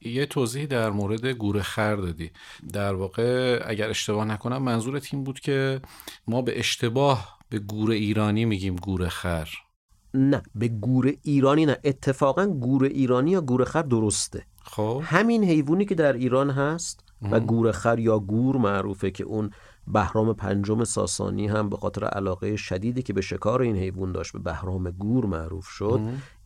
یه 0.00 0.26
توضیح 0.26 0.66
در 0.66 0.90
مورد 0.90 1.26
گوره 1.26 1.62
خر 1.62 1.96
دادی. 1.96 2.30
در 2.72 2.94
واقع 2.94 3.60
اگر 3.66 3.90
اشتباه 3.90 4.24
نکنم 4.24 4.62
منظورت 4.62 5.14
این 5.14 5.24
بود 5.24 5.40
که 5.40 5.80
ما 6.26 6.42
به 6.42 6.58
اشتباه 6.58 7.38
به 7.48 7.58
گوره 7.58 7.94
ایرانی 7.94 8.44
میگیم 8.44 8.76
گوره 8.76 9.08
خر. 9.08 9.48
نه 10.14 10.42
به 10.54 10.68
گور 10.68 11.14
ایرانی 11.22 11.66
نه. 11.66 11.76
اتفاقا 11.84 12.46
گور 12.46 12.84
ایرانی 12.84 13.30
یا 13.30 13.40
گور 13.40 13.64
خر 13.64 13.82
درسته. 13.82 14.42
خب. 14.64 15.02
همین 15.04 15.44
حیوانی 15.44 15.84
که 15.84 15.94
در 15.94 16.12
ایران 16.12 16.50
هست 16.50 17.00
و 17.30 17.40
گور 17.40 17.72
خر 17.72 17.98
یا 17.98 18.18
گور 18.18 18.56
معروفه 18.56 19.10
که 19.10 19.24
اون 19.24 19.50
بهرام 19.86 20.32
پنجم 20.32 20.84
ساسانی 20.84 21.46
هم 21.46 21.68
به 21.68 21.76
خاطر 21.76 22.04
علاقه 22.04 22.56
شدیدی 22.56 23.02
که 23.02 23.12
به 23.12 23.20
شکار 23.20 23.62
این 23.62 23.76
حیوان 23.76 24.12
داشت 24.12 24.32
به 24.32 24.38
بهرام 24.38 24.90
گور 24.90 25.26
معروف 25.26 25.66
شد 25.66 26.00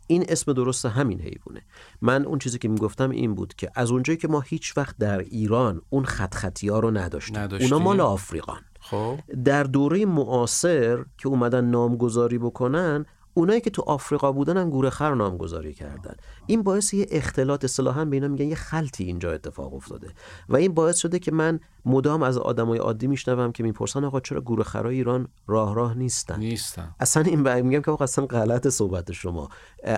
این 0.06 0.24
اسم 0.28 0.52
درست 0.52 0.86
همین 0.86 1.20
حیوانه. 1.20 1.62
من 2.00 2.24
اون 2.24 2.38
چیزی 2.38 2.58
که 2.58 2.68
می‌گفتم 2.68 3.10
این 3.10 3.34
بود 3.34 3.54
که 3.54 3.70
از 3.74 3.90
اونجایی 3.90 4.16
که 4.16 4.28
ما 4.28 4.40
هیچ 4.40 4.76
وقت 4.76 4.96
در 4.98 5.18
ایران 5.18 5.82
اون 5.90 6.04
خط 6.04 6.34
خطی 6.34 6.68
ها 6.68 6.78
رو 6.78 6.90
نداشتیم, 6.90 7.38
نداشتیم. 7.38 7.72
اونا 7.72 7.84
مال 7.84 8.00
آفریقان. 8.00 8.60
خب. 8.80 9.18
در 9.44 9.62
دوره 9.62 10.04
معاصر 10.06 11.04
که 11.18 11.28
اومدن 11.28 11.64
نامگذاری 11.64 12.38
بکنن 12.38 13.06
اونایی 13.36 13.60
که 13.60 13.70
تو 13.70 13.82
آفریقا 13.86 14.32
بودن 14.32 14.56
هم 14.56 14.70
گوره 14.70 14.90
خر 14.90 15.14
نامگذاری 15.14 15.74
کردن. 15.74 16.14
این 16.46 16.62
باعث 16.62 16.94
یه 16.94 17.06
اختلاط 17.10 17.64
اصطلاحا 17.64 18.04
به 18.04 18.16
اینا 18.16 18.28
میگن 18.28 18.44
یه 18.44 18.54
خلطی 18.54 19.04
اینجا 19.04 19.32
اتفاق 19.32 19.74
افتاده. 19.74 20.08
و 20.48 20.56
این 20.56 20.74
باعث 20.74 20.96
شده 20.96 21.18
که 21.18 21.32
من 21.32 21.60
مدام 21.84 22.22
از 22.22 22.38
آدمای 22.38 22.78
عادی 22.78 23.06
میشنوم 23.06 23.52
که 23.52 23.62
می‌پرسن 23.62 24.04
آقا 24.04 24.20
چرا 24.20 24.40
گوره 24.40 24.62
خرای 24.62 24.94
ایران 24.94 25.28
راه 25.46 25.74
راه 25.74 25.94
نیستن؟ 25.98 26.38
نیستن. 26.38 26.94
اصلا 27.00 27.22
این 27.22 27.60
میگم 27.60 27.80
که 27.82 27.90
آقا 27.90 28.04
اصلا 28.04 28.26
غلط 28.26 28.68
صحبت 28.68 29.12
شما. 29.12 29.48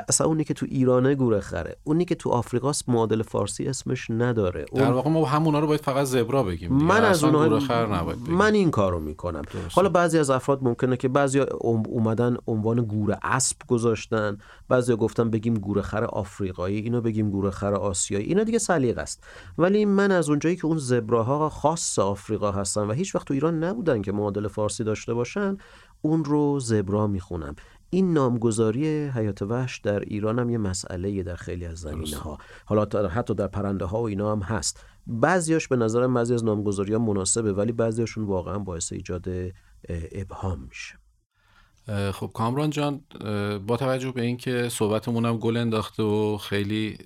اصلا 0.09 0.27
اونی 0.27 0.45
که 0.45 0.55
تو 0.55 0.67
ایرانه 0.69 1.15
گوره 1.15 1.41
خره. 1.41 1.77
اونی 1.85 2.05
که 2.05 2.15
تو 2.15 2.31
آفریقاست 2.31 2.89
معادل 2.89 3.23
فارسی 3.23 3.67
اسمش 3.67 4.11
نداره. 4.11 4.65
اون... 4.73 4.83
در 4.83 4.93
واقع 4.93 5.11
ما 5.11 5.25
همونا 5.25 5.59
رو 5.59 5.67
باید 5.67 5.81
فقط 5.81 6.07
زبرا 6.07 6.43
بگیم 6.43 6.73
من 6.73 7.05
از 7.05 7.25
اونها 7.25 7.49
گوره 7.49 7.61
خر 7.61 7.87
نباید 7.87 8.23
بگیم. 8.23 8.35
من 8.35 8.55
این 8.55 8.71
کارو 8.71 9.01
می‌کنم. 9.01 9.43
حالا 9.73 9.89
بعضی 9.89 10.19
از 10.19 10.31
افراد 10.31 10.63
ممکنه 10.63 10.97
که 10.97 11.09
بعضی 11.09 11.41
اومدن 11.41 12.37
عنوان 12.47 12.81
گوره 12.81 13.19
اسب 13.29 13.57
گذاشتن. 13.69 14.39
بعضی 14.69 14.97
گفتن 14.97 15.31
بگیم 15.31 15.55
گوره 15.55 15.83
خر 15.83 16.05
آفریقایی 16.05 16.79
اینو 16.79 17.01
بگیم 17.01 17.31
گوره 17.31 17.51
خر 17.51 17.75
آسیایی. 17.75 18.27
اینا 18.27 18.45
دیگه 18.45 18.59
سلیقه 18.59 19.01
است. 19.01 19.25
ولی 19.59 19.85
من 19.85 20.11
از 20.13 20.29
اونجایی 20.29 20.57
که 20.57 20.67
اون 20.67 20.79
زبراها 20.79 21.49
خاص 21.49 21.99
آفریقا 21.99 22.53
هستن 22.53 22.81
و 22.81 22.93
هیچ 22.93 23.15
وقت 23.15 23.27
تو 23.27 23.35
ایران 23.35 23.65
نبودن 23.65 24.03
که 24.03 24.13
معادل 24.13 24.49
فارسی 24.49 24.85
داشته 24.85 25.15
باشن 25.15 25.57
اون 26.03 26.25
رو 26.25 26.61
زبرا 26.61 27.07
می‌خونم. 27.07 27.55
این 27.91 28.13
نامگذاری 28.13 29.09
حیات 29.09 29.43
وحش 29.43 29.79
در 29.79 30.01
ایران 30.01 30.39
هم 30.39 30.51
یه 30.51 30.59
مسئله 30.59 31.23
در 31.23 31.37
خیلی 31.37 31.67
از 31.67 31.79
زمینه 31.79 32.17
ها 32.17 32.39
حالا 32.65 33.09
حتی 33.09 33.35
در 33.35 33.47
پرنده 33.47 33.85
ها 33.85 34.03
و 34.03 34.07
اینا 34.07 34.33
هم 34.33 34.41
هست. 34.41 34.85
بعضیاش 35.07 35.69
به 35.69 35.77
نظر 35.77 36.07
بعضی 36.07 36.35
از 36.35 36.45
نامگذاری 36.45 36.93
ها 36.93 36.99
مناسبه 36.99 37.53
ولی 37.53 37.73
بعضیاشون 37.73 38.25
واقعا 38.25 38.59
باعث 38.59 38.93
ایجاد 38.93 39.29
ابهام 40.13 40.61
میشه. 40.69 40.99
خب 42.13 42.31
کامران 42.35 42.71
جان 42.71 43.01
با 43.67 43.77
توجه 43.77 44.13
به 44.13 44.23
اینکه 44.23 44.69
صحبتمون 44.69 45.25
هم 45.25 45.39
گل 45.39 45.57
انداخته 45.57 46.03
و 46.03 46.39
خیلی 46.39 46.99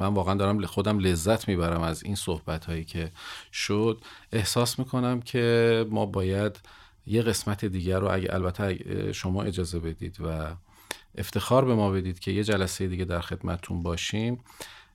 من 0.00 0.14
واقعا 0.14 0.34
دارم 0.34 0.66
خودم 0.66 0.98
لذت 0.98 1.48
می‌برم 1.48 1.80
از 1.80 2.02
این 2.02 2.14
صحبت 2.14 2.64
هایی 2.64 2.84
که 2.84 3.10
شد 3.52 4.00
احساس 4.32 4.78
می‌کنم 4.78 5.20
که 5.20 5.86
ما 5.90 6.06
باید 6.06 6.60
یه 7.06 7.22
قسمت 7.22 7.64
دیگر 7.64 7.98
رو 7.98 8.12
اگه 8.12 8.34
البته 8.34 9.12
شما 9.12 9.42
اجازه 9.42 9.78
بدید 9.78 10.16
و 10.20 10.56
افتخار 11.18 11.64
به 11.64 11.74
ما 11.74 11.90
بدید 11.90 12.18
که 12.18 12.30
یه 12.30 12.44
جلسه 12.44 12.86
دیگه 12.86 13.04
در 13.04 13.20
خدمتتون 13.20 13.82
باشیم 13.82 14.40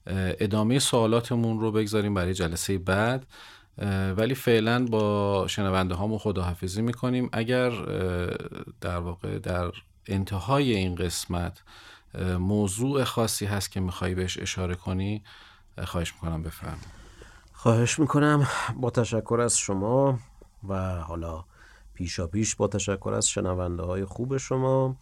ادامه 0.08 0.80
سوالاتمون 0.80 1.60
رو 1.60 1.72
بگذاریم 1.72 2.14
برای 2.14 2.34
جلسه 2.34 2.78
بعد. 2.78 3.26
ولی 4.18 4.36
فعلا 4.36 4.86
با 4.86 5.46
شنونده 5.48 5.96
هامون 5.96 6.18
خداحافظی 6.18 6.82
می‌کنیم. 6.82 7.30
اگر 7.34 7.70
در 8.82 8.98
واقع 8.98 9.40
در 9.40 9.72
انتهای 10.08 10.76
این 10.76 10.96
قسمت 10.96 11.64
موضوع 12.40 13.04
خاصی 13.04 13.46
هست 13.46 13.72
که 13.72 13.80
میخوایی 13.80 14.16
بهش 14.16 14.38
اشاره 14.40 14.76
کنی 14.76 15.24
خواهش 15.84 16.14
می‌کنم 16.14 16.44
بفرم 16.44 16.78
خواهش 17.54 18.00
می‌کنم. 18.00 18.48
با 18.80 18.90
تشکر 18.90 19.42
از 19.44 19.58
شما 19.58 20.20
و 20.70 20.96
حالا 20.96 21.44
پیشا 21.94 22.28
پیش 22.28 22.56
با 22.56 22.68
تشکر 22.68 23.14
از 23.18 23.28
شنونده 23.28 23.84
های 23.84 24.06
خوب 24.06 24.38
شما. 24.38 24.96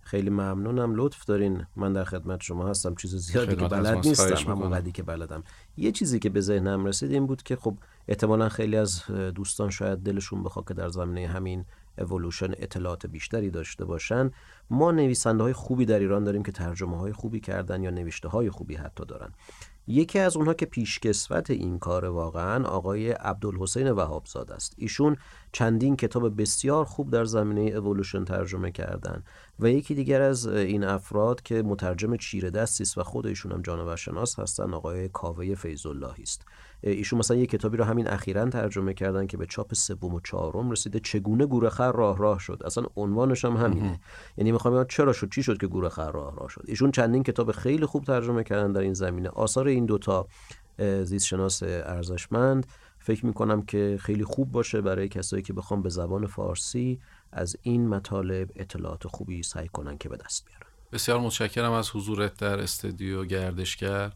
خیلی 0.00 0.30
ممنونم. 0.30 0.94
لطف 0.94 1.24
دارین. 1.24 1.66
من 1.76 1.92
در 1.92 2.04
خدمت 2.04 2.40
شما 2.40 2.68
هستم. 2.68 2.94
چیز 2.94 3.14
زیادی 3.14 3.56
که 3.56 3.68
بلد 3.68 4.06
نیستم 4.06 4.50
همون 4.52 4.92
که 4.92 5.02
بلدم. 5.02 5.44
یه 5.76 5.92
چیزی 5.92 6.18
که 6.18 6.28
به 6.28 6.40
ذهنم 6.40 6.84
رسید 6.84 7.12
این 7.12 7.26
بود 7.26 7.42
که 7.42 7.56
خب 7.56 7.76
احتمالا 8.08 8.48
خیلی 8.48 8.76
از 8.76 9.02
دوستان 9.34 9.70
شاید 9.70 9.98
دلشون 9.98 10.42
بخواد 10.42 10.68
که 10.68 10.74
در 10.74 10.88
زمینه 10.88 11.26
همین 11.26 11.64
اولوشن 11.98 12.50
اطلاعات 12.52 13.06
بیشتری 13.06 13.50
داشته 13.50 13.84
باشن. 13.84 14.30
ما 14.70 14.90
نویسنده 14.90 15.42
های 15.42 15.52
خوبی 15.52 15.86
در 15.86 15.98
ایران 15.98 16.24
داریم 16.24 16.42
که 16.42 16.52
ترجمه 16.52 16.98
های 16.98 17.12
خوبی 17.12 17.40
کردن 17.40 17.82
یا 17.82 17.90
نوشته 17.90 18.28
های 18.28 18.50
خوبی 18.50 18.74
حتی 18.74 19.04
دارن. 19.04 19.32
یکی 19.86 20.18
از 20.18 20.36
اونها 20.36 20.54
که 20.54 20.66
پیشکسوت 20.66 21.50
این 21.50 21.78
کار 21.78 22.04
واقعا 22.04 22.64
آقای 22.64 23.10
عبدالحسین 23.10 23.90
وهابزاد 23.90 24.52
است. 24.52 24.74
ایشون 24.76 25.16
چندین 25.52 25.96
کتاب 25.96 26.40
بسیار 26.40 26.84
خوب 26.84 27.10
در 27.10 27.24
زمینه 27.24 27.60
اولوشن 27.60 28.24
ترجمه 28.24 28.72
کردن. 28.72 29.22
و 29.60 29.70
یکی 29.70 29.94
دیگر 29.94 30.22
از 30.22 30.46
این 30.46 30.84
افراد 30.84 31.42
که 31.42 31.62
مترجم 31.62 32.16
چیره 32.16 32.50
دستی 32.50 32.82
است 32.82 32.98
و 32.98 33.02
خود 33.02 33.26
ایشون 33.26 33.52
هم 33.52 33.62
جانورشناس 33.62 34.38
هستن 34.38 34.74
آقای 34.74 35.08
کاوه 35.08 35.54
فیض 35.54 35.86
اللهی 35.86 36.22
است 36.22 36.44
ایشون 36.80 37.18
مثلا 37.18 37.36
یه 37.36 37.46
کتابی 37.46 37.76
رو 37.76 37.84
همین 37.84 38.08
اخیرا 38.08 38.48
ترجمه 38.48 38.94
کردن 38.94 39.26
که 39.26 39.36
به 39.36 39.46
چاپ 39.46 39.74
سوم 39.74 40.14
و 40.14 40.20
چهارم 40.20 40.70
رسیده 40.70 41.00
چگونه 41.00 41.46
گورخر 41.46 41.92
راه 41.92 42.18
راه 42.18 42.38
شد. 42.38 42.62
اصلا 42.64 42.84
عنوانش 42.96 43.44
هم 43.44 43.56
همینه. 43.56 44.00
یعنی 44.36 44.52
می‌خوام 44.52 44.84
چرا 44.84 45.12
شد 45.12 45.30
چی 45.32 45.42
شد 45.42 45.58
که 45.58 45.66
گورخر 45.66 46.12
راه 46.12 46.36
راه 46.36 46.48
شد. 46.48 46.64
ایشون 46.68 46.90
چندین 46.90 47.22
کتاب 47.22 47.52
خیلی 47.52 47.86
خوب 47.86 48.04
ترجمه 48.04 48.44
کردن 48.44 48.72
در 48.72 48.80
این 48.80 48.94
زمینه. 48.94 49.28
آثار 49.28 49.68
این 49.68 49.86
دوتا 49.86 50.26
زیست 51.04 51.26
شناس 51.26 51.62
ارزشمند 51.62 52.66
فکر 52.98 53.26
می‌کنم 53.26 53.62
که 53.62 53.98
خیلی 54.00 54.24
خوب 54.24 54.52
باشه 54.52 54.80
برای 54.80 55.08
کسایی 55.08 55.42
که 55.42 55.52
بخوام 55.52 55.82
به 55.82 55.88
زبان 55.88 56.26
فارسی 56.26 57.00
از 57.32 57.56
این 57.62 57.88
مطالب 57.88 58.50
اطلاعات 58.56 59.06
خوبی 59.06 59.42
سعی 59.42 59.68
کنن 59.68 59.98
که 59.98 60.08
به 60.08 60.16
دست 60.16 60.46
بیارن. 60.46 60.66
بسیار 60.92 61.20
متشکرم 61.20 61.72
از 61.72 61.90
حضورت 61.90 62.36
در 62.36 62.60
استودیو 62.60 63.24
گردشگر. 63.24 64.12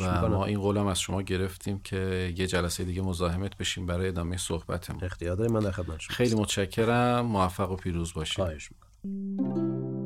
و 0.00 0.28
ما 0.28 0.44
این 0.44 0.60
قولم 0.60 0.86
از 0.86 1.00
شما 1.00 1.22
گرفتیم 1.22 1.78
که 1.78 2.34
یه 2.36 2.46
جلسه 2.46 2.84
دیگه 2.84 3.02
مزاحمت 3.02 3.56
بشیم 3.56 3.86
برای 3.86 4.08
ادامه 4.08 4.36
صحبتمون. 4.36 5.04
اختیار 5.04 5.48
من 5.48 5.60
در 5.60 5.70
خدمت 5.70 6.00
خیلی 6.00 6.34
متشکرم. 6.34 7.26
موفق 7.26 7.70
و 7.70 7.76
پیروز 7.76 8.14
باشید. 8.14 8.36
خواهش 8.36 8.70
می‌کنم. 8.72 10.01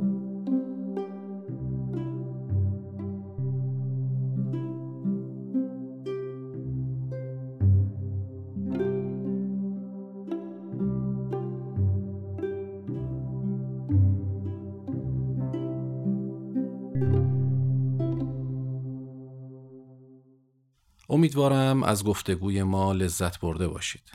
امیدوارم 21.26 21.82
از 21.82 22.04
گفتگوی 22.04 22.62
ما 22.62 22.92
لذت 22.92 23.40
برده 23.40 23.68
باشید. 23.68 24.12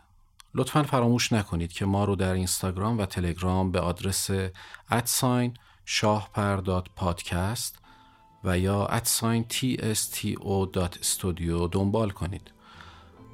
لطفا 0.55 0.83
فراموش 0.83 1.33
نکنید 1.33 1.73
که 1.73 1.85
ما 1.85 2.05
رو 2.05 2.15
در 2.15 2.33
اینستاگرام 2.33 2.97
و 2.97 3.05
تلگرام 3.05 3.71
به 3.71 3.79
آدرس 3.79 4.29
ادساین 4.91 5.53
شاهپر 5.85 6.81
پادکست 6.95 7.79
و 8.43 8.59
یا 8.59 8.85
ادساین 8.85 9.45
tsto.studio 9.49 11.69
دنبال 11.71 12.09
کنید. 12.09 12.51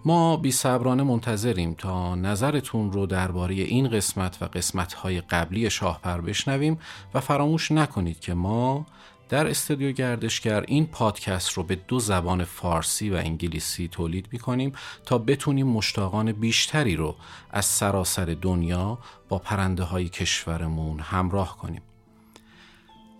ما 0.06 0.38
بی 0.38 0.52
صبرانه 0.52 1.04
منتظریم 1.04 1.74
تا 1.74 2.16
نظرتون 2.16 2.92
رو 2.92 3.06
درباره 3.06 3.56
این 3.56 3.90
قسمت 3.90 4.38
و 4.42 4.46
قسمتهای 4.46 5.22
قبلی 5.22 5.70
شاهپر 5.70 6.22
بشنویم 6.22 6.80
و 7.14 7.20
فراموش 7.20 7.72
نکنید 7.72 8.20
که 8.20 8.34
ما 8.34 8.86
در 9.30 9.48
استودیو 9.48 9.92
گردشگر 9.92 10.62
این 10.62 10.88
پادکست 10.88 11.50
رو 11.50 11.64
به 11.64 11.76
دو 11.76 12.00
زبان 12.00 12.44
فارسی 12.44 13.10
و 13.10 13.14
انگلیسی 13.16 13.88
تولید 13.88 14.28
می 14.32 14.40
کنیم 14.40 14.72
تا 15.06 15.18
بتونیم 15.18 15.68
مشتاقان 15.68 16.32
بیشتری 16.32 16.96
رو 16.96 17.16
از 17.52 17.66
سراسر 17.66 18.26
دنیا 18.42 18.98
با 19.30 19.38
پرنده 19.38 19.84
های 19.84 20.10
کشورمون 20.10 21.00
همراه 21.00 21.58
کنیم. 21.58 21.82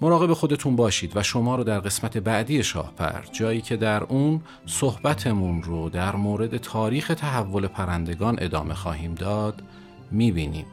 مراقب 0.02 0.34
خودتون 0.34 0.76
باشید 0.76 1.18
و 1.18 1.24
شما 1.24 1.56
رو 1.56 1.64
در 1.64 1.80
قسمت 1.80 2.18
بعدی 2.18 2.64
شاهپر 2.64 3.22
جایی 3.32 3.62
که 3.62 3.78
در 3.78 4.04
اون 4.04 4.42
صحبتمون 4.66 5.64
رو 5.64 5.90
در 5.90 6.16
مورد 6.16 6.58
تاریخ 6.58 7.08
تحول 7.08 7.68
پرندگان 7.68 8.38
ادامه 8.40 8.74
خواهیم 8.74 9.16
داد 9.16 9.64
می‌بینیم. 10.12 10.66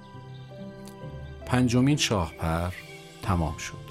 پنجمین 1.47 1.97
شاهپر 1.97 2.71
تمام 3.23 3.57
شد. 3.57 3.84